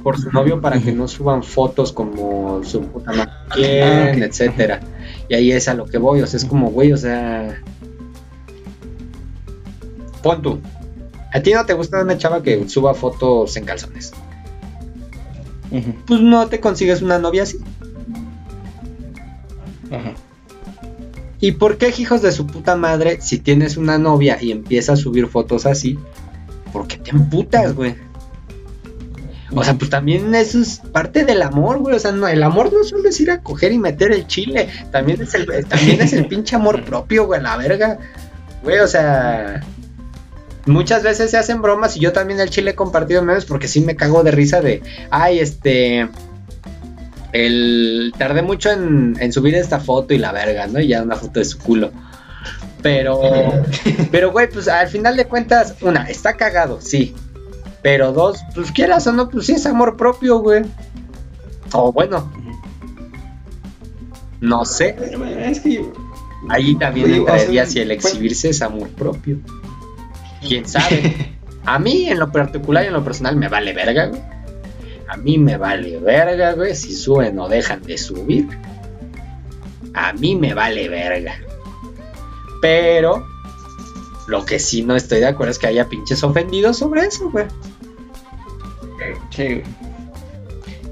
por 0.04 0.16
su 0.16 0.30
novio 0.30 0.60
para 0.60 0.78
que 0.78 0.92
no 0.92 1.08
suban 1.08 1.42
fotos 1.42 1.90
como 1.90 2.62
su 2.62 2.82
puta 2.82 3.10
madre 3.10 3.82
Ah, 3.82 4.10
etcétera. 4.12 4.80
Y 5.28 5.34
ahí 5.34 5.50
es 5.50 5.66
a 5.66 5.74
lo 5.74 5.86
que 5.86 5.98
voy, 5.98 6.20
o 6.22 6.26
sea, 6.28 6.36
es 6.38 6.44
como, 6.44 6.70
güey, 6.70 6.92
o 6.92 6.96
sea. 6.96 7.60
Pon 10.22 10.42
tú. 10.42 10.60
A 11.32 11.40
ti 11.40 11.52
no 11.52 11.66
te 11.66 11.72
gusta 11.72 12.02
una 12.02 12.16
chava 12.16 12.44
que 12.44 12.68
suba 12.68 12.94
fotos 12.94 13.56
en 13.56 13.64
calzones. 13.64 14.12
Pues 16.06 16.20
no 16.20 16.46
te 16.46 16.60
consigues 16.60 17.02
una 17.02 17.18
novia 17.18 17.42
así. 17.42 17.58
Ajá. 19.90 20.14
¿Y 21.40 21.52
por 21.52 21.76
qué, 21.78 21.92
hijos 21.96 22.22
de 22.22 22.32
su 22.32 22.46
puta 22.46 22.76
madre, 22.76 23.18
si 23.20 23.38
tienes 23.38 23.76
una 23.76 23.98
novia 23.98 24.38
y 24.40 24.52
empieza 24.52 24.94
a 24.94 24.96
subir 24.96 25.26
fotos 25.26 25.66
así, 25.66 25.98
por 26.72 26.86
qué 26.86 26.96
te 26.96 27.10
emputas, 27.10 27.74
güey? 27.74 27.94
O 29.54 29.62
sea, 29.62 29.74
pues 29.74 29.90
también 29.90 30.34
eso 30.34 30.60
es 30.60 30.80
parte 30.92 31.24
del 31.24 31.42
amor, 31.42 31.78
güey. 31.78 31.94
O 31.94 31.98
sea, 31.98 32.12
no, 32.12 32.26
el 32.26 32.42
amor 32.42 32.72
no 32.72 32.82
solo 32.84 33.08
es 33.08 33.20
ir 33.20 33.30
a 33.30 33.42
coger 33.42 33.72
y 33.72 33.78
meter 33.78 34.12
el 34.12 34.26
chile. 34.26 34.68
También 34.90 35.22
es 35.22 35.34
el, 35.34 35.46
también 35.66 36.00
es 36.00 36.12
el 36.12 36.26
pinche 36.28 36.56
amor 36.56 36.84
propio, 36.84 37.26
güey, 37.26 37.40
la 37.40 37.56
verga. 37.56 37.98
Güey, 38.62 38.80
o 38.80 38.88
sea. 38.88 39.62
Muchas 40.66 41.04
veces 41.04 41.30
se 41.30 41.36
hacen 41.36 41.62
bromas 41.62 41.96
y 41.96 42.00
yo 42.00 42.12
también 42.12 42.40
el 42.40 42.50
chile 42.50 42.72
he 42.72 42.74
compartido 42.74 43.22
memes 43.22 43.44
porque 43.44 43.68
sí 43.68 43.80
me 43.80 43.94
cago 43.94 44.24
de 44.24 44.32
risa 44.32 44.60
de. 44.60 44.82
Ay, 45.10 45.38
este. 45.38 46.08
El. 47.44 48.14
Tardé 48.16 48.42
mucho 48.42 48.70
en, 48.70 49.16
en 49.20 49.32
subir 49.32 49.54
esta 49.54 49.78
foto 49.80 50.14
y 50.14 50.18
la 50.18 50.32
verga, 50.32 50.66
¿no? 50.66 50.80
Y 50.80 50.88
ya 50.88 51.02
una 51.02 51.16
foto 51.16 51.38
de 51.40 51.44
su 51.44 51.58
culo. 51.58 51.90
Pero. 52.82 53.20
Pero, 54.10 54.32
güey, 54.32 54.48
pues 54.48 54.68
al 54.68 54.88
final 54.88 55.16
de 55.16 55.26
cuentas, 55.26 55.74
una, 55.82 56.08
está 56.08 56.36
cagado, 56.36 56.80
sí. 56.80 57.14
Pero 57.82 58.12
dos, 58.12 58.38
pues 58.54 58.72
quieras 58.72 59.06
o 59.06 59.12
no, 59.12 59.28
pues 59.28 59.46
sí 59.46 59.52
es 59.52 59.66
amor 59.66 59.96
propio, 59.96 60.38
güey. 60.38 60.62
O 61.72 61.92
bueno, 61.92 62.32
no 64.40 64.64
sé. 64.64 64.96
Es 65.40 65.60
que 65.60 65.74
yo, 65.74 65.92
Ahí 66.48 66.74
también 66.76 67.06
Oye, 67.06 67.20
o 67.20 67.24
sea, 67.26 67.34
entraría 67.36 67.66
si 67.66 67.80
el 67.80 67.86
¿cuál- 67.88 67.96
exhibirse 67.96 68.50
es 68.50 68.62
amor 68.62 68.88
propio. 68.90 69.38
¿Quién 70.46 70.66
sabe? 70.68 71.32
A 71.64 71.78
mí, 71.80 72.08
en 72.08 72.18
lo 72.20 72.30
particular 72.30 72.84
y 72.84 72.86
en 72.88 72.92
lo 72.92 73.02
personal, 73.02 73.34
me 73.36 73.48
vale 73.48 73.72
verga, 73.72 74.06
güey. 74.06 74.20
A 75.08 75.16
mí 75.16 75.38
me 75.38 75.56
vale 75.56 75.98
verga, 75.98 76.52
güey, 76.52 76.74
si 76.74 76.94
suben 76.94 77.38
o 77.38 77.48
dejan 77.48 77.82
de 77.82 77.96
subir. 77.96 78.48
A 79.94 80.12
mí 80.12 80.34
me 80.36 80.52
vale 80.54 80.88
verga. 80.88 81.34
Pero 82.60 83.26
lo 84.26 84.44
que 84.44 84.58
sí 84.58 84.82
no 84.82 84.96
estoy 84.96 85.20
de 85.20 85.26
acuerdo 85.26 85.52
es 85.52 85.58
que 85.58 85.68
haya 85.68 85.88
pinches 85.88 86.22
ofendidos 86.24 86.78
sobre 86.78 87.02
eso, 87.02 87.30
güey. 87.30 87.46
Sí, 89.30 89.44
güey. 89.44 89.62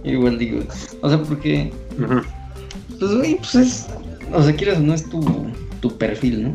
Igual 0.04 0.38
digo, 0.38 0.62
o 1.00 1.08
sea, 1.08 1.18
porque, 1.22 1.72
Ujú. 1.98 2.20
pues, 2.98 3.14
güey, 3.16 3.36
pues 3.36 3.54
es, 3.54 3.86
o 4.32 4.42
sea, 4.42 4.54
quieras 4.54 4.76
o 4.78 4.80
no 4.82 4.92
es 4.92 5.08
tu, 5.08 5.20
tu 5.80 5.96
perfil, 5.96 6.42
¿no? 6.44 6.52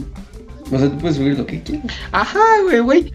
O 0.71 0.79
sea, 0.79 0.87
tú 0.89 0.97
puedes 0.99 1.17
subir 1.17 1.35
lo 1.37 1.47
que 1.47 1.61
quieras. 1.63 1.87
Ajá, 2.11 2.39
güey, 2.63 2.79
güey. 2.79 3.13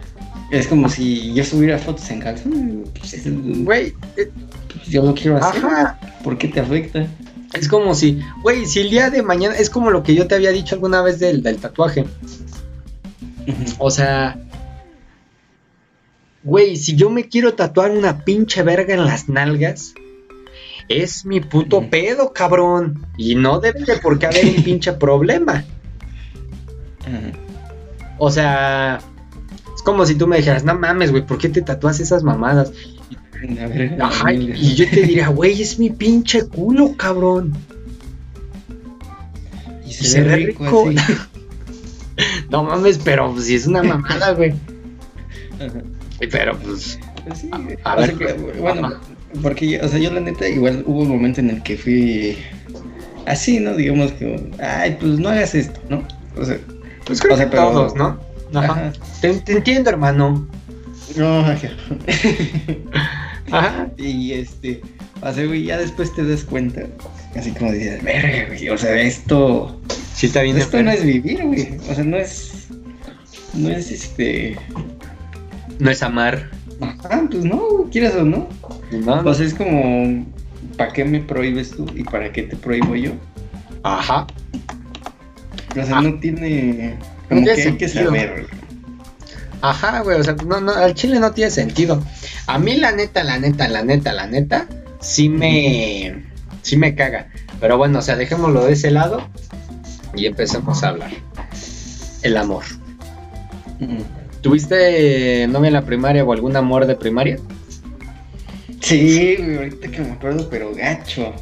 Es 0.51 0.66
como 0.68 0.88
si 0.88 1.32
yo 1.34 1.45
subiera 1.45 1.78
fotos 1.78 2.09
en 2.11 2.20
calzón, 2.20 2.84
pues, 2.99 3.14
es- 3.14 3.24
Güey, 3.64 3.95
eh, 4.16 4.30
pues, 4.72 4.86
yo 4.88 5.03
lo 5.05 5.14
quiero 5.14 5.38
hacer. 5.38 5.64
ajá. 5.64 5.99
¿Por 6.22 6.38
qué 6.38 6.49
te 6.49 6.61
afecta? 6.61 7.07
Es 7.55 7.68
como 7.68 7.95
si, 7.95 8.20
güey, 8.42 8.66
si 8.66 8.80
el 8.80 8.90
día 8.90 9.11
de 9.11 9.22
mañana, 9.22 9.55
es 9.57 9.70
como 9.70 9.90
lo 9.90 10.03
que 10.03 10.14
yo 10.14 10.26
te 10.26 10.34
había 10.34 10.51
dicho 10.51 10.74
alguna 10.74 11.03
vez 11.03 11.18
del, 11.20 11.42
del 11.42 11.57
tatuaje. 11.59 12.05
O 13.78 13.90
sea, 13.90 14.38
güey, 16.42 16.76
si 16.76 16.97
yo 16.97 17.11
me 17.11 17.28
quiero 17.28 17.55
tatuar 17.55 17.90
una 17.90 18.24
pinche 18.24 18.62
verga 18.62 18.95
en 18.95 19.05
las 19.05 19.28
nalgas, 19.28 19.95
es 20.88 21.24
mi 21.24 21.40
puto 21.40 21.88
pedo, 21.90 22.32
cabrón. 22.32 23.07
Y 23.16 23.34
no 23.36 23.61
debe 23.61 23.80
de 23.84 23.97
por 23.99 24.18
qué 24.18 24.26
haber 24.26 24.47
un 24.47 24.62
pinche 24.64 24.92
problema. 24.92 25.64
O 28.18 28.30
sea, 28.30 29.01
como 29.85 30.05
si 30.07 30.14
tú 30.16 30.26
me 30.26 30.39
dijeras, 30.39 30.64
no 30.64 30.74
mames, 30.74 31.11
güey, 31.11 31.24
¿por 31.26 31.39
qué 31.39 31.49
te 31.49 31.62
tatúas 31.62 32.01
esas 32.01 32.22
mamadas? 32.22 32.72
A 33.62 33.66
ver, 33.66 33.99
Ajá, 34.01 34.32
y 34.32 34.74
yo 34.74 34.89
te 34.89 35.03
diría, 35.03 35.28
güey, 35.28 35.61
es 35.61 35.78
mi 35.78 35.91
pinche 35.91 36.47
culo, 36.47 36.97
cabrón. 36.97 37.53
Y 39.87 39.91
y 39.91 39.93
se 39.93 40.22
ve 40.22 40.37
rico. 40.37 40.89
así. 40.89 40.97
No 42.51 42.62
mames, 42.62 42.99
pero 43.05 43.32
pues, 43.32 43.47
si 43.47 43.57
es 43.57 43.66
una 43.66 43.82
mamada, 43.82 44.32
güey. 44.32 44.55
Pero 46.30 46.57
pues, 46.59 46.99
Pues 47.26 47.39
sí. 47.41 47.51
A 47.85 47.97
ver, 47.97 48.14
que, 48.16 48.32
bueno, 48.61 48.87
ajá. 48.87 49.01
porque 49.43 49.68
yo, 49.68 49.85
o 49.85 49.89
sea, 49.89 49.99
yo 49.99 50.12
la 50.12 50.20
neta 50.20 50.49
igual 50.49 50.85
hubo 50.87 51.01
un 51.01 51.09
momento 51.09 51.41
en 51.41 51.51
el 51.51 51.62
que 51.62 51.76
fui 51.76 52.39
así, 53.26 53.59
¿no? 53.59 53.74
Digamos 53.74 54.12
que, 54.12 54.51
ay, 54.61 54.97
pues 55.01 55.18
no 55.18 55.28
hagas 55.28 55.55
esto, 55.57 55.80
¿no? 55.91 56.07
O 56.41 56.45
sea, 56.45 56.59
pues 57.05 57.20
creo 57.20 57.35
O 57.35 57.37
sea, 57.37 57.47
que 57.47 57.51
pero- 57.57 57.70
todos, 57.70 57.95
¿no? 57.97 58.18
Ajá. 58.55 58.93
Te, 59.21 59.35
te 59.41 59.53
entiendo, 59.53 59.91
hermano. 59.91 60.47
no, 61.17 61.41
ajá. 61.41 61.59
Ajá. 63.51 63.89
y 63.99 64.33
este, 64.33 64.81
o 65.21 65.33
sea, 65.33 65.45
güey, 65.47 65.65
ya 65.65 65.77
después 65.79 66.15
te 66.15 66.25
das 66.27 66.45
cuenta, 66.45 66.83
así 67.37 67.51
como 67.53 67.73
dices, 67.73 68.03
verga, 68.03 68.47
güey, 68.49 68.69
o 68.71 68.79
sea, 68.79 68.99
esto, 69.01 69.81
Sí, 70.15 70.27
está 70.27 70.43
bien. 70.43 70.57
esto 70.57 70.83
no 70.83 70.91
es 70.91 71.05
vivir, 71.05 71.45
güey, 71.45 71.77
o 71.91 71.95
sea, 71.95 72.05
no 72.05 72.17
es, 72.17 72.69
no 73.53 73.69
es 73.69 73.91
este, 73.91 74.57
No 75.79 75.91
es 75.91 76.03
amar. 76.03 76.51
ajá, 76.81 77.23
pues 77.31 77.45
no, 77.45 77.57
güey, 77.59 77.91
quieras 77.91 78.15
o 78.17 78.25
no, 78.25 78.49
No, 78.93 79.23
no. 79.23 79.31
o 79.31 79.35
sea, 79.35 79.47
es 79.47 79.55
como, 79.55 80.25
¿para 80.79 80.93
qué 80.93 81.05
me 81.05 81.21
prohíbes 81.21 81.71
tú 81.73 81.87
y 81.95 82.03
para 82.03 82.33
qué 82.33 82.45
te 82.45 82.57
prohíbo 82.57 82.97
yo? 82.97 83.13
Ajá. 83.83 84.27
O 85.71 85.85
sea, 85.85 85.99
Ah. 85.99 86.03
no 86.03 86.19
tiene. 86.19 86.97
No 87.31 87.37
tiene 87.37 87.45
que 87.45 87.51
hay 87.51 87.77
que 87.77 87.89
sentido. 87.89 88.07
saber. 88.07 88.47
Ajá, 89.61 90.01
güey. 90.01 90.20
O 90.20 90.25
sea, 90.25 90.35
no, 90.47 90.61
no, 90.61 90.72
al 90.72 90.95
chile 90.95 91.18
no 91.18 91.33
tiene 91.33 91.51
sentido. 91.51 92.03
A 92.47 92.59
mí, 92.59 92.77
la 92.77 92.93
neta, 92.93 93.25
la 93.25 93.39
neta, 93.39 93.68
la 93.68 93.83
neta, 93.83 94.12
la 94.12 94.27
neta, 94.27 94.66
sí 95.01 95.29
me. 95.29 96.25
Sí 96.62 96.77
me 96.77 96.95
caga. 96.95 97.29
Pero 97.61 97.79
bueno, 97.79 97.99
o 97.99 98.03
sea, 98.03 98.16
dejémoslo 98.16 98.64
de 98.64 98.72
ese 98.72 98.91
lado 98.91 99.27
y 100.14 100.27
empecemos 100.27 100.83
a 100.83 100.89
hablar. 100.89 101.11
El 102.22 102.37
amor. 102.37 102.64
¿Tuviste 104.41 105.47
novia 105.49 105.68
en 105.68 105.75
la 105.75 105.83
primaria 105.83 106.25
o 106.25 106.33
algún 106.33 106.57
amor 106.57 106.87
de 106.87 106.97
primaria? 106.97 107.39
Sí, 108.81 109.37
ahorita 109.57 109.89
que 109.89 110.01
me 110.01 110.12
acuerdo, 110.12 110.49
pero 110.51 110.75
gacho. 110.75 111.33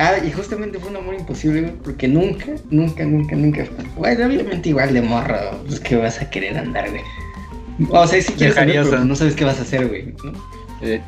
Ah, 0.00 0.14
y 0.24 0.30
justamente 0.30 0.78
fue 0.78 0.90
un 0.90 0.96
amor 0.96 1.14
imposible, 1.18 1.60
güey, 1.62 1.72
porque 1.82 2.06
nunca, 2.06 2.46
nunca, 2.70 3.04
nunca, 3.04 3.34
nunca. 3.34 3.66
Bueno, 3.96 4.26
obviamente 4.26 4.68
igual 4.68 4.94
de 4.94 5.02
morra, 5.02 5.50
pues 5.66 5.80
que 5.80 5.96
vas 5.96 6.20
a 6.22 6.30
querer 6.30 6.56
andar, 6.56 6.88
güey. 6.90 7.02
O 7.90 8.06
sea, 8.06 8.22
sí 8.22 8.32
quieres 8.34 8.56
andar, 8.56 8.66
Dejarías 8.68 8.88
pero 8.88 9.04
no 9.04 9.14
sabes 9.16 9.34
qué 9.34 9.44
vas 9.44 9.58
a 9.58 9.62
hacer, 9.62 9.88
güey, 9.88 10.14
¿no? 10.22 10.32
Eh, 10.82 11.00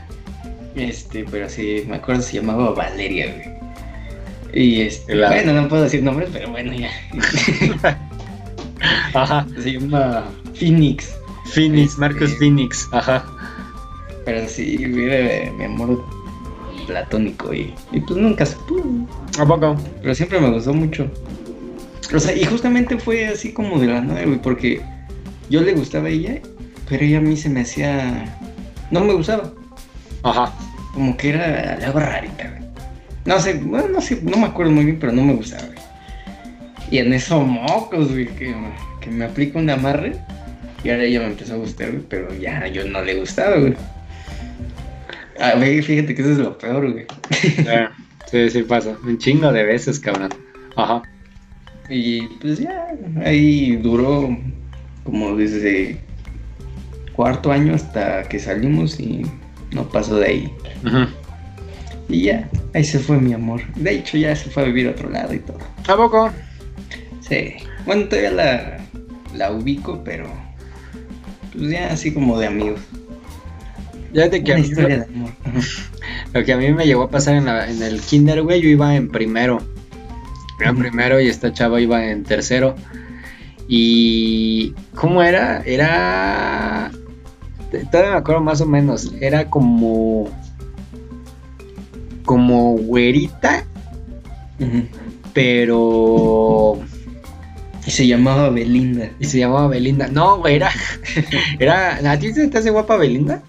Este, 0.74 1.24
pero 1.30 1.48
sí, 1.48 1.84
me 1.88 1.96
acuerdo 1.96 2.22
se 2.22 2.36
llamaba 2.36 2.70
Valeria, 2.72 3.32
güey. 3.32 3.60
Y 4.52 4.80
este, 4.82 5.14
La- 5.14 5.28
bueno, 5.28 5.52
no 5.52 5.68
puedo 5.68 5.82
decir 5.84 6.02
nombres, 6.02 6.28
pero 6.32 6.50
bueno, 6.50 6.72
ya. 6.72 6.90
Ajá. 9.14 9.46
se 9.62 9.72
llama 9.72 10.24
Phoenix. 10.54 11.14
Phoenix, 11.46 11.90
Este- 11.90 12.00
Marcus 12.00 12.36
Phoenix. 12.38 12.88
Ajá. 12.92 13.24
Pero 14.24 14.48
sí, 14.48 14.76
era 14.82 15.50
mi 15.52 15.64
amor 15.64 16.04
platónico 16.90 17.54
y, 17.54 17.72
y 17.92 18.00
pues 18.00 18.18
nunca 18.18 18.44
se 18.44 18.56
pudo. 18.68 18.84
¿A 19.38 19.46
poco? 19.46 19.76
Pero 20.02 20.14
siempre 20.14 20.40
me 20.40 20.50
gustó 20.50 20.74
mucho. 20.74 21.08
O 22.12 22.18
sea, 22.18 22.34
y 22.34 22.44
justamente 22.44 22.98
fue 22.98 23.28
así 23.28 23.52
como 23.52 23.78
de 23.78 23.86
la 23.86 24.00
nada, 24.00 24.24
güey, 24.24 24.42
porque 24.42 24.82
yo 25.48 25.60
le 25.60 25.72
gustaba 25.74 26.08
a 26.08 26.10
ella, 26.10 26.40
pero 26.88 27.04
ella 27.04 27.18
a 27.18 27.20
mí 27.20 27.36
se 27.36 27.48
me 27.48 27.60
hacía... 27.60 28.36
No 28.90 29.04
me 29.04 29.12
gustaba. 29.12 29.52
Ajá. 30.24 30.52
Como 30.92 31.16
que 31.16 31.28
era 31.28 31.78
algo 31.84 32.00
rarita, 32.00 32.48
güey. 32.48 32.70
No 33.24 33.38
sé, 33.38 33.54
bueno, 33.54 33.88
no 33.88 34.00
sé, 34.00 34.20
no 34.22 34.36
me 34.38 34.46
acuerdo 34.46 34.72
muy 34.72 34.84
bien, 34.84 34.98
pero 34.98 35.12
no 35.12 35.22
me 35.22 35.34
gustaba, 35.34 35.66
güey. 35.66 35.78
Y 36.90 36.98
en 36.98 37.12
eso 37.12 37.40
mocos, 37.40 38.10
güey, 38.10 38.26
que, 38.26 38.52
que 39.00 39.10
me 39.10 39.24
aplica 39.24 39.60
un 39.60 39.70
amarre. 39.70 40.14
Y 40.82 40.90
ahora 40.90 41.04
ella 41.04 41.20
me 41.20 41.26
empezó 41.26 41.54
a 41.54 41.58
gustar, 41.58 41.92
güey, 41.92 42.02
pero 42.08 42.34
ya 42.34 42.66
yo 42.66 42.84
no 42.84 43.02
le 43.02 43.14
gustaba, 43.14 43.56
güey. 43.58 43.76
A 45.40 45.54
ver, 45.54 45.82
fíjate 45.82 46.14
que 46.14 46.22
eso 46.22 46.32
es 46.32 46.38
lo 46.38 46.56
peor, 46.58 46.92
güey. 46.92 47.06
Eh, 47.42 47.88
Sí, 48.30 48.48
sí 48.48 48.62
pasa. 48.62 48.96
Un 49.04 49.18
chingo 49.18 49.50
de 49.52 49.64
veces, 49.64 49.98
cabrón. 49.98 50.28
Ajá. 50.76 51.02
Y 51.88 52.22
pues 52.40 52.60
ya, 52.60 52.86
ahí 53.24 53.74
duró 53.76 54.28
como 55.02 55.34
desde 55.34 55.98
cuarto 57.12 57.50
año 57.50 57.74
hasta 57.74 58.22
que 58.28 58.38
salimos 58.38 59.00
y 59.00 59.22
no 59.72 59.88
pasó 59.88 60.16
de 60.18 60.26
ahí. 60.26 60.52
Ujú. 60.86 61.06
Y 62.08 62.22
ya, 62.24 62.48
ahí 62.72 62.84
se 62.84 63.00
fue 63.00 63.18
mi 63.18 63.32
amor. 63.32 63.62
De 63.74 63.96
hecho, 63.96 64.16
ya 64.16 64.36
se 64.36 64.48
fue 64.48 64.62
a 64.62 64.66
vivir 64.66 64.86
a 64.86 64.90
otro 64.92 65.10
lado 65.10 65.34
y 65.34 65.40
todo. 65.40 65.58
¿A 65.88 65.96
poco? 65.96 66.30
Sí. 67.28 67.54
Bueno, 67.84 68.04
todavía 68.04 68.30
la, 68.30 68.78
la 69.34 69.50
ubico, 69.50 70.02
pero 70.04 70.28
pues 71.52 71.70
ya 71.70 71.88
así 71.92 72.12
como 72.14 72.38
de 72.38 72.46
amigos. 72.46 72.80
Fíjate 74.12 74.42
que 74.42 74.52
a 74.52 74.54
Una 74.56 74.62
mí, 74.64 74.68
historia 74.68 74.96
de 74.98 75.04
amor. 75.04 75.30
lo 76.34 76.44
que 76.44 76.52
a 76.52 76.56
mí 76.56 76.72
me 76.72 76.86
llegó 76.86 77.02
a 77.04 77.10
pasar 77.10 77.34
en, 77.36 77.44
la- 77.46 77.70
en 77.70 77.82
el 77.82 78.00
kinder, 78.00 78.42
güey, 78.42 78.60
yo 78.60 78.68
iba 78.68 78.94
en 78.96 79.08
primero. 79.08 79.58
Ujú. 80.62 80.78
primero 80.78 81.18
y 81.20 81.28
esta 81.28 81.52
chava 81.52 81.80
iba 81.80 82.04
en 82.10 82.22
tercero. 82.24 82.74
Y... 83.68 84.74
¿Cómo 84.96 85.22
era? 85.22 85.62
Era... 85.64 86.90
Todavía 87.92 88.12
me 88.12 88.18
acuerdo 88.18 88.40
más 88.42 88.60
o 88.60 88.66
menos. 88.66 89.12
Era 89.20 89.48
como... 89.48 90.28
Como 92.24 92.72
güerita, 92.76 93.64
pero... 95.32 96.78
Y 97.86 97.90
se 97.90 98.06
llamaba 98.06 98.50
Belinda. 98.50 99.10
Y 99.18 99.24
se 99.24 99.38
llamaba 99.38 99.68
Belinda. 99.68 100.08
No, 100.08 100.38
güey, 100.38 100.56
era... 100.56 100.70
era 101.58 102.10
¿A 102.10 102.18
ti 102.18 102.32
te 102.32 102.58
hace 102.58 102.70
guapa 102.70 102.96
Belinda? 102.96 103.42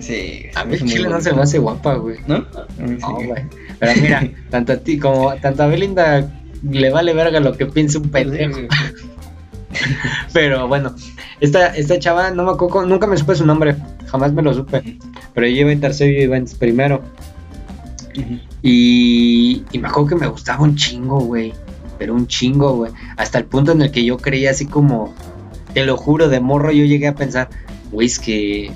Sí. 0.00 0.46
A 0.54 0.64
mí 0.64 0.78
Chile 0.78 1.08
no 1.08 1.20
se 1.20 1.32
me 1.32 1.42
hace 1.42 1.58
guapa, 1.58 1.94
güey. 1.94 2.18
¿No? 2.26 2.38
Sí. 2.76 2.96
No, 3.00 3.14
güey. 3.14 3.44
Pero 3.78 3.92
mira, 4.00 4.30
tanto 4.50 4.72
a 4.72 4.76
ti 4.76 4.98
como 4.98 5.34
tanto 5.36 5.62
a 5.62 5.66
Belinda 5.66 6.30
le 6.62 6.90
vale 6.90 7.12
verga 7.12 7.40
lo 7.40 7.56
que 7.56 7.66
piense 7.66 7.98
un 7.98 8.10
pendejo. 8.10 8.60
Pero 10.32 10.68
bueno, 10.68 10.94
esta, 11.40 11.68
esta 11.68 11.98
chava, 11.98 12.30
no 12.30 12.44
me 12.44 12.52
acuerdo, 12.52 12.86
nunca 12.86 13.06
me 13.06 13.16
supe 13.16 13.34
su 13.34 13.46
nombre, 13.46 13.76
jamás 14.06 14.32
me 14.32 14.42
lo 14.42 14.54
supe. 14.54 14.98
Pero 15.34 15.46
yo 15.46 15.62
iba 15.62 15.72
en 15.72 15.80
tercero 15.80 16.10
y 16.10 16.22
iba 16.22 16.36
en 16.36 16.46
primero. 16.58 17.02
Y, 18.62 19.64
y 19.72 19.78
me 19.78 19.88
acuerdo 19.88 20.10
que 20.10 20.14
me 20.16 20.26
gustaba 20.26 20.62
un 20.62 20.76
chingo, 20.76 21.20
güey. 21.20 21.52
Pero 21.98 22.14
un 22.14 22.26
chingo, 22.26 22.76
güey. 22.76 22.92
Hasta 23.16 23.38
el 23.38 23.44
punto 23.46 23.72
en 23.72 23.82
el 23.82 23.90
que 23.90 24.04
yo 24.04 24.18
creía 24.18 24.50
así 24.50 24.66
como, 24.66 25.14
te 25.72 25.84
lo 25.84 25.96
juro, 25.96 26.28
de 26.28 26.40
morro 26.40 26.70
yo 26.70 26.84
llegué 26.84 27.08
a 27.08 27.14
pensar, 27.14 27.48
güey, 27.90 28.06
es 28.06 28.18
que 28.18 28.72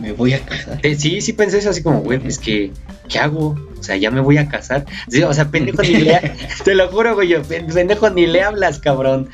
Me 0.00 0.12
voy 0.12 0.34
a 0.34 0.40
casar. 0.40 0.80
Sí, 0.96 1.20
sí 1.20 1.32
pensé 1.32 1.58
eso 1.58 1.70
así 1.70 1.82
como, 1.82 2.00
güey, 2.00 2.20
es 2.26 2.38
que, 2.38 2.72
¿qué 3.08 3.18
hago? 3.18 3.56
O 3.78 3.82
sea, 3.82 3.96
ya 3.96 4.10
me 4.10 4.20
voy 4.20 4.38
a 4.38 4.48
casar. 4.48 4.84
Sí, 5.08 5.22
o 5.22 5.32
sea, 5.32 5.50
pendejo 5.50 5.82
ni 5.82 5.96
le, 5.96 6.32
te 6.64 6.74
lo 6.74 6.88
juro, 6.88 7.14
güey, 7.14 7.34
pendejo 7.72 8.10
ni 8.10 8.26
le 8.26 8.42
hablas, 8.42 8.78
cabrón. 8.78 9.28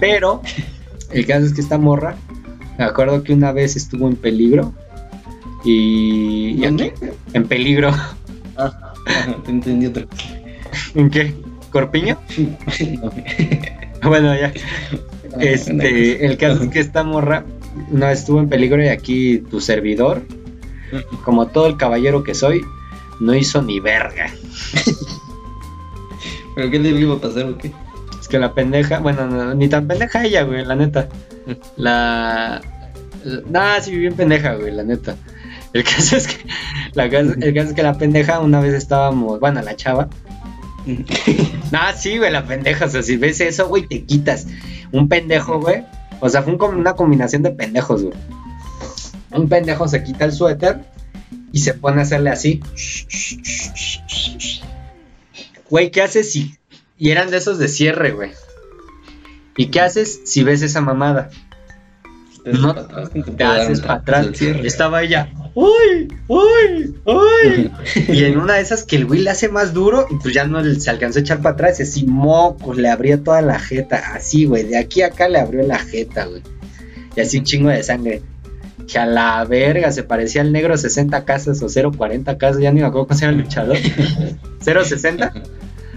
Pero 0.00 0.42
el 1.12 1.26
caso 1.26 1.46
es 1.46 1.52
que 1.54 1.60
esta 1.60 1.78
morra, 1.78 2.16
me 2.78 2.84
acuerdo 2.84 3.22
que 3.22 3.32
una 3.32 3.52
vez 3.52 3.76
estuvo 3.76 4.08
en 4.08 4.16
peligro 4.16 4.74
y, 5.64 6.54
y 6.58 6.60
¿Dónde? 6.64 6.92
en 7.32 7.46
peligro. 7.46 7.90
Ah, 8.56 8.92
ajá, 9.06 9.36
te 9.44 9.50
entendí 9.50 9.86
otra 9.86 10.04
cosa. 10.04 10.24
¿En 10.94 11.10
qué? 11.10 11.34
¿Corpiño? 11.70 12.18
No. 13.02 14.10
Bueno, 14.10 14.34
ya. 14.38 14.52
Ah, 15.34 15.38
Este, 15.40 16.24
el 16.26 16.36
caso 16.36 16.62
es 16.64 16.68
que 16.70 16.80
esta 16.80 17.02
morra 17.02 17.44
una 17.90 18.08
vez 18.08 18.20
estuvo 18.20 18.40
en 18.40 18.48
peligro 18.48 18.82
y 18.84 18.88
aquí 18.88 19.38
tu 19.38 19.60
servidor, 19.60 20.22
como 21.24 21.46
todo 21.48 21.66
el 21.66 21.76
caballero 21.76 22.22
que 22.24 22.34
soy, 22.34 22.64
no 23.20 23.34
hizo 23.34 23.62
ni 23.62 23.80
verga. 23.80 24.30
¿Pero 26.54 26.70
qué 26.70 26.78
le 26.78 26.90
iba 26.90 27.14
a 27.14 27.18
pasar 27.20 27.44
o 27.44 27.58
qué? 27.58 27.72
Es 28.20 28.28
que 28.28 28.38
la 28.38 28.54
pendeja, 28.54 28.98
bueno, 29.00 29.26
no, 29.26 29.54
ni 29.54 29.68
tan 29.68 29.86
pendeja 29.86 30.24
ella, 30.24 30.42
güey, 30.42 30.64
la 30.64 30.74
neta. 30.74 31.08
La. 31.76 32.60
Nada, 33.50 33.80
sí, 33.80 33.96
bien 33.96 34.14
pendeja, 34.14 34.54
güey, 34.54 34.72
la 34.72 34.82
neta. 34.82 35.16
El 35.72 35.84
caso 35.84 36.16
es 36.16 36.26
que. 36.28 36.36
La, 36.94 37.10
caso- 37.10 37.34
el 37.40 37.54
caso 37.54 37.68
es 37.68 37.74
que 37.74 37.82
la 37.82 37.94
pendeja, 37.98 38.40
una 38.40 38.60
vez 38.60 38.74
estábamos. 38.74 39.38
Bueno, 39.38 39.60
la 39.62 39.76
chava. 39.76 40.08
Nah, 41.70 41.92
sí, 41.96 42.16
güey, 42.18 42.32
la 42.32 42.46
pendeja. 42.46 42.86
O 42.86 42.88
sea, 42.88 43.02
si 43.02 43.16
ves 43.16 43.40
eso, 43.40 43.68
güey, 43.68 43.86
te 43.86 44.04
quitas. 44.04 44.46
Un 44.92 45.08
pendejo, 45.08 45.60
güey. 45.60 45.84
O 46.20 46.28
sea, 46.28 46.42
fue 46.42 46.54
un 46.54 46.62
una 46.62 46.94
combinación 46.94 47.42
de 47.42 47.50
pendejos, 47.50 48.02
güey. 48.02 48.14
Un 49.32 49.48
pendejo 49.48 49.86
se 49.88 50.02
quita 50.02 50.24
el 50.24 50.32
suéter 50.32 50.84
y 51.52 51.58
se 51.58 51.74
pone 51.74 52.00
a 52.00 52.02
hacerle 52.02 52.30
así. 52.30 52.60
Güey, 55.68 55.90
¿qué 55.90 56.02
haces 56.02 56.32
si.? 56.32 56.56
Y 56.98 57.10
eran 57.10 57.30
de 57.30 57.36
esos 57.36 57.58
de 57.58 57.68
cierre, 57.68 58.12
güey. 58.12 58.32
¿Y 59.56 59.66
qué 59.66 59.80
haces 59.80 60.20
si 60.24 60.44
ves 60.44 60.62
esa 60.62 60.80
mamada? 60.80 61.30
No, 62.52 62.74
para 62.74 62.82
atrás, 62.82 63.10
te 63.36 63.44
haces 63.44 63.80
para 63.80 63.94
atrás. 63.94 64.28
cierre. 64.34 64.66
Estaba 64.66 65.02
ella. 65.02 65.28
¡Uy! 65.54 66.08
¡Uy! 66.28 66.94
¡Uy! 67.04 67.70
Y 68.08 68.24
en 68.24 68.38
una 68.38 68.54
de 68.54 68.60
esas 68.60 68.84
que 68.84 68.96
el 68.96 69.06
güey 69.06 69.22
le 69.22 69.30
hace 69.30 69.48
más 69.48 69.72
duro 69.72 70.06
y 70.10 70.16
pues 70.16 70.34
ya 70.34 70.46
no 70.46 70.62
se 70.62 70.90
alcanzó 70.90 71.18
a 71.18 71.22
echar 71.22 71.38
para 71.38 71.54
atrás 71.54 71.80
y 71.80 71.84
así 71.84 72.06
mocos, 72.06 72.76
le 72.76 72.88
abría 72.88 73.22
toda 73.22 73.40
la 73.42 73.58
jeta, 73.58 74.12
así, 74.14 74.44
güey, 74.44 74.64
de 74.64 74.76
aquí 74.76 75.02
a 75.02 75.06
acá 75.06 75.28
le 75.28 75.38
abrió 75.38 75.66
la 75.66 75.78
jeta, 75.78 76.26
güey. 76.26 76.42
Y 77.16 77.20
así 77.20 77.38
un 77.38 77.44
chingo 77.44 77.70
de 77.70 77.82
sangre. 77.82 78.22
Que 78.86 78.98
a 78.98 79.06
la 79.06 79.44
verga 79.44 79.90
se 79.90 80.04
parecía 80.04 80.42
al 80.42 80.52
negro 80.52 80.76
60 80.76 81.24
casas 81.24 81.60
o 81.62 81.90
040 81.90 82.38
casas, 82.38 82.60
ya 82.60 82.70
ni 82.70 82.80
me 82.80 82.86
acuerdo 82.86 83.08
cómo 83.08 83.18
se 83.18 83.24
llama 83.26 83.38
el 83.38 83.44
luchador. 83.44 83.76
¿060? 84.64 85.42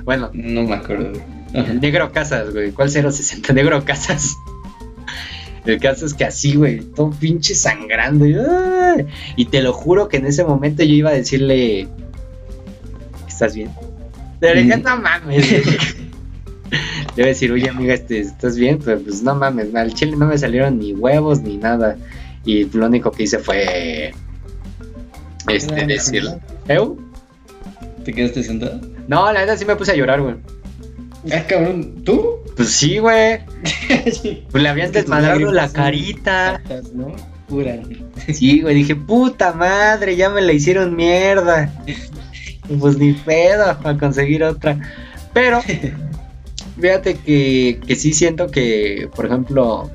Bueno, 0.05 0.31
No 0.33 0.63
me 0.63 0.75
acuerdo. 0.75 1.11
El 1.53 1.79
negro 1.79 2.11
casas, 2.11 2.51
güey. 2.53 2.71
¿Cuál 2.71 2.89
060? 2.89 3.53
Negro 3.53 3.83
casas. 3.83 4.35
El 5.65 5.79
caso 5.79 6.05
es 6.05 6.13
que 6.13 6.25
así, 6.25 6.55
güey, 6.55 6.79
todo 6.81 7.09
pinche 7.11 7.53
sangrando. 7.55 8.25
Y, 8.25 8.35
¡ay! 8.35 9.05
y 9.35 9.45
te 9.45 9.61
lo 9.61 9.73
juro 9.73 10.07
que 10.09 10.17
en 10.17 10.25
ese 10.25 10.43
momento 10.43 10.83
yo 10.83 10.93
iba 10.93 11.09
a 11.09 11.13
decirle, 11.13 11.87
¿estás 13.27 13.55
bien? 13.55 13.69
Le 14.41 14.63
dije, 14.63 14.77
Mm. 14.77 14.83
no 14.83 14.97
mames. 14.97 15.49
güey". 15.49 15.63
Le 17.15 17.23
iba 17.23 17.25
a 17.25 17.27
decir, 17.29 17.51
oye, 17.51 17.67
amiga, 17.69 17.93
este, 17.93 18.19
¿estás 18.19 18.55
bien? 18.57 18.79
Pero 18.83 18.99
pues 19.01 19.21
no 19.23 19.35
mames, 19.35 19.73
al 19.75 19.93
chile 19.93 20.15
no 20.15 20.27
me 20.27 20.37
salieron 20.37 20.77
ni 20.79 20.93
huevos 20.93 21.41
ni 21.41 21.57
nada. 21.57 21.97
Y 22.45 22.65
lo 22.65 22.85
único 22.85 23.11
que 23.11 23.23
hice 23.23 23.39
fue, 23.39 24.13
este, 25.49 25.85
decirle, 25.85 26.37
¿Eu? 26.67 26.97
¿Te 28.05 28.13
quedaste 28.13 28.43
sentado? 28.43 28.79
No, 29.07 29.25
la 29.33 29.41
verdad 29.41 29.57
sí 29.57 29.65
me 29.65 29.75
puse 29.75 29.91
a 29.91 29.95
llorar, 29.95 30.21
güey. 30.21 30.35
Ah, 31.33 31.43
cabrón, 31.47 31.95
¿tú? 32.05 32.38
Pues 32.59 32.71
sí, 32.71 32.97
güey. 32.97 33.39
Pues 34.51 34.61
le 34.63 34.67
habían 34.67 34.87
Es 34.87 34.91
que 34.91 35.03
tus 35.03 35.09
desmadrado 35.11 35.49
la 35.53 35.71
carita. 35.71 36.59
patas, 36.61 36.91
¿no? 36.91 37.15
Pura. 37.47 37.79
Sí, 38.33 38.59
güey, 38.61 38.75
dije, 38.75 38.97
puta 38.97 39.53
madre, 39.53 40.17
ya 40.17 40.29
me 40.29 40.41
la 40.41 40.51
hicieron 40.51 40.93
mierda. 40.93 41.71
Pues 42.79 42.97
ni 42.97 43.13
pedo 43.13 43.63
a 43.63 43.97
conseguir 43.97 44.43
otra. 44.43 44.77
Pero, 45.31 45.61
fíjate 46.81 47.15
que, 47.15 47.79
que 47.87 47.95
sí 47.95 48.11
siento 48.11 48.47
que, 48.51 49.09
por 49.15 49.25
ejemplo, 49.27 49.89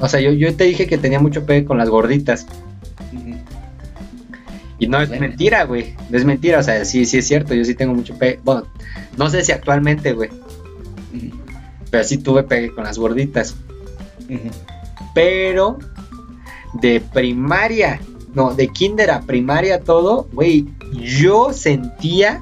o 0.00 0.08
sea, 0.08 0.18
yo, 0.20 0.32
yo 0.32 0.52
te 0.56 0.64
dije 0.64 0.88
que 0.88 0.98
tenía 0.98 1.20
mucho 1.20 1.46
pegue 1.46 1.64
con 1.64 1.78
las 1.78 1.88
gorditas. 1.88 2.44
Y 4.80 4.88
no 4.88 5.00
es 5.00 5.10
Bueno. 5.10 5.28
mentira, 5.28 5.62
güey. 5.62 5.94
No 6.10 6.18
es 6.18 6.24
mentira, 6.24 6.58
o 6.58 6.62
sea, 6.64 6.84
sí, 6.84 7.06
sí 7.06 7.18
es 7.18 7.26
cierto, 7.28 7.54
yo 7.54 7.64
sí 7.64 7.76
tengo 7.76 7.94
mucho 7.94 8.18
pegue. 8.18 8.40
Bueno, 8.42 8.66
no 9.16 9.30
sé 9.30 9.44
si 9.44 9.52
actualmente, 9.52 10.12
güey, 10.12 10.30
pero 11.94 12.02
sí 12.02 12.18
tuve 12.18 12.42
pegue 12.42 12.74
con 12.74 12.82
las 12.82 12.98
gorditas. 12.98 13.54
Pero 15.14 15.78
de 16.72 17.00
primaria, 17.00 18.00
no, 18.34 18.52
de 18.52 18.66
kinder 18.66 19.12
a 19.12 19.20
primaria 19.20 19.80
todo, 19.80 20.26
güey, 20.32 20.66
yo 20.92 21.52
sentía, 21.52 22.40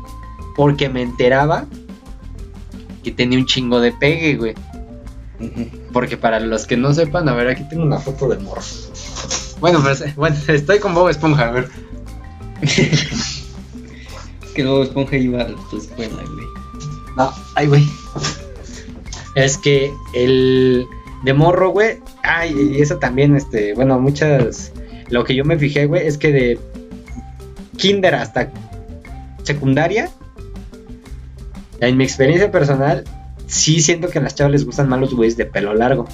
porque 0.57 0.89
me 0.89 1.03
enteraba, 1.03 1.67
que 3.05 3.11
tenía 3.11 3.39
un 3.39 3.45
chingo 3.45 3.79
de 3.81 3.93
pegue, 3.93 4.37
güey. 4.37 4.55
Porque 5.93 6.17
para 6.17 6.41
los 6.41 6.67
que 6.67 6.79
no 6.79 6.95
sepan, 6.95 7.29
a 7.29 7.35
ver, 7.35 7.49
aquí 7.49 7.65
tengo 7.69 7.83
una 7.83 7.99
foto 7.99 8.29
del 8.29 8.41
morro. 8.41 8.63
Bueno, 9.61 9.81
pero, 9.83 9.95
se- 9.95 10.15
bueno, 10.17 10.35
estoy 10.49 10.79
con 10.79 10.95
Bob 10.95 11.11
Esponja, 11.11 11.49
a 11.49 11.51
ver. 11.51 11.69
Es 12.63 14.57
que 14.57 14.63
luego 14.65 14.83
Esponja 14.83 15.17
iba 15.19 15.43
a 15.43 15.47
tu 15.71 15.77
escuela, 15.79 16.15
güey. 16.33 16.47
No, 17.19 17.31
ay, 17.55 17.67
güey. 17.67 17.87
Es 19.35 19.57
que 19.59 19.93
el 20.15 20.87
de 21.25 21.33
morro, 21.33 21.71
güey. 21.71 21.99
Ay, 22.23 22.75
y 22.77 22.83
eso 22.83 22.99
también, 22.99 23.37
este, 23.37 23.75
bueno, 23.75 23.99
muchas. 23.99 24.73
Lo 25.09 25.25
que 25.25 25.35
yo 25.35 25.45
me 25.45 25.59
fijé, 25.59 25.87
güey, 25.87 26.07
es 26.07 26.19
que 26.19 26.33
de 26.33 26.59
kinder 27.77 28.15
hasta 28.15 28.51
secundaria, 29.43 30.11
en 31.81 31.97
mi 31.97 32.05
experiencia 32.05 32.51
personal, 32.51 33.05
sí 33.47 33.81
siento 33.81 34.09
que 34.09 34.19
a 34.19 34.23
las 34.23 34.35
chavas 34.35 34.53
les 34.53 34.65
gustan 34.65 34.89
más 34.89 35.01
los 35.01 35.15
güeyes 35.15 35.37
de 35.37 35.47
pelo 35.47 35.75
largo. 35.75 36.07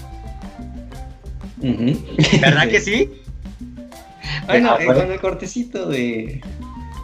¿Verdad 1.61 2.69
que 2.69 2.81
sí? 2.81 3.11
Ay, 4.47 4.61
no, 4.63 4.73
Ah, 4.73 4.79
eh, 4.81 4.87
bueno. 4.87 5.01
con 5.03 5.13
el 5.13 5.21
cortecito 5.21 5.89
de. 5.89 6.41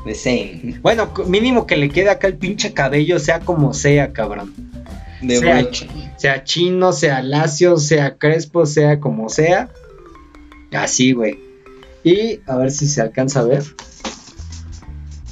de 0.07 0.15
Zane. 0.15 0.79
Bueno, 0.81 1.11
mínimo 1.27 1.67
que 1.67 1.77
le 1.77 1.91
quede 1.91 2.11
acá 2.11 2.27
el 2.27 2.37
pinche 2.37 2.73
cabello, 2.73 3.19
sea 3.19 3.41
como 3.41 3.75
sea, 3.75 4.12
cabrón. 4.12 4.53
De 5.27 5.39
Sea. 5.39 5.68
Sea 6.16 6.45
chino, 6.45 6.93
sea 6.93 7.22
lacio, 7.22 7.77
sea 7.77 8.16
crespo, 8.16 8.66
sea 8.66 9.01
como 9.01 9.29
sea. 9.29 9.70
Así, 10.72 11.12
güey. 11.12 11.39
Y 12.03 12.41
a 12.47 12.57
ver 12.57 12.70
si 12.70 12.87
se 12.87 13.01
alcanza 13.01 13.41
a 13.41 13.45
ver. 13.45 13.64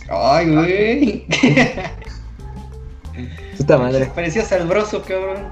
Ay, 0.08 0.54
güey. 0.54 1.26
Puta 3.58 3.78
madre. 3.78 4.10
Parecía 4.14 4.44
salbroso, 4.44 5.02
cabrón. 5.02 5.48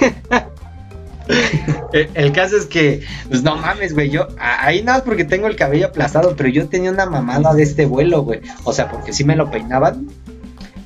El, 1.92 2.08
el 2.14 2.32
caso 2.32 2.56
es 2.56 2.66
que, 2.66 3.02
pues 3.28 3.42
no 3.42 3.56
mames, 3.56 3.94
güey. 3.94 4.10
Yo, 4.10 4.28
ahí 4.38 4.82
nada 4.82 4.98
más 4.98 5.06
porque 5.06 5.24
tengo 5.24 5.48
el 5.48 5.56
cabello 5.56 5.86
aplastado, 5.86 6.36
pero 6.36 6.48
yo 6.48 6.68
tenía 6.68 6.90
una 6.90 7.06
mamada 7.06 7.52
de 7.54 7.64
este 7.64 7.86
vuelo, 7.86 8.22
güey. 8.22 8.40
O 8.64 8.72
sea, 8.72 8.90
porque 8.90 9.12
sí 9.12 9.24
me 9.24 9.34
lo 9.34 9.50
peinaban. 9.50 10.08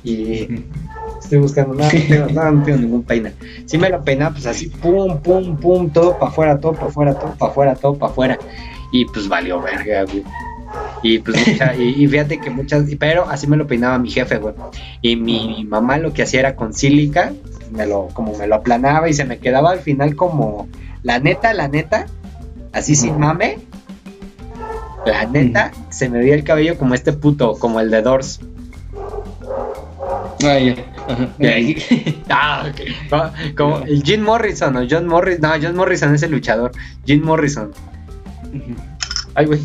Y 0.03 0.65
estoy 1.31 1.39
buscando, 1.39 1.73
no, 1.75 1.83
no 1.83 1.89
tengo, 1.89 2.25
no, 2.33 2.51
no 2.51 2.63
tengo 2.63 2.77
ningún 2.79 3.03
peine. 3.03 3.33
Sí 3.65 3.77
me 3.77 3.89
lo 3.89 4.03
peinaba, 4.03 4.31
pues 4.33 4.45
así, 4.45 4.67
pum, 4.67 5.17
pum, 5.19 5.55
pum, 5.57 5.89
todo 5.89 6.17
para 6.19 6.31
afuera, 6.31 6.59
todo 6.59 6.73
para 6.73 6.87
afuera, 6.87 7.13
todo 7.13 7.33
para 7.37 7.51
afuera, 7.51 7.75
todo 7.75 7.95
para 7.97 8.11
afuera. 8.11 8.39
Y 8.91 9.05
pues 9.05 9.29
valió 9.29 9.61
verga, 9.61 10.03
güey. 10.03 10.23
Y 11.03 11.19
pues 11.19 11.47
mucha- 11.47 11.75
y, 11.75 12.03
y 12.03 12.07
fíjate 12.07 12.39
que 12.39 12.49
muchas, 12.49 12.83
pero 12.99 13.29
así 13.29 13.47
me 13.47 13.55
lo 13.57 13.65
peinaba 13.67 13.97
mi 13.97 14.09
jefe, 14.09 14.37
güey. 14.37 14.53
Y 15.01 15.15
mi 15.15 15.63
mamá 15.63 15.97
lo 15.97 16.13
que 16.13 16.23
hacía 16.23 16.41
era 16.41 16.55
con 16.55 16.73
sílica, 16.73 17.31
me 17.71 17.85
lo, 17.87 18.09
como 18.13 18.37
me 18.37 18.47
lo 18.47 18.55
aplanaba 18.55 19.07
y 19.09 19.13
se 19.13 19.23
me 19.23 19.39
quedaba 19.39 19.71
al 19.71 19.79
final 19.79 20.15
como, 20.17 20.67
la 21.03 21.19
neta, 21.19 21.53
la 21.53 21.69
neta, 21.69 22.07
así 22.73 22.95
sin 22.95 23.17
mame. 23.19 23.57
La 25.05 25.25
neta, 25.25 25.71
se 25.89 26.09
me 26.09 26.19
veía 26.19 26.35
el 26.35 26.43
cabello 26.43 26.77
como 26.77 26.93
este 26.93 27.13
puto, 27.13 27.53
como 27.57 27.79
el 27.79 27.89
de 27.89 28.01
Doors. 28.01 28.39
Ay, 30.43 30.75
ya. 30.75 30.90
Ah. 32.29 32.71
Como, 33.57 33.79
el 33.79 34.03
Jim 34.03 34.21
Morrison 34.21 34.75
o 34.77 34.87
John 34.89 35.07
Morrison. 35.07 35.41
No, 35.41 35.49
John 35.61 35.75
Morrison 35.75 36.15
es 36.15 36.23
el 36.23 36.31
luchador. 36.31 36.71
Jim 37.05 37.23
Morrison. 37.23 37.71
Ay, 39.35 39.45
güey. 39.45 39.59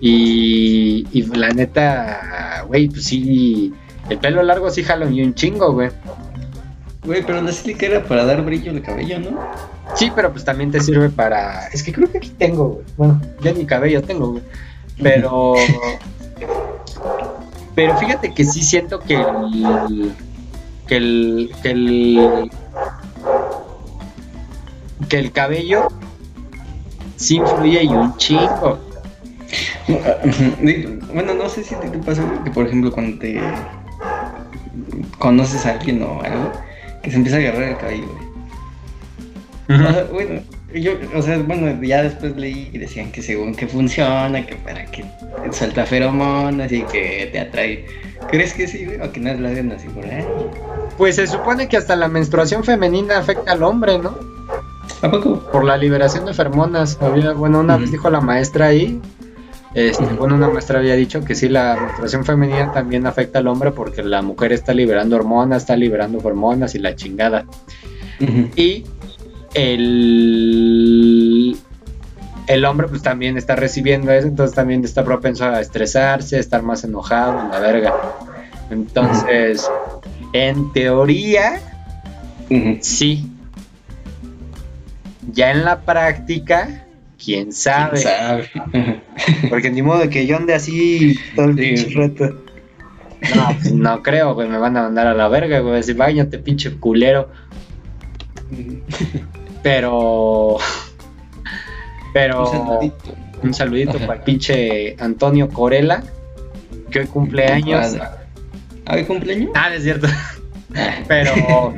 Y, 0.00 1.06
y 1.12 1.22
la 1.36 1.50
neta, 1.50 2.64
güey, 2.66 2.88
pues 2.88 3.04
sí. 3.04 3.72
El 4.08 4.18
pelo 4.18 4.42
largo 4.42 4.70
sí 4.70 4.82
jalo 4.82 5.08
y 5.08 5.22
un 5.22 5.34
chingo, 5.34 5.72
güey. 5.72 5.90
Güey, 7.04 7.24
pero 7.24 7.40
la 7.40 7.52
sílica 7.52 7.86
era 7.86 8.04
para 8.04 8.24
dar 8.24 8.42
brillo 8.44 8.72
al 8.72 8.82
cabello, 8.82 9.20
¿no? 9.20 9.38
Sí, 9.94 10.12
pero 10.14 10.32
pues 10.32 10.44
también 10.44 10.70
te 10.70 10.80
sirve 10.80 11.08
para. 11.10 11.68
Es 11.68 11.82
que 11.82 11.92
creo 11.92 12.10
que 12.10 12.18
aquí 12.18 12.30
tengo, 12.30 12.68
güey. 12.68 12.84
Bueno, 12.96 13.20
ya 13.40 13.52
ni 13.52 13.64
cabello 13.64 14.02
tengo, 14.02 14.32
güey. 14.32 14.42
Pero. 15.02 15.54
Pero 17.76 17.96
fíjate 17.96 18.34
que 18.34 18.44
sí 18.44 18.62
siento 18.62 18.98
que 18.98 19.14
el. 19.14 20.12
Que 20.90 20.96
el. 20.96 21.50
que 21.62 21.70
el. 21.70 22.50
que 25.08 25.18
el 25.18 25.32
cabello 25.32 25.86
sí 27.16 27.36
influye 27.36 27.84
y 27.84 27.88
un 27.88 28.16
chingo. 28.16 28.78
Bueno, 31.12 31.34
no 31.34 31.48
sé 31.48 31.64
si 31.64 31.74
te 31.76 31.88
pasa 31.98 32.22
que, 32.44 32.50
por 32.50 32.66
ejemplo, 32.66 32.90
cuando 32.92 33.18
te 33.18 33.40
conoces 35.18 35.64
a 35.66 35.72
alguien 35.72 36.02
o 36.02 36.22
algo, 36.22 36.52
que 37.02 37.10
se 37.10 37.16
empieza 37.16 37.38
a 37.38 37.40
agarrar 37.40 37.62
el 37.62 37.76
cabello, 37.76 38.08
bueno, 40.12 40.42
yo, 40.74 40.92
o 41.14 41.22
sea, 41.22 41.38
bueno, 41.38 41.82
ya 41.82 42.02
después 42.02 42.36
leí 42.36 42.70
y 42.72 42.78
decían 42.78 43.10
que 43.10 43.22
según 43.22 43.54
que 43.54 43.66
funciona, 43.66 44.44
que 44.46 44.56
para 44.56 44.84
que 44.86 45.04
suelta 45.52 45.84
feromonas 45.86 46.70
y 46.70 46.82
que 46.82 47.28
te 47.32 47.40
atrae. 47.40 47.86
¿Crees 48.30 48.52
que 48.54 48.66
sí, 48.66 48.84
güey? 48.84 49.00
O 49.00 49.10
que 49.10 49.20
no 49.20 49.32
lo 49.34 49.48
hagan 49.48 49.72
así 49.72 49.88
por 49.88 50.04
ahí. 50.04 50.24
Pues 50.96 51.16
se 51.16 51.26
supone 51.26 51.68
que 51.68 51.76
hasta 51.76 51.96
la 51.96 52.08
menstruación 52.08 52.64
femenina 52.64 53.18
afecta 53.18 53.52
al 53.52 53.62
hombre, 53.62 53.98
¿no? 53.98 54.16
¿A 55.02 55.10
poco? 55.10 55.40
Por 55.50 55.64
la 55.64 55.76
liberación 55.76 56.26
de 56.26 56.34
feromonas. 56.34 56.98
Había, 57.00 57.32
bueno, 57.32 57.60
una 57.60 57.76
vez 57.76 57.90
dijo 57.90 58.10
la 58.10 58.20
maestra 58.20 58.66
ahí. 58.66 59.00
Este, 59.74 60.04
bueno, 60.04 60.34
una 60.34 60.48
maestra 60.48 60.80
había 60.80 60.96
dicho 60.96 61.24
que 61.24 61.34
sí, 61.34 61.48
la 61.48 61.76
menstruación 61.80 62.24
femenina 62.24 62.72
también 62.72 63.06
afecta 63.06 63.38
al 63.38 63.46
hombre 63.46 63.70
porque 63.70 64.02
la 64.02 64.20
mujer 64.20 64.52
está 64.52 64.74
liberando 64.74 65.16
hormonas, 65.16 65.62
está 65.62 65.76
liberando 65.76 66.18
hormonas 66.18 66.74
y 66.74 66.80
la 66.80 66.94
chingada. 66.94 67.46
Y 68.56 68.84
el, 69.54 71.10
el 72.46 72.64
hombre 72.64 72.88
pues 72.88 73.02
también 73.02 73.36
está 73.36 73.56
recibiendo 73.56 74.12
eso, 74.12 74.26
entonces 74.26 74.54
también 74.54 74.84
está 74.84 75.04
propenso 75.04 75.44
a 75.44 75.60
estresarse, 75.60 76.36
a 76.36 76.40
estar 76.40 76.62
más 76.62 76.84
enojado, 76.84 77.40
en 77.40 77.50
la 77.50 77.58
verga. 77.60 77.94
Entonces, 78.70 79.68
en 80.32 80.72
teoría, 80.72 81.60
sí. 82.80 83.26
Ya 85.32 85.50
en 85.52 85.64
la 85.64 85.80
práctica, 85.80 86.86
quién 87.22 87.52
sabe. 87.52 88.02
Porque 89.50 89.70
ni 89.70 89.82
modo 89.82 90.08
que 90.08 90.26
yo 90.26 90.36
ande 90.36 90.54
así 90.54 91.16
todo 91.36 91.46
el 91.46 91.56
pinche 91.56 91.90
rato. 91.94 92.42
No, 93.36 93.48
pues, 93.60 93.72
no 93.72 94.02
creo, 94.02 94.34
güey, 94.34 94.48
me 94.48 94.58
van 94.58 94.76
a 94.76 94.82
mandar 94.82 95.06
a 95.06 95.14
la 95.14 95.28
verga, 95.28 95.60
güey, 95.60 95.74
decir, 95.74 95.96
váyate, 95.96 96.38
pinche 96.38 96.76
culero. 96.76 97.28
Pero. 99.62 100.58
Pero. 102.12 102.50
Un 102.50 102.66
saludito. 102.66 103.14
Un 103.42 103.54
saludito 103.54 103.98
para 103.98 104.14
el 104.14 104.20
pinche 104.20 104.96
Antonio 104.98 105.48
Corella, 105.48 106.02
que 106.90 107.00
hoy 107.00 107.06
cumple 107.06 107.46
años. 107.46 107.96
¿Ah, 108.86 108.94
hoy 108.94 109.04
cumpleaños? 109.04 109.50
Ah, 109.54 109.74
es 109.74 109.82
cierto. 109.82 110.08
pero. 111.08 111.74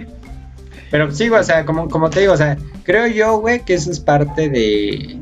Pero 0.91 1.11
sí, 1.11 1.29
o 1.31 1.43
sea, 1.43 1.65
como, 1.65 1.89
como 1.89 2.11
te 2.11 2.21
digo, 2.21 2.35
o 2.35 2.37
sea, 2.37 2.59
creo 2.85 3.07
yo, 3.07 3.39
güey, 3.39 3.65
que 3.65 3.75
eso 3.75 3.91
es 3.91 4.01
parte 4.01 4.49
de. 4.49 5.19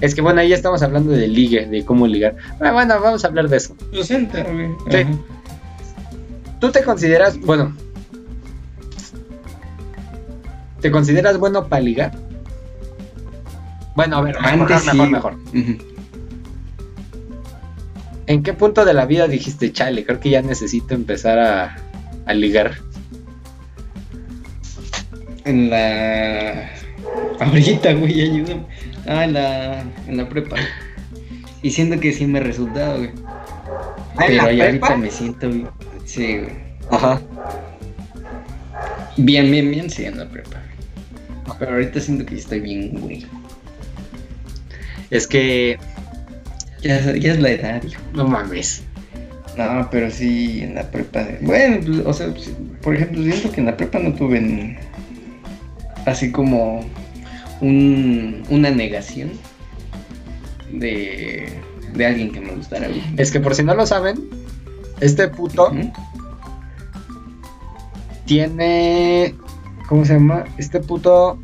Es 0.00 0.14
que 0.14 0.20
bueno, 0.20 0.40
ahí 0.40 0.48
ya 0.48 0.56
estamos 0.56 0.82
hablando 0.82 1.12
de 1.12 1.28
ligue, 1.28 1.66
de 1.66 1.84
cómo 1.84 2.06
ligar. 2.06 2.36
Ah, 2.60 2.72
bueno, 2.72 3.00
vamos 3.00 3.24
a 3.24 3.28
hablar 3.28 3.48
de 3.48 3.58
eso. 3.58 3.76
Lo 3.92 4.02
siento, 4.02 4.38
güey. 4.42 4.70
Sí. 4.90 5.06
¿Tú 6.60 6.72
te 6.72 6.82
consideras, 6.82 7.38
bueno, 7.40 7.76
¿Te 10.84 10.90
consideras 10.90 11.38
bueno 11.38 11.66
para 11.66 11.80
ligar? 11.80 12.12
Bueno, 13.96 14.18
a 14.18 14.20
ver, 14.20 14.36
mejor, 14.38 14.84
mejor, 14.84 15.08
mejor. 15.08 15.36
¿En 18.26 18.42
qué 18.42 18.52
punto 18.52 18.84
de 18.84 18.92
la 18.92 19.06
vida 19.06 19.26
dijiste, 19.26 19.72
chale, 19.72 20.04
creo 20.04 20.20
que 20.20 20.28
ya 20.28 20.42
necesito 20.42 20.92
empezar 20.92 21.38
a, 21.38 21.76
a 22.26 22.34
ligar? 22.34 22.74
En 25.46 25.70
la... 25.70 26.68
Ahorita, 27.40 27.94
güey, 27.94 28.20
ayúdame. 28.20 28.66
Ah, 29.06 29.24
en 29.24 29.32
la, 29.32 29.80
en 30.06 30.18
la 30.18 30.28
prepa. 30.28 30.56
Y 31.62 31.70
siento 31.70 31.98
que 31.98 32.12
sí 32.12 32.26
me 32.26 32.40
resultado, 32.40 32.98
güey. 32.98 33.10
¿Ah, 34.18 34.24
Pero 34.26 34.50
ya 34.50 34.66
ahorita 34.66 34.98
me 34.98 35.10
siento, 35.10 35.48
Sí, 36.04 36.40
güey. 36.40 36.52
Ajá. 36.90 37.22
Bien, 39.16 39.50
bien, 39.50 39.70
bien, 39.70 39.88
sí, 39.88 40.04
en 40.04 40.18
la 40.18 40.28
prepa. 40.28 40.63
Pero 41.58 41.72
ahorita 41.72 42.00
siento 42.00 42.26
que 42.26 42.36
estoy 42.36 42.60
bien, 42.60 43.00
güey. 43.00 43.26
Es 45.10 45.26
que. 45.26 45.78
Ya, 46.82 46.98
es 46.98 47.40
la 47.40 47.50
edad, 47.50 47.82
hijo. 47.82 48.00
No 48.12 48.26
mames. 48.26 48.82
No, 49.56 49.88
pero 49.90 50.10
sí 50.10 50.62
en 50.62 50.74
la 50.74 50.90
prepa. 50.90 51.26
Bueno, 51.40 51.78
pues, 51.84 51.98
o 52.04 52.12
sea, 52.12 52.34
por 52.82 52.94
ejemplo, 52.94 53.22
siento 53.22 53.52
que 53.52 53.60
en 53.60 53.66
la 53.66 53.76
prepa 53.76 53.98
no 54.00 54.12
tuve 54.14 54.78
así 56.06 56.32
como 56.32 56.84
un, 57.60 58.42
una 58.50 58.70
negación 58.70 59.30
de, 60.72 61.48
de 61.94 62.06
alguien 62.06 62.32
que 62.32 62.40
me 62.40 62.50
gustara. 62.52 62.88
Es 63.16 63.30
que 63.30 63.40
por 63.40 63.54
si 63.54 63.62
no 63.62 63.74
lo 63.74 63.86
saben, 63.86 64.28
este 65.00 65.28
puto 65.28 65.72
tiene 68.26 69.34
¿Cómo 69.88 70.04
se 70.04 70.14
llama? 70.14 70.44
Este 70.58 70.80
puto. 70.80 71.38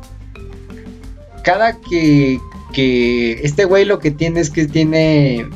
Cada 1.43 1.79
que. 1.79 2.39
Que 2.73 3.33
este 3.43 3.65
güey 3.65 3.83
lo 3.83 3.99
que 3.99 4.11
tiene 4.11 4.39
es 4.39 4.49
que 4.49 4.65
tiene. 4.65 5.47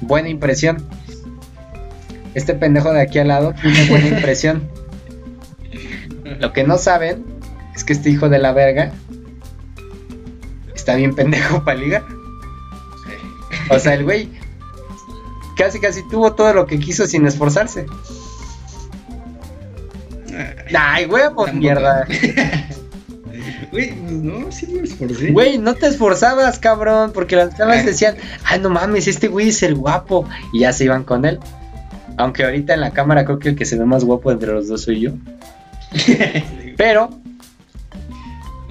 Buena 0.00 0.28
impresión. 0.28 0.86
Este 2.34 2.54
pendejo 2.54 2.92
de 2.92 3.02
aquí 3.02 3.18
al 3.18 3.28
lado 3.28 3.54
tiene 3.60 3.88
buena 3.88 4.08
impresión. 4.16 4.68
Lo 6.38 6.52
que 6.52 6.64
no 6.64 6.78
saben 6.78 7.24
es 7.74 7.84
que 7.84 7.92
este 7.92 8.10
hijo 8.10 8.28
de 8.28 8.38
la 8.38 8.52
verga 8.52 8.92
está 10.74 10.94
bien 10.94 11.14
pendejo 11.14 11.64
para 11.64 11.78
ligar. 11.78 12.04
O 13.70 13.78
sea, 13.78 13.94
el 13.94 14.04
güey 14.04 14.28
casi 15.56 15.78
casi 15.78 16.02
tuvo 16.08 16.32
todo 16.32 16.54
lo 16.54 16.66
que 16.66 16.78
quiso 16.78 17.06
sin 17.06 17.26
esforzarse. 17.26 17.86
Ay, 20.78 21.06
huevos, 21.06 21.52
mierda. 21.52 22.06
Güey, 23.70 23.92
pues 23.92 24.02
no, 24.10 24.52
sí 24.52 24.66
me 24.66 24.82
esforcé. 24.82 25.32
Güey, 25.32 25.58
no 25.58 25.74
te 25.74 25.86
esforzabas, 25.86 26.58
cabrón, 26.58 27.12
porque 27.12 27.36
las 27.36 27.56
chavas 27.56 27.84
decían, 27.84 28.16
ay, 28.44 28.60
no 28.60 28.70
mames, 28.70 29.06
este 29.06 29.28
güey 29.28 29.48
es 29.48 29.62
el 29.62 29.74
guapo. 29.74 30.28
Y 30.52 30.60
ya 30.60 30.72
se 30.72 30.84
iban 30.84 31.04
con 31.04 31.24
él. 31.24 31.38
Aunque 32.16 32.44
ahorita 32.44 32.74
en 32.74 32.80
la 32.80 32.90
cámara 32.90 33.24
creo 33.24 33.38
que 33.38 33.50
el 33.50 33.56
que 33.56 33.64
se 33.64 33.78
ve 33.78 33.84
más 33.84 34.04
guapo 34.04 34.30
entre 34.30 34.52
los 34.52 34.68
dos 34.68 34.82
soy 34.82 35.00
yo. 35.00 35.12
Pero, 36.76 37.10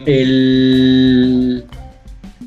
el. 0.06 1.66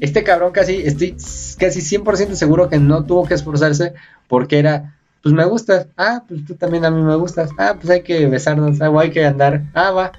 Este 0.00 0.24
cabrón 0.24 0.52
casi, 0.52 0.82
estoy 0.84 1.16
casi 1.58 1.80
100% 1.80 2.34
seguro 2.34 2.68
que 2.68 2.78
no 2.78 3.04
tuvo 3.04 3.24
que 3.24 3.34
esforzarse 3.34 3.92
porque 4.26 4.58
era 4.58 4.96
pues 5.22 5.34
me 5.34 5.44
gustas, 5.44 5.86
ah, 5.96 6.24
pues 6.26 6.44
tú 6.44 6.54
también 6.56 6.84
a 6.84 6.90
mí 6.90 7.00
me 7.00 7.14
gustas, 7.14 7.50
ah, 7.58 7.76
pues 7.80 7.90
hay 7.90 8.02
que 8.02 8.26
besarnos, 8.26 8.80
ah, 8.80 8.90
hay 8.98 9.10
que 9.10 9.24
andar, 9.24 9.62
ah, 9.74 9.90
va. 9.92 10.12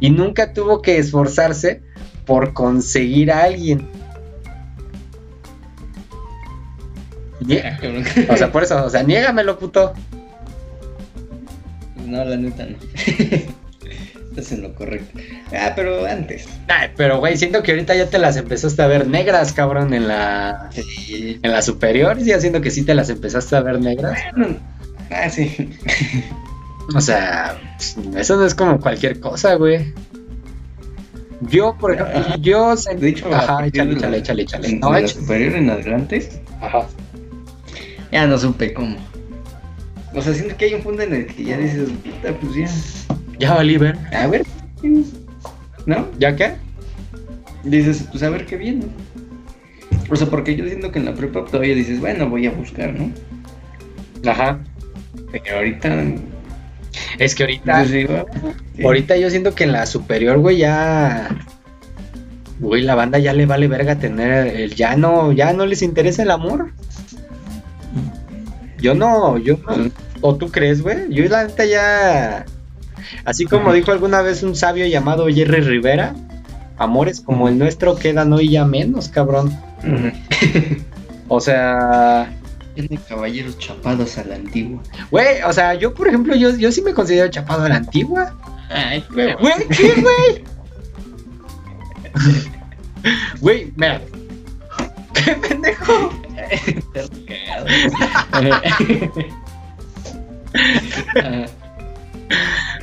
Y 0.00 0.10
nunca 0.10 0.52
tuvo 0.52 0.82
que 0.82 0.98
esforzarse 0.98 1.82
por 2.24 2.52
conseguir 2.52 3.30
a 3.30 3.44
alguien. 3.44 3.88
o 8.28 8.36
sea, 8.36 8.50
por 8.50 8.62
eso, 8.62 8.84
o 8.84 8.90
sea, 8.90 9.02
niégamelo, 9.02 9.58
puto. 9.58 9.92
No, 12.06 12.24
la 12.24 12.36
neta 12.36 12.66
no. 12.66 12.76
Estás 14.36 14.52
en 14.52 14.62
lo 14.62 14.74
correcto. 14.74 15.18
Ah, 15.50 15.72
pero 15.74 16.04
antes. 16.04 16.46
Ay, 16.68 16.90
pero 16.94 17.20
güey, 17.20 17.38
siento 17.38 17.62
que 17.62 17.70
ahorita 17.70 17.94
ya 17.94 18.10
te 18.10 18.18
las 18.18 18.36
empezaste 18.36 18.82
a 18.82 18.86
ver 18.86 19.08
negras, 19.08 19.54
cabrón, 19.54 19.94
en 19.94 20.08
la. 20.08 20.68
Sí. 20.72 21.40
En 21.42 21.52
la 21.52 21.62
superior, 21.62 22.20
sí, 22.20 22.32
haciendo 22.32 22.60
que 22.60 22.70
sí 22.70 22.84
te 22.84 22.94
las 22.94 23.08
empezaste 23.08 23.56
a 23.56 23.62
ver 23.62 23.80
negras. 23.80 24.18
ah, 25.10 25.30
sí. 25.30 25.70
o 26.94 27.00
sea, 27.00 27.58
eso 28.14 28.36
no 28.36 28.44
es 28.44 28.54
como 28.54 28.78
cualquier 28.78 29.20
cosa, 29.20 29.54
güey. 29.54 29.94
Yo, 31.40 31.74
por 31.80 31.94
ejemplo, 31.94 32.22
ah, 32.28 32.36
yo 32.38 32.74
De 32.76 33.08
hecho, 33.08 33.34
ajá, 33.34 33.66
échale, 33.66 33.94
échale, 33.94 34.18
échale, 34.18 34.42
échale. 34.42 34.68
En, 34.68 34.80
no, 34.80 34.92
la 34.92 35.08
superior 35.08 35.54
en 35.54 35.70
adelante. 35.70 36.28
Ajá. 36.60 36.86
Ya 38.12 38.26
no 38.26 38.36
supe 38.36 38.74
cómo. 38.74 38.98
O 40.14 40.20
sea, 40.20 40.34
siento 40.34 40.54
que 40.58 40.66
hay 40.66 40.74
un 40.74 40.82
punto 40.82 41.00
en 41.00 41.14
el 41.14 41.26
que 41.26 41.42
ya 41.42 41.56
dices, 41.56 41.88
puta, 42.04 42.38
pues 42.38 42.54
ya 42.54 42.68
ya 43.38 43.54
valí 43.54 43.76
ver. 43.76 43.96
A 44.12 44.26
ver. 44.26 44.44
¿No? 45.86 46.06
¿Ya 46.18 46.34
qué? 46.36 46.54
Dices, 47.64 48.06
pues 48.10 48.22
a 48.22 48.30
ver 48.30 48.46
qué 48.46 48.56
viene. 48.56 48.86
O 50.10 50.16
sea, 50.16 50.28
porque 50.28 50.54
yo 50.54 50.66
siento 50.66 50.92
que 50.92 50.98
en 50.98 51.06
la 51.06 51.14
prepa 51.14 51.44
todavía 51.44 51.74
dices, 51.74 52.00
bueno, 52.00 52.28
voy 52.28 52.46
a 52.46 52.50
buscar, 52.50 52.92
¿no? 52.94 53.10
Ajá. 54.30 54.58
Pero 55.32 55.56
ahorita. 55.56 56.04
Es 57.18 57.34
que 57.34 57.42
ahorita. 57.42 57.84
Ahorita 58.84 59.16
yo 59.16 59.30
siento 59.30 59.54
que 59.54 59.64
en 59.64 59.72
la 59.72 59.86
superior, 59.86 60.38
güey, 60.38 60.58
ya. 60.58 61.28
Güey, 62.60 62.82
la 62.82 62.94
banda 62.94 63.18
ya 63.18 63.32
le 63.32 63.46
vale 63.46 63.68
verga 63.68 63.98
tener 63.98 64.46
el. 64.46 64.74
Ya 64.74 64.96
no, 64.96 65.32
ya 65.32 65.52
no 65.52 65.66
les 65.66 65.82
interesa 65.82 66.22
el 66.22 66.30
amor. 66.30 66.72
Yo 68.78 68.94
no, 68.94 69.38
yo 69.38 69.58
no. 69.66 69.90
¿O 70.20 70.36
tú 70.36 70.50
crees, 70.50 70.82
güey? 70.82 71.12
Yo 71.12 71.24
la 71.28 71.44
neta 71.44 71.64
ya... 71.64 72.46
Así 73.24 73.44
como 73.44 73.72
dijo 73.72 73.92
alguna 73.92 74.22
vez 74.22 74.42
un 74.42 74.56
sabio 74.56 74.86
llamado 74.86 75.26
Jerry 75.26 75.60
Rivera, 75.60 76.14
amores 76.78 77.20
como 77.20 77.48
el 77.48 77.58
nuestro 77.58 77.96
quedan 77.96 78.32
hoy 78.32 78.50
ya 78.50 78.64
menos, 78.64 79.08
cabrón. 79.08 79.56
O 81.28 81.40
sea, 81.40 82.32
Tiene 82.74 82.98
caballeros 83.08 83.58
chapados 83.58 84.18
a 84.18 84.24
la 84.24 84.36
antigua. 84.36 84.80
güey, 85.10 85.42
o 85.46 85.52
sea, 85.52 85.74
yo 85.74 85.94
por 85.94 86.08
ejemplo, 86.08 86.34
yo, 86.36 86.56
yo 86.56 86.70
sí 86.70 86.82
me 86.82 86.94
considero 86.94 87.28
chapado 87.28 87.64
a 87.64 87.68
la 87.68 87.76
antigua. 87.76 88.34
Ay, 88.68 89.04
güey. 89.12 89.34
Güey, 89.34 89.68
¿qué, 89.68 89.94
güey? 90.00 90.44
Güey, 93.40 93.72
mira. 93.76 94.00
¿Qué 95.14 95.32
pendejo? 95.34 96.12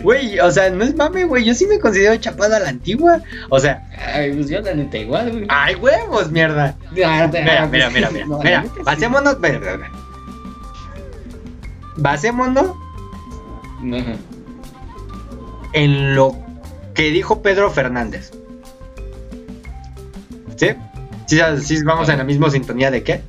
Güey, 0.04 0.40
o 0.40 0.52
sea, 0.52 0.70
no 0.70 0.84
es 0.84 0.96
mame, 0.96 1.24
güey. 1.24 1.44
Yo 1.46 1.54
sí 1.56 1.66
me 1.66 1.80
considero 1.80 2.16
chapado 2.18 2.56
a 2.56 2.60
la 2.60 2.70
antigua. 2.70 3.22
O 3.50 3.60
sea, 3.60 3.88
Ay, 4.14 4.34
pues 4.34 4.50
yo 4.50 4.60
la 4.62 4.74
neta 4.74 4.98
igual, 4.98 5.32
güey. 5.32 5.46
ay, 5.50 5.76
huevos, 5.76 6.30
mierda. 6.30 6.76
Ah, 6.78 6.86
Mira, 6.92 7.24
ah, 7.24 7.28
mira, 7.32 7.70
pues, 7.70 7.94
mira, 7.94 8.10
mira. 8.12 8.26
no, 8.26 8.38
la 8.38 8.44
Mira, 8.44 8.64
sí. 8.64 8.70
basémonos. 8.84 9.40
Mira. 9.40 9.60
Basémonos 11.96 12.72
en 15.74 16.16
lo 16.16 16.36
que 16.94 17.10
dijo 17.12 17.42
Pedro 17.42 17.70
Fernández. 17.72 18.32
¿Sí? 20.56 20.70
¿Sí, 21.28 21.40
sí 21.62 21.84
vamos 21.84 22.10
en 22.10 22.18
la 22.20 22.24
misma 22.24 22.50
sintonía 22.50 22.92
de 22.92 23.04
qué? 23.04 23.22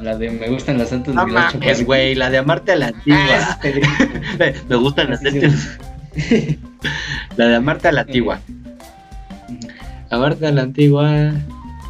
La 0.00 0.16
de 0.16 0.30
me 0.30 0.48
gustan 0.48 0.78
las 0.78 0.88
santas 0.88 1.14
No 1.14 1.26
mames, 1.26 1.84
güey, 1.84 2.14
la 2.14 2.30
de 2.30 2.38
amarte 2.38 2.72
a 2.72 2.76
la 2.76 2.86
Ah, 2.86 2.88
antigua. 2.94 3.58
Pedrito. 3.60 3.88
Me 4.68 4.76
gustan 4.76 5.10
las 5.10 5.20
tetas. 5.20 5.78
La 7.36 7.46
de 7.46 7.56
amarte 7.56 7.88
a 7.88 7.92
la 7.92 8.02
antigua. 8.02 8.40
Amarte 10.10 10.46
a 10.46 10.52
la 10.52 10.62
antigua. 10.62 11.32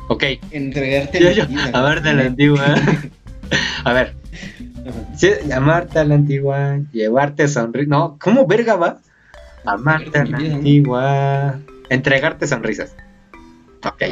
Ok. 0.09 0.25
Entregarte 0.51 1.19
Yo, 1.21 1.27
la 1.27 1.33
yo, 1.33 1.47
vida. 1.47 1.71
amarte 1.73 2.09
a 2.11 2.13
la 2.15 2.23
antigua. 2.25 2.65
A 3.85 3.93
ver. 3.93 4.15
Sí, 5.17 5.31
amarte 5.55 5.99
a 5.99 6.05
la 6.05 6.15
antigua. 6.17 6.79
Llevarte 6.93 7.49
sonrisas. 7.49 7.89
No, 7.89 8.19
¿cómo 8.21 8.47
verga 8.47 8.77
va? 8.77 8.99
Amarte 9.65 10.19
a 10.19 10.25
la 10.25 10.39
antigua. 10.39 11.59
Entregarte 11.89 12.47
sonrisas. 12.47 12.95
Ok. 13.85 14.03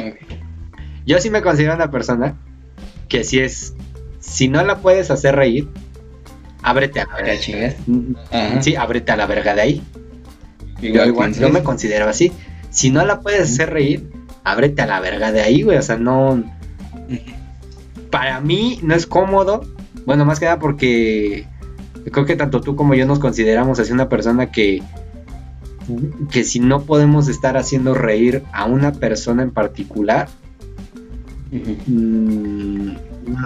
Yo 1.05 1.19
sí 1.19 1.29
me 1.29 1.41
considero 1.41 1.75
una 1.75 1.91
persona 1.91 2.35
que 3.07 3.23
si 3.23 3.39
es. 3.39 3.73
Si 4.19 4.47
no 4.47 4.63
la 4.63 4.77
puedes 4.79 5.09
hacer 5.11 5.35
reír, 5.35 5.67
ábrete 6.61 6.99
a 7.01 7.05
la 7.05 7.17
Ya 7.19 7.23
verga. 7.23 7.39
chingas. 7.41 7.75
Ajá. 8.31 8.61
Sí, 8.61 8.75
ábrete 8.75 9.11
a 9.11 9.17
la 9.17 9.25
verga 9.25 9.55
de 9.55 9.61
ahí. 9.61 9.83
Yo 10.81 11.05
Igual 11.05 11.33
me 11.51 11.63
considero 11.63 12.07
así. 12.07 12.31
Si 12.69 12.89
no 12.89 13.05
la 13.05 13.21
puedes 13.21 13.41
hacer 13.41 13.71
reír, 13.71 14.09
ábrete 14.43 14.81
a 14.81 14.87
la 14.87 14.99
verga 14.99 15.31
de 15.31 15.41
ahí, 15.41 15.63
güey. 15.63 15.77
O 15.77 15.81
sea, 15.81 15.97
no. 15.97 16.43
Para 18.09 18.39
mí 18.39 18.79
no 18.81 18.95
es 18.95 19.05
cómodo. 19.05 19.63
Bueno, 20.05 20.25
más 20.25 20.39
que 20.39 20.45
nada 20.45 20.59
porque 20.59 21.45
creo 22.11 22.25
que 22.25 22.35
tanto 22.35 22.61
tú 22.61 22.75
como 22.75 22.95
yo 22.95 23.05
nos 23.05 23.19
consideramos 23.19 23.79
así 23.79 23.91
una 23.91 24.09
persona 24.09 24.51
que. 24.51 24.81
Que 26.31 26.43
si 26.43 26.59
no 26.59 26.83
podemos 26.83 27.27
estar 27.29 27.57
haciendo 27.57 27.95
reír 27.95 28.43
a 28.53 28.65
una 28.65 28.91
persona 28.91 29.41
en 29.41 29.49
particular, 29.49 30.29
mm, 31.51 32.91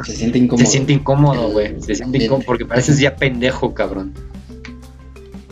Se 0.04 0.16
siente 0.16 0.40
incómodo. 0.40 0.66
se 0.66 0.72
siente 0.72 0.92
incómodo, 0.92 1.52
güey. 1.52 1.82
Se 1.82 1.96
siente 1.96 2.26
incómodo 2.26 2.46
porque 2.46 2.66
pareces 2.66 3.00
ya 3.00 3.16
pendejo, 3.16 3.74
cabrón. 3.74 4.14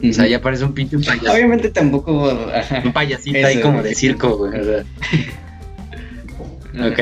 O 0.10 0.14
sea, 0.14 0.28
ya 0.28 0.42
parece 0.42 0.66
un 0.66 0.74
pinche 0.74 0.98
payaso. 1.00 1.32
Obviamente 1.32 1.70
tampoco. 1.70 2.30
Un 2.84 2.94
payasito 2.94 3.38
Eso, 3.38 3.48
ahí 3.48 3.62
como 3.62 3.80
güey. 3.80 3.90
de 3.90 3.96
circo, 3.96 4.38
güey. 4.38 4.60
o 4.60 4.64
sea. 4.64 4.84
Ok. 6.88 7.00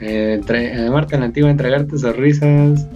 Eh, 0.00 0.34
entre, 0.34 0.86
amarte 0.86 1.16
a 1.16 1.18
la 1.18 1.26
antigua, 1.26 1.50
entregarte 1.50 1.98
sonrisas. 1.98 2.86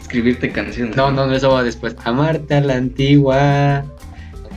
Escribirte 0.00 0.50
canciones. 0.50 0.96
No, 0.96 1.10
no, 1.10 1.26
no, 1.26 1.34
eso 1.34 1.50
va 1.50 1.62
después. 1.62 1.96
Amarte 2.04 2.54
a 2.54 2.60
la 2.60 2.76
antigua. 2.76 3.84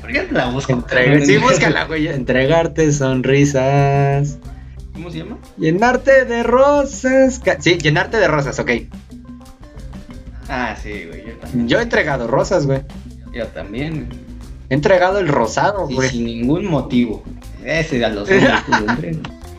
¿Por 0.01 0.11
qué 0.11 0.27
la 0.31 0.49
busco? 0.49 0.73
Entregar, 0.73 1.21
sí, 1.25 1.37
búscala, 1.37 1.85
güey. 1.85 2.07
Entregarte 2.07 2.91
sonrisas. 2.91 4.37
¿Cómo 4.93 5.09
se 5.09 5.19
llama? 5.19 5.37
Llenarte 5.57 6.25
de 6.25 6.43
rosas. 6.43 7.41
Sí, 7.59 7.77
llenarte 7.77 8.17
de 8.17 8.27
rosas, 8.27 8.59
ok. 8.59 8.71
Ah, 10.49 10.75
sí, 10.81 11.05
güey. 11.07 11.25
Yo 11.25 11.33
también. 11.37 11.67
Yo 11.67 11.79
he 11.79 11.83
entregado 11.83 12.27
rosas, 12.27 12.65
güey. 12.65 12.81
Yo 13.33 13.47
también. 13.47 14.07
He 14.69 14.73
entregado 14.75 15.19
el 15.19 15.27
rosado, 15.27 15.87
Y 15.89 15.95
güey. 15.95 16.09
sin 16.09 16.25
ningún 16.25 16.65
motivo. 16.65 17.23
Ese 17.63 18.03
a 18.03 18.09
los. 18.09 18.27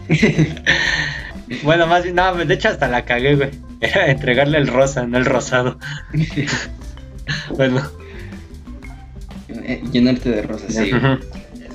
Bueno, 1.62 1.86
más 1.86 2.02
bien, 2.04 2.14
no, 2.16 2.34
de 2.34 2.54
hecho 2.54 2.68
hasta 2.70 2.88
la 2.88 3.04
cagué, 3.04 3.36
güey. 3.36 3.50
Era 3.80 4.10
entregarle 4.10 4.56
el 4.58 4.66
rosa, 4.66 5.06
no 5.06 5.18
el 5.18 5.24
rosado. 5.24 5.78
Bueno, 7.56 7.80
Eh, 9.48 9.82
Llenarte 9.92 10.28
de 10.30 10.42
rosas, 10.42 10.74
sí. 10.74 10.90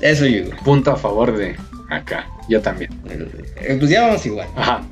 Eso 0.00 0.26
yo, 0.26 0.44
güey. 0.46 0.58
punto 0.64 0.92
a 0.92 0.96
favor 0.96 1.36
de 1.36 1.56
acá. 1.88 2.26
Yo 2.48 2.60
también. 2.60 2.90
Eh, 3.60 3.76
Pues 3.78 3.90
ya 3.90 4.06
vamos 4.06 4.24
igual. 4.26 4.48
Ajá. 4.56 4.82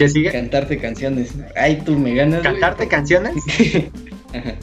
¿Qué 0.00 0.08
sigue? 0.08 0.32
Cantarte 0.32 0.78
canciones. 0.78 1.32
Ay, 1.54 1.82
tú 1.84 1.98
me 1.98 2.14
ganas. 2.14 2.40
güey. 2.40 2.52
¿Cantarte 2.52 2.88
canciones? 2.88 3.34
Ajá. 4.34 4.54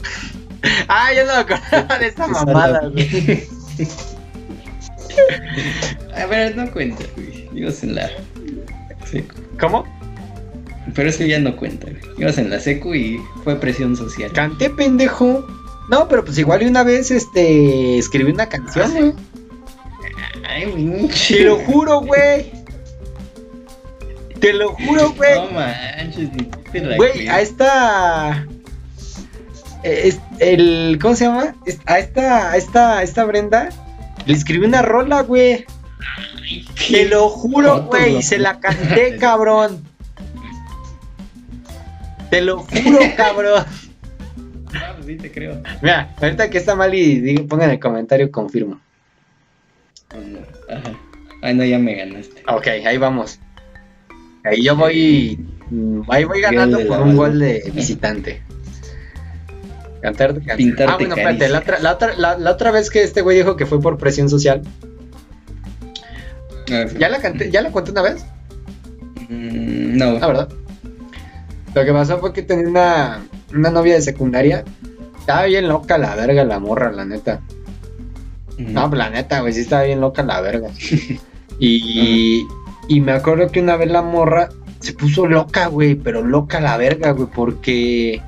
Ah, 0.88 1.10
yo 1.14 1.24
no 1.24 1.32
me 1.34 1.38
acordaba 1.54 1.96
de 1.96 2.06
esa 2.08 2.24
Te 2.26 2.32
mamada, 2.32 2.88
güey. 2.88 3.46
A 6.16 6.26
ver, 6.26 6.56
no 6.56 6.68
cuenta, 6.72 7.04
güey. 7.14 7.48
Ibas 7.54 7.84
en 7.84 7.94
la 7.94 8.10
secu. 9.08 9.36
¿Cómo? 9.60 9.84
Pero 10.96 11.08
eso 11.08 11.24
ya 11.24 11.38
no 11.38 11.54
cuenta, 11.54 11.86
güey. 11.86 12.02
Ibas 12.18 12.38
en 12.38 12.50
la 12.50 12.58
secu 12.58 12.96
y 12.96 13.20
fue 13.44 13.60
presión 13.60 13.94
social. 13.94 14.32
Canté, 14.32 14.70
pendejo. 14.70 15.46
No, 15.88 16.08
pero 16.08 16.24
pues 16.24 16.36
igual 16.38 16.64
y 16.64 16.66
una 16.66 16.82
vez 16.82 17.12
este 17.12 17.96
escribí 17.96 18.32
una 18.32 18.48
canción, 18.48 18.90
güey. 18.90 19.12
Ay. 20.48 21.08
Te 21.28 21.44
lo 21.44 21.58
juro, 21.66 22.00
güey. 22.00 22.57
Te 24.40 24.52
lo 24.52 24.72
juro, 24.74 25.12
güey. 25.14 25.34
No 25.34 25.50
manches, 25.50 26.28
Güey, 26.96 27.28
a 27.28 27.40
esta. 27.40 28.46
eh, 29.82 30.02
es- 30.04 30.20
el, 30.38 30.98
¿Cómo 31.00 31.14
se 31.16 31.24
llama? 31.24 31.54
A 31.86 31.98
esta, 31.98 32.50
a 32.52 32.56
esta, 32.56 32.98
a 32.98 33.02
esta 33.02 33.24
Brenda 33.24 33.68
le 34.26 34.34
escribí 34.34 34.64
una 34.66 34.82
rola, 34.82 35.22
güey. 35.22 35.64
Te 36.90 37.06
lo 37.06 37.28
juro, 37.28 37.82
güey. 37.84 38.16
Y 38.18 38.22
se 38.22 38.38
la 38.38 38.60
canté, 38.60 39.16
cabrón. 39.20 39.84
Te 42.30 42.42
lo 42.42 42.58
juro, 42.60 42.98
cabrón. 43.16 43.64
Ah, 44.74 44.92
pues 44.94 45.06
sí 45.06 45.16
te 45.16 45.32
creo. 45.32 45.62
Mira, 45.82 46.14
ahorita 46.20 46.50
que 46.50 46.58
está 46.58 46.74
mal 46.76 46.94
y 46.94 47.20
diga- 47.20 47.48
ponga 47.48 47.64
en 47.64 47.70
el 47.72 47.80
comentario, 47.80 48.30
confirmo. 48.30 48.80
Ajá. 50.68 50.92
Ay, 51.42 51.54
no, 51.54 51.64
ya 51.64 51.78
me 51.78 51.94
ganaste. 51.94 52.42
Ok, 52.48 52.66
ahí 52.86 52.98
vamos. 52.98 53.38
Ahí 54.44 54.62
yo 54.62 54.76
voy. 54.76 55.38
mm, 55.70 56.02
Ahí 56.08 56.24
voy 56.24 56.40
ganando 56.40 56.78
por 56.86 57.00
un 57.02 57.16
gol 57.16 57.38
de 57.38 57.70
visitante. 57.74 58.42
Cantar, 60.00 60.34
cantar. 60.34 60.56
Pintarte 60.56 60.92
Ah, 60.92 60.96
bueno, 60.96 61.14
espérate. 61.16 61.48
La 61.48 61.58
otra, 61.58 61.78
la, 61.80 61.92
otra, 61.92 62.14
la, 62.16 62.38
la 62.38 62.50
otra 62.52 62.70
vez 62.70 62.88
que 62.90 63.02
este 63.02 63.20
güey 63.20 63.36
dijo 63.36 63.56
que 63.56 63.66
fue 63.66 63.80
por 63.80 63.98
presión 63.98 64.28
social. 64.28 64.62
Ah, 66.70 66.84
sí. 66.88 66.96
¿Ya 66.98 67.08
la 67.08 67.18
canté, 67.20 67.50
ya 67.50 67.62
la 67.62 67.72
conté 67.72 67.90
una 67.90 68.02
vez? 68.02 68.24
Mm, 69.28 69.96
no. 69.96 70.12
La 70.18 70.26
verdad. 70.26 70.48
Lo 71.74 71.84
que 71.84 71.92
pasó 71.92 72.18
fue 72.18 72.32
que 72.32 72.42
tenía 72.42 72.68
una, 72.68 73.20
una 73.54 73.70
novia 73.70 73.94
de 73.94 74.02
secundaria. 74.02 74.64
Estaba 75.18 75.44
bien 75.44 75.68
loca 75.68 75.98
la 75.98 76.14
verga, 76.14 76.44
la 76.44 76.58
morra, 76.58 76.90
la 76.92 77.04
neta. 77.04 77.40
Mm. 78.56 78.72
No, 78.72 78.88
pues 78.88 78.98
la 78.98 79.10
neta, 79.10 79.40
güey, 79.40 79.52
sí 79.52 79.60
estaba 79.60 79.82
bien 79.82 80.00
loca 80.00 80.22
la 80.22 80.40
verga. 80.40 80.68
Y, 81.60 82.46
y 82.88 83.00
me 83.02 83.12
acuerdo 83.12 83.48
que 83.48 83.60
una 83.60 83.76
vez 83.76 83.90
la 83.90 84.02
morra 84.02 84.48
se 84.80 84.94
puso 84.94 85.26
loca, 85.26 85.66
güey, 85.66 85.94
pero 85.94 86.22
loca 86.22 86.60
la 86.60 86.76
verga, 86.76 87.12
güey, 87.12 87.28
porque. 87.32 88.22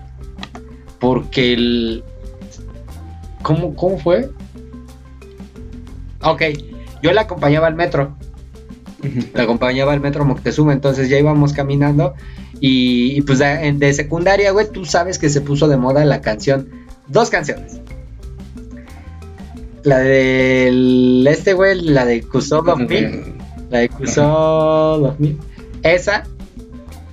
Porque 0.99 1.55
el. 1.55 2.05
¿Cómo, 3.43 3.75
cómo 3.75 3.99
fue? 3.99 4.29
Ok, 6.23 6.43
yo 7.03 7.13
la 7.13 7.23
acompañaba 7.23 7.67
al 7.67 7.75
metro. 7.75 8.15
La 9.33 9.45
acompañaba 9.45 9.95
al 9.95 10.01
metro 10.01 10.27
Moctezuma, 10.27 10.75
entonces 10.75 11.09
ya 11.09 11.19
íbamos 11.19 11.55
caminando. 11.55 12.15
Y, 12.61 13.17
y 13.17 13.23
pues 13.23 13.39
de, 13.39 13.93
secundaria, 13.95 14.51
güey, 14.51 14.71
tú 14.71 14.85
sabes 14.85 15.19
que 15.19 15.31
se 15.31 15.41
puso 15.41 15.69
de 15.69 15.79
moda 15.79 16.05
la 16.05 16.21
canción. 16.21 16.69
Dos 17.09 17.31
canciones. 17.31 17.81
La 19.83 20.01
del. 20.01 21.27
Este, 21.27 21.55
güey, 21.55 21.81
la 21.81 22.05
de 22.05 22.23
Cusó 22.23 22.61
2000. 22.61 23.39
La 23.71 23.79
de 23.79 23.89
2000. 23.89 25.39
Esa. 25.83 26.25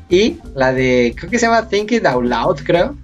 Y 0.09 0.37
la 0.55 0.73
de, 0.73 1.13
creo 1.17 1.29
que 1.29 1.39
se 1.39 1.45
llama 1.45 1.67
Think 1.67 1.91
It 1.91 2.05
Out 2.05 2.23
Loud, 2.25 2.57
creo. 2.63 2.95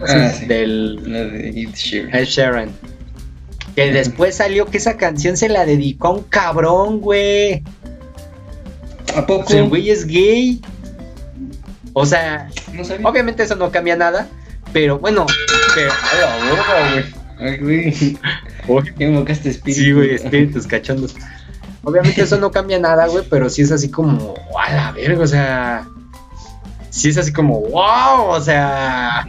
Ah, 0.00 0.30
sí. 0.30 0.46
Del 0.46 1.12
La 1.12 1.24
de 1.24 1.48
Ed 1.50 1.74
Sheeran. 1.74 2.14
Ed 2.14 2.24
Sheeran. 2.24 2.70
Que 3.74 3.92
después 3.92 4.34
salió 4.34 4.66
que 4.66 4.78
esa 4.78 4.96
canción 4.96 5.36
se 5.36 5.48
la 5.48 5.64
dedicó 5.64 6.08
a 6.08 6.10
un 6.12 6.22
cabrón, 6.24 7.00
güey. 7.00 7.62
¿A 9.14 9.26
poco? 9.26 9.52
El 9.52 9.68
güey 9.68 9.90
es 9.90 10.06
gay. 10.06 10.60
O 11.92 12.04
sea, 12.06 12.50
No 12.72 13.08
obviamente 13.08 13.42
eso 13.42 13.56
no 13.56 13.70
cambia 13.70 13.96
nada. 13.96 14.28
Pero 14.72 14.98
bueno, 14.98 15.26
pero. 15.74 15.90
a 15.92 16.16
la 16.20 16.92
güey. 16.92 17.04
Ay, 17.38 17.58
güey. 17.58 18.18
Uy, 18.66 18.94
Ya 18.98 19.06
invocaste 19.06 19.50
espíritu. 19.50 19.82
Sí, 19.82 19.92
güey, 19.92 20.14
espíritus 20.14 20.66
cachondos. 20.66 21.14
Obviamente 21.84 22.22
eso 22.22 22.38
no 22.38 22.50
cambia 22.50 22.78
nada, 22.78 23.06
güey, 23.06 23.24
pero 23.28 23.48
sí 23.48 23.62
es 23.62 23.72
así 23.72 23.90
como, 23.90 24.34
a 24.58 24.72
la 24.72 24.92
verga, 24.92 25.22
o 25.22 25.26
sea. 25.26 25.88
Sí 26.90 27.10
es 27.10 27.18
así 27.18 27.32
como, 27.32 27.60
wow, 27.60 28.30
o 28.30 28.40
sea. 28.40 29.26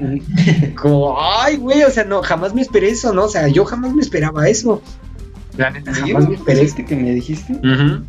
Como, 0.76 1.18
ay, 1.22 1.58
güey, 1.58 1.84
o 1.84 1.92
sea, 1.92 2.06
no, 2.06 2.22
jamás 2.24 2.54
me 2.54 2.62
esperé 2.62 2.90
eso, 2.90 3.14
¿no? 3.14 3.26
O 3.26 3.30
sea, 3.30 3.48
yo 3.48 3.66
jamás 3.66 3.94
me 3.94 4.02
esperaba 4.02 4.48
eso. 4.48 4.82
La 5.58 5.70
neta, 5.70 5.94
¿Sí, 5.94 6.12
jamás 6.12 6.28
me 6.28 6.36
esperé 6.36 6.62
eso. 6.62 6.70
¿Este 6.70 6.86
que 6.86 6.96
me 6.96 7.12
dijiste? 7.12 7.54
Pero 7.62 8.04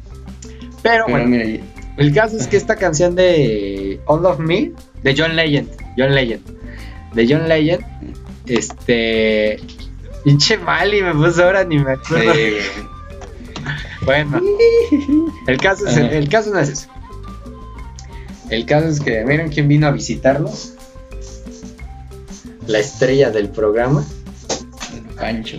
Pero 0.82 1.06
bueno, 1.08 1.26
mira, 1.26 1.62
el 1.98 2.14
caso 2.14 2.36
es 2.36 2.46
que 2.46 2.56
esta 2.56 2.76
canción 2.76 3.14
de 3.14 4.00
All 4.06 4.24
of 4.24 4.38
Me, 4.38 4.72
de 5.02 5.14
John 5.16 5.36
Legend, 5.36 5.68
John 5.98 6.14
Legend, 6.14 6.42
de 7.14 7.26
John 7.28 7.48
Legend, 7.48 7.84
este. 8.46 9.60
Pinche 10.24 10.58
mal 10.58 10.92
y 10.92 11.02
me 11.02 11.14
puso 11.14 11.44
ahora 11.44 11.64
ni 11.64 11.78
me 11.78 11.92
acuerdo. 11.92 12.34
Sí, 12.34 12.56
Bueno, 14.04 14.40
el 15.46 15.58
caso, 15.58 15.86
es, 15.86 15.96
el 15.96 16.28
caso 16.28 16.50
no 16.50 16.58
es 16.58 16.68
eso. 16.68 16.88
El 18.50 18.66
caso 18.66 18.88
es 18.88 19.00
que 19.00 19.24
miren 19.24 19.48
quién 19.48 19.68
vino 19.68 19.86
a 19.86 19.90
visitarnos. 19.90 20.74
La 22.66 22.78
estrella 22.78 23.30
del 23.30 23.48
programa. 23.48 24.04
Pancho. 25.16 25.58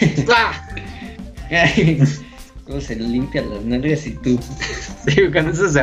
¡Ah! 0.34 0.68
¿Cómo 2.66 2.80
se 2.80 2.94
limpia 2.94 3.42
las 3.42 3.64
nalgas 3.64 4.06
y 4.06 4.12
tú? 4.12 4.38
Sí, 5.06 5.16
con 5.32 5.48
eso 5.48 5.68
se, 5.68 5.82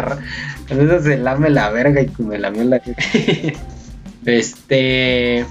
con 0.68 0.80
eso 0.80 1.04
se 1.04 1.18
lame 1.18 1.50
la 1.50 1.70
verga 1.70 2.02
y 2.02 2.10
me 2.20 2.38
lamió 2.38 2.64
la 2.64 2.82
Este. 4.26 5.46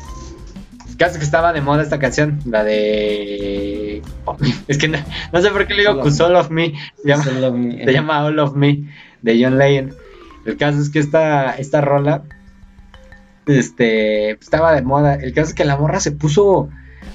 Caso 0.97 1.19
que 1.19 1.25
estaba 1.25 1.53
de 1.53 1.61
moda 1.61 1.83
esta 1.83 1.99
canción, 1.99 2.41
la 2.47 2.65
de. 2.65 3.76
Es 4.69 4.79
que 4.79 4.89
no, 4.89 4.99
no 5.33 5.41
sé 5.43 5.51
por 5.51 5.67
qué 5.67 5.75
le 5.75 5.81
digo 5.83 5.93
All 5.93 5.99
of 5.99 6.05
Cause 6.05 6.23
All 6.23 6.37
of 6.37 6.51
Me. 6.51 6.75
Se 7.03 7.09
llama, 7.09 7.25
Solo 7.25 7.53
mi- 7.53 7.79
se 7.85 7.93
llama 7.93 8.25
All 8.25 8.39
of 8.39 8.55
Me 8.55 8.85
de 9.23 9.43
John 9.43 9.59
Legend. 9.59 9.95
El 10.45 10.57
caso 10.57 10.81
es 10.81 10.91
que 10.91 10.99
esta, 11.01 11.57
esta 11.57 11.81
rola 11.81 12.23
este, 13.47 14.31
estaba 14.33 14.73
de 14.75 14.83
moda. 14.83 15.15
El 15.15 15.33
caso 15.33 15.49
es 15.49 15.55
que 15.55 15.65
la 15.65 15.77
morra 15.77 16.01
se 16.01 16.13
puso, 16.13 16.69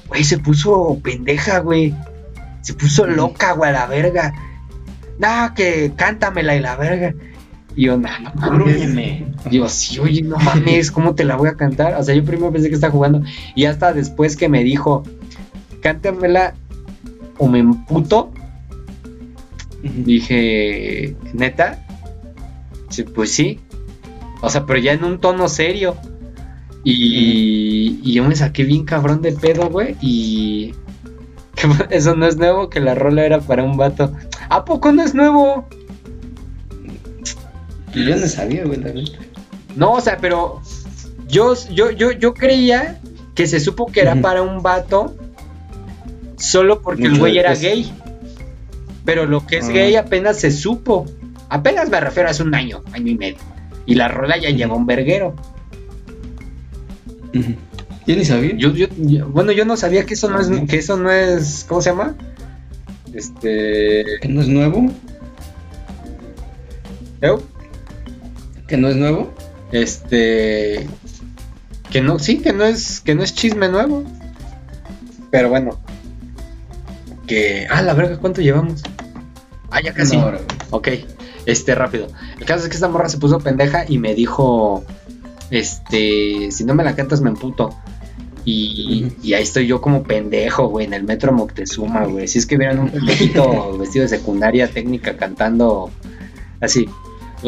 güey, 0.07 0.23
se 0.23 0.37
puso 0.37 0.99
pendeja, 1.03 1.59
güey. 1.59 1.93
Se 2.61 2.73
puso 2.73 3.07
loca, 3.07 3.53
güey, 3.53 3.69
a 3.71 3.73
la 3.73 3.85
verga. 3.87 4.33
No, 5.19 5.53
que 5.55 5.93
cántamela 5.95 6.55
y 6.55 6.59
la 6.59 6.75
verga. 6.75 7.13
Y 7.75 7.85
yo, 7.85 7.97
no, 7.97 8.09
no 8.19 8.31
mames. 8.35 9.23
Digo, 9.49 9.67
sí, 9.69 9.97
oye, 9.99 10.21
no 10.23 10.37
mames, 10.37 10.91
¿cómo 10.91 11.15
te 11.15 11.23
la 11.23 11.37
voy 11.37 11.49
a 11.49 11.55
cantar? 11.55 11.95
O 11.95 12.03
sea, 12.03 12.13
yo 12.13 12.23
primero 12.23 12.51
pensé 12.51 12.69
que 12.69 12.75
estaba 12.75 12.91
jugando. 12.91 13.23
Y 13.55 13.65
hasta 13.65 13.93
después 13.93 14.35
que 14.35 14.49
me 14.49 14.63
dijo, 14.63 15.03
cántamela 15.81 16.53
o 17.37 17.47
me 17.47 17.59
emputo, 17.59 18.31
dije, 19.81 21.15
¿neta? 21.33 21.85
Sí, 22.89 23.03
pues 23.03 23.33
sí. 23.33 23.59
O 24.41 24.49
sea, 24.49 24.65
pero 24.65 24.79
ya 24.79 24.93
en 24.93 25.03
un 25.03 25.19
tono 25.19 25.47
serio. 25.49 25.95
Y, 26.83 27.99
y 28.03 28.13
yo 28.13 28.23
me 28.23 28.35
saqué 28.35 28.63
bien 28.63 28.85
cabrón 28.85 29.21
de 29.21 29.31
pedo, 29.31 29.69
güey. 29.69 29.95
Y. 30.01 30.73
que 31.55 31.67
Eso 31.95 32.15
no 32.15 32.25
es 32.25 32.37
nuevo, 32.37 32.69
que 32.69 32.79
la 32.79 32.95
rola 32.95 33.25
era 33.25 33.39
para 33.39 33.63
un 33.63 33.77
vato. 33.77 34.11
¿A 34.49 34.65
poco 34.65 34.91
no 34.91 35.03
es 35.03 35.13
nuevo? 35.13 35.67
Yo 37.93 38.15
no 38.15 38.27
sabía, 38.27 38.65
güey, 38.65 38.79
la. 38.79 38.93
No, 39.75 39.93
o 39.93 40.01
sea, 40.01 40.17
pero. 40.17 40.61
Yo, 41.27 41.53
yo, 41.73 41.91
yo, 41.91 42.11
yo 42.11 42.33
creía 42.33 42.99
que 43.35 43.47
se 43.47 43.61
supo 43.61 43.85
que 43.85 44.01
era 44.01 44.15
para 44.15 44.41
un 44.41 44.61
vato. 44.61 45.15
Solo 46.41 46.81
porque 46.81 47.03
el 47.05 47.17
güey 47.19 47.37
era 47.37 47.53
gay. 47.55 47.91
Pero 49.05 49.25
lo 49.25 49.45
que 49.45 49.57
es 49.59 49.65
Ah. 49.69 49.71
gay 49.71 49.95
apenas 49.95 50.39
se 50.39 50.51
supo. 50.51 51.05
Apenas 51.49 51.89
me 51.89 51.99
refiero 51.99 52.27
a 52.29 52.31
hace 52.31 52.43
un 52.43 52.53
año, 52.55 52.81
año 52.93 53.11
y 53.11 53.15
medio. 53.17 53.37
Y 53.85 53.95
la 53.95 54.07
rola 54.07 54.37
ya 54.37 54.49
lleva 54.49 54.75
un 54.75 54.85
verguero. 54.85 55.35
Yo 57.33 58.15
ni 58.15 58.25
sabía. 58.25 58.55
Yo, 58.55 58.73
yo, 58.73 58.87
yo- 58.97 59.27
bueno, 59.29 59.51
yo 59.51 59.65
no 59.65 59.77
sabía 59.77 60.05
que 60.05 60.13
eso 60.15 60.29
no 60.29 60.39
es, 60.39 60.49
que 60.69 60.77
eso 60.77 60.97
no 60.97 61.11
es, 61.11 61.65
¿cómo 61.67 61.81
se 61.81 61.89
llama? 61.91 62.15
Este, 63.13 64.05
¿Que 64.21 64.27
no 64.27 64.41
es 64.41 64.47
nuevo? 64.47 64.91
¿eu? 67.21 67.41
¿Que 68.67 68.77
no 68.77 68.87
es 68.89 68.95
nuevo? 68.95 69.33
este, 69.71 70.87
que 71.91 72.01
no, 72.01 72.19
sí, 72.19 72.39
que 72.39 72.51
no 72.53 72.65
es, 72.65 72.99
que 73.01 73.15
no 73.15 73.23
es 73.23 73.33
chisme 73.35 73.69
nuevo. 73.69 74.03
Pero 75.29 75.49
bueno, 75.49 75.79
que, 77.31 77.65
ah, 77.69 77.81
la 77.81 77.93
verga, 77.93 78.17
¿cuánto 78.17 78.41
llevamos? 78.41 78.83
Ah, 79.69 79.79
ya 79.81 79.93
casi. 79.93 80.19
Ok, 80.69 80.89
este, 81.45 81.75
rápido. 81.75 82.07
El 82.37 82.45
caso 82.45 82.63
es 82.63 82.69
que 82.69 82.75
esta 82.75 82.89
morra 82.89 83.07
se 83.07 83.19
puso 83.19 83.39
pendeja 83.39 83.85
y 83.87 83.99
me 83.99 84.13
dijo, 84.13 84.83
este, 85.49 86.51
si 86.51 86.65
no 86.65 86.75
me 86.75 86.83
la 86.83 86.93
cantas 86.93 87.21
me 87.21 87.29
emputo. 87.29 87.73
Y, 88.43 89.13
ahí 89.33 89.43
estoy 89.43 89.65
yo 89.65 89.79
como 89.79 90.03
pendejo, 90.03 90.67
güey, 90.67 90.87
en 90.87 90.93
el 90.93 91.05
metro 91.05 91.31
Moctezuma, 91.31 92.03
güey. 92.03 92.27
Si 92.27 92.37
es 92.37 92.45
que 92.45 92.57
vieran 92.57 92.79
un 92.79 92.89
pendejito 92.89 93.77
vestido 93.79 94.03
de 94.03 94.09
secundaria 94.09 94.67
técnica 94.67 95.15
cantando 95.15 95.89
así. 96.59 96.89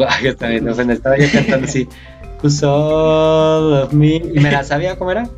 Ay, 0.08 0.28
está 0.28 0.48
bien, 0.48 0.64
no, 0.64 0.72
estaba 0.72 1.18
yo 1.18 1.30
cantando 1.30 1.66
así. 1.66 1.86
Cause 2.40 2.64
all 2.64 3.82
of 3.82 3.92
me. 3.92 4.16
Y 4.16 4.40
me 4.40 4.50
la 4.50 4.64
sabía 4.64 4.96
cómo 4.96 5.10
era. 5.10 5.28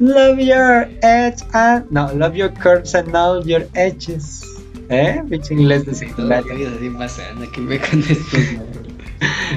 Love 0.00 0.40
your 0.40 0.88
edge 1.02 1.42
and. 1.52 1.90
No, 1.90 2.10
love 2.14 2.34
your 2.34 2.48
curves 2.48 2.94
and 2.94 3.14
all 3.14 3.46
your 3.46 3.68
edges. 3.74 4.42
¿Eh? 4.88 5.22
Pinche 5.28 5.52
inglés 5.52 5.84
de 5.84 5.94
secundaria. 5.94 6.54
Que. 7.52 7.80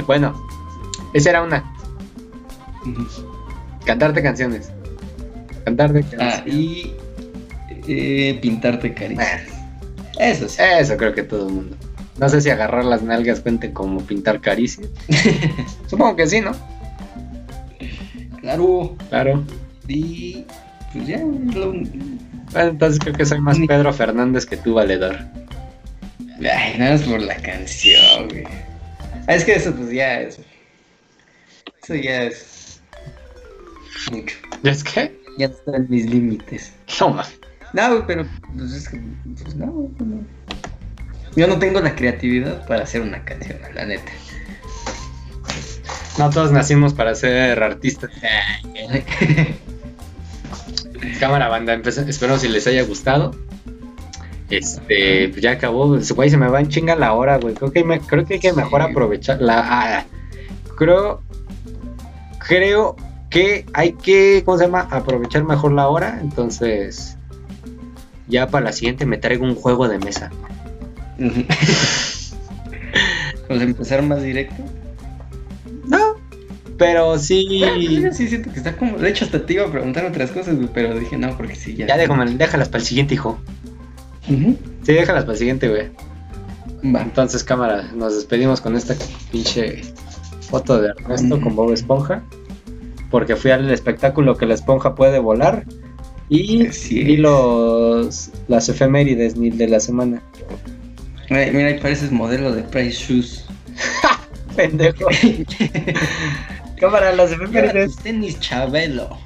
Bueno, 0.06 0.34
esa 1.14 1.30
era 1.30 1.44
una. 1.44 1.64
Cantarte 3.86 4.22
canciones. 4.22 4.70
Cantarte 5.64 6.02
canciones. 6.02 6.40
Ah, 6.40 6.44
y 6.46 6.94
eh, 7.88 8.38
pintarte 8.42 8.94
caricias. 8.94 9.44
Eso 10.20 10.50
sí. 10.50 10.62
Eso 10.62 10.98
creo 10.98 11.14
que 11.14 11.24
todo 11.24 11.48
el 11.48 11.54
mundo. 11.54 11.78
No 12.20 12.28
sé 12.28 12.42
si 12.42 12.50
agarrar 12.50 12.84
las 12.84 13.02
nalgas 13.02 13.40
cuente 13.40 13.72
como 13.72 14.02
pintar 14.02 14.42
caricias. 14.42 14.90
Supongo 15.88 16.18
que 16.18 16.28
sí, 16.28 16.42
¿no? 16.42 16.52
Claro. 18.42 18.98
Claro. 19.10 19.44
Y 19.88 20.46
pues 20.94 21.08
ya, 21.08 21.18
lo- 21.20 21.72
Bueno, 21.72 22.70
entonces 22.70 23.00
creo 23.00 23.14
que 23.14 23.26
soy 23.26 23.42
más 23.42 23.58
Pedro 23.68 23.92
Fernández 23.94 24.46
que 24.46 24.58
tú, 24.58 24.76
valedor. 24.76 25.18
Ay, 26.40 26.78
nada 26.78 26.92
más 26.94 27.02
por 27.04 27.22
la 27.22 27.36
canción, 27.38 28.28
güey. 28.30 28.44
Ah, 29.28 29.36
es 29.36 29.46
que 29.46 29.54
eso 29.56 29.74
pues 29.74 29.92
ya 29.92 30.22
es. 30.22 30.40
Eso 31.84 31.96
ya 31.96 32.24
es. 32.24 32.82
Mucho. 34.12 34.36
¿Y 34.64 34.70
es 34.70 34.84
que? 34.84 35.18
Ya 35.38 35.48
están 35.48 35.88
mis 35.90 36.06
límites. 36.06 36.74
No 37.00 37.10
mames. 37.10 37.40
No, 37.74 37.90
güey, 37.90 38.04
pero 38.06 38.26
pues 38.56 38.72
es 38.74 38.90
que. 38.90 39.00
Pues 39.42 39.56
no, 39.56 39.66
no. 40.00 40.26
Yo 41.36 41.48
no 41.48 41.58
tengo 41.58 41.80
la 41.82 41.96
creatividad 41.96 42.66
para 42.68 42.84
hacer 42.84 43.02
una 43.02 43.24
canción, 43.26 43.58
la 43.74 43.86
neta. 43.86 44.12
No 46.20 46.30
todos 46.30 46.52
nacimos 46.52 46.94
para 46.94 47.16
ser 47.16 47.64
artistas. 47.64 48.12
Cámara 51.20 51.48
banda, 51.50 51.74
espero 51.76 52.38
si 52.38 52.48
les 52.48 52.66
haya 52.68 52.84
gustado. 52.84 53.32
Este, 54.50 55.30
pues 55.30 55.42
ya 55.42 55.52
acabó. 55.52 55.98
Güey, 56.16 56.30
se 56.30 56.38
me 56.38 56.48
va 56.48 56.60
en 56.60 56.70
chinga 56.70 56.96
la 56.96 57.14
hora, 57.14 57.38
güey. 57.38 57.56
Creo 57.56 57.72
que, 57.72 57.84
me- 57.84 58.00
creo 58.00 58.26
que 58.26 58.36
hay 58.36 58.40
que 58.40 58.54
mejor 58.54 58.82
Sí. 58.84 58.92
aprovechar 58.92 59.42
la. 59.42 59.60
ah, 59.66 60.06
creo. 60.78 61.22
Creo 62.46 62.96
que 63.30 63.66
hay 63.74 63.94
que. 63.94 64.44
¿Cómo 64.46 64.58
se 64.58 64.66
llama? 64.66 64.88
Aprovechar 64.92 65.44
mejor 65.44 65.72
la 65.72 65.88
hora. 65.88 66.20
Entonces. 66.22 67.18
Ya 68.28 68.48
para 68.48 68.66
la 68.66 68.72
siguiente 68.74 69.06
me 69.06 69.18
traigo 69.18 69.44
un 69.46 69.56
juego 69.56 69.88
de 69.88 70.00
mesa. 70.00 70.30
Ujú. 71.20 71.44
Pues 73.48 73.62
empezar 73.62 74.02
más 74.04 74.22
directo. 74.24 74.56
No. 75.88 76.16
Pero 76.78 77.18
sí. 77.20 77.64
Sí 78.12 78.28
siento 78.28 78.52
que 78.52 78.58
está 78.58 78.76
como. 78.76 78.98
De 78.98 79.10
hecho, 79.10 79.26
hasta 79.26 79.46
te 79.46 79.54
iba 79.54 79.66
a 79.66 79.72
preguntar 79.72 80.06
otras 80.06 80.32
cosas, 80.32 80.56
güey, 80.56 80.70
pero 80.74 80.98
dije 80.98 81.18
no, 81.18 81.36
porque 81.38 81.56
sí, 81.56 81.76
ya. 81.76 81.88
Ya 81.88 81.98
déjame, 81.98 82.30
déjalas 82.32 82.70
para 82.70 82.80
el 82.80 82.86
siguiente, 82.86 83.14
hijo. 83.16 83.38
Ujú. 84.30 84.58
Sí, 84.84 84.94
déjalas 84.94 85.24
para 85.24 85.34
el 85.34 85.40
siguiente, 85.40 85.70
güey. 85.70 85.90
Va. 86.94 87.02
Entonces, 87.02 87.44
cámara, 87.44 87.90
nos 87.96 88.16
despedimos 88.16 88.60
con 88.60 88.76
esta 88.76 88.96
pinche 89.32 89.82
Foto 90.42 90.82
de 90.82 90.90
Ernesto 90.90 91.40
con 91.42 91.56
Bob 91.56 91.72
Esponja. 91.72 92.24
Porque 93.10 93.36
fui 93.36 93.52
al 93.52 93.70
espectáculo 93.72 94.38
que 94.38 94.46
la 94.46 94.56
esponja 94.56 94.96
puede 94.96 95.20
volar. 95.20 95.66
Y 96.30 96.68
Así 96.68 97.04
vi 97.04 97.18
los, 97.18 98.32
las 98.48 98.70
efemérides 98.70 99.36
de 99.36 99.68
la 99.68 99.80
semana. 99.80 100.22
Ay, 101.30 101.52
Mira, 101.52 101.68
ahí 101.68 101.80
pareces 101.80 102.12
modelo 102.12 102.52
de 102.54 102.64
Price 102.64 103.06
Shoes. 103.06 103.46
Pendejo. 104.56 105.08
Cámara, 106.80 107.14
las 107.14 107.32
efemérides. 107.32 107.96
tenis 107.98 108.40
Chabelo. 108.40 109.18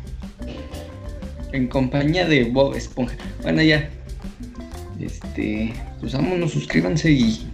En 1.51 1.67
compañía 1.67 2.27
de 2.27 2.45
Bob 2.45 2.75
Esponja. 2.75 3.15
Bueno, 3.41 3.61
ya. 3.61 3.89
Este. 4.99 5.73
Pues 5.99 6.13
vámonos, 6.13 6.51
suscríbanse 6.51 7.11
y. 7.11 7.47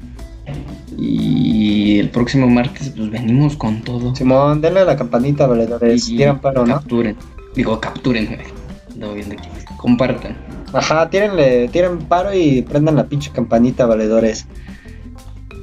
Y 0.98 2.00
el 2.00 2.10
próximo 2.10 2.48
martes, 2.48 2.90
pues 2.96 3.10
venimos 3.10 3.56
con 3.56 3.82
todo. 3.82 4.16
Simón, 4.16 4.62
denle 4.62 4.82
a 4.82 4.86
la 4.86 4.98
campanita, 4.98 5.48
valedores. 5.48 6.10
Y 6.10 6.18
Tiran 6.18 6.42
paro, 6.42 6.66
¿no? 6.66 6.76
Capturen. 6.76 7.16
Digo, 7.56 7.80
capturen, 7.80 8.26
güey. 8.26 8.40
Andaba 8.92 9.14
viendo 9.14 9.36
aquí. 9.36 9.48
Compartan. 9.78 10.38
Ajá, 10.74 11.08
tírenle, 11.10 11.68
tiren 11.70 12.00
paro 12.00 12.34
y 12.34 12.64
prendan 12.64 12.96
la 12.96 13.06
pinche 13.06 13.32
campanita, 13.32 13.86
valedores. 13.86 14.48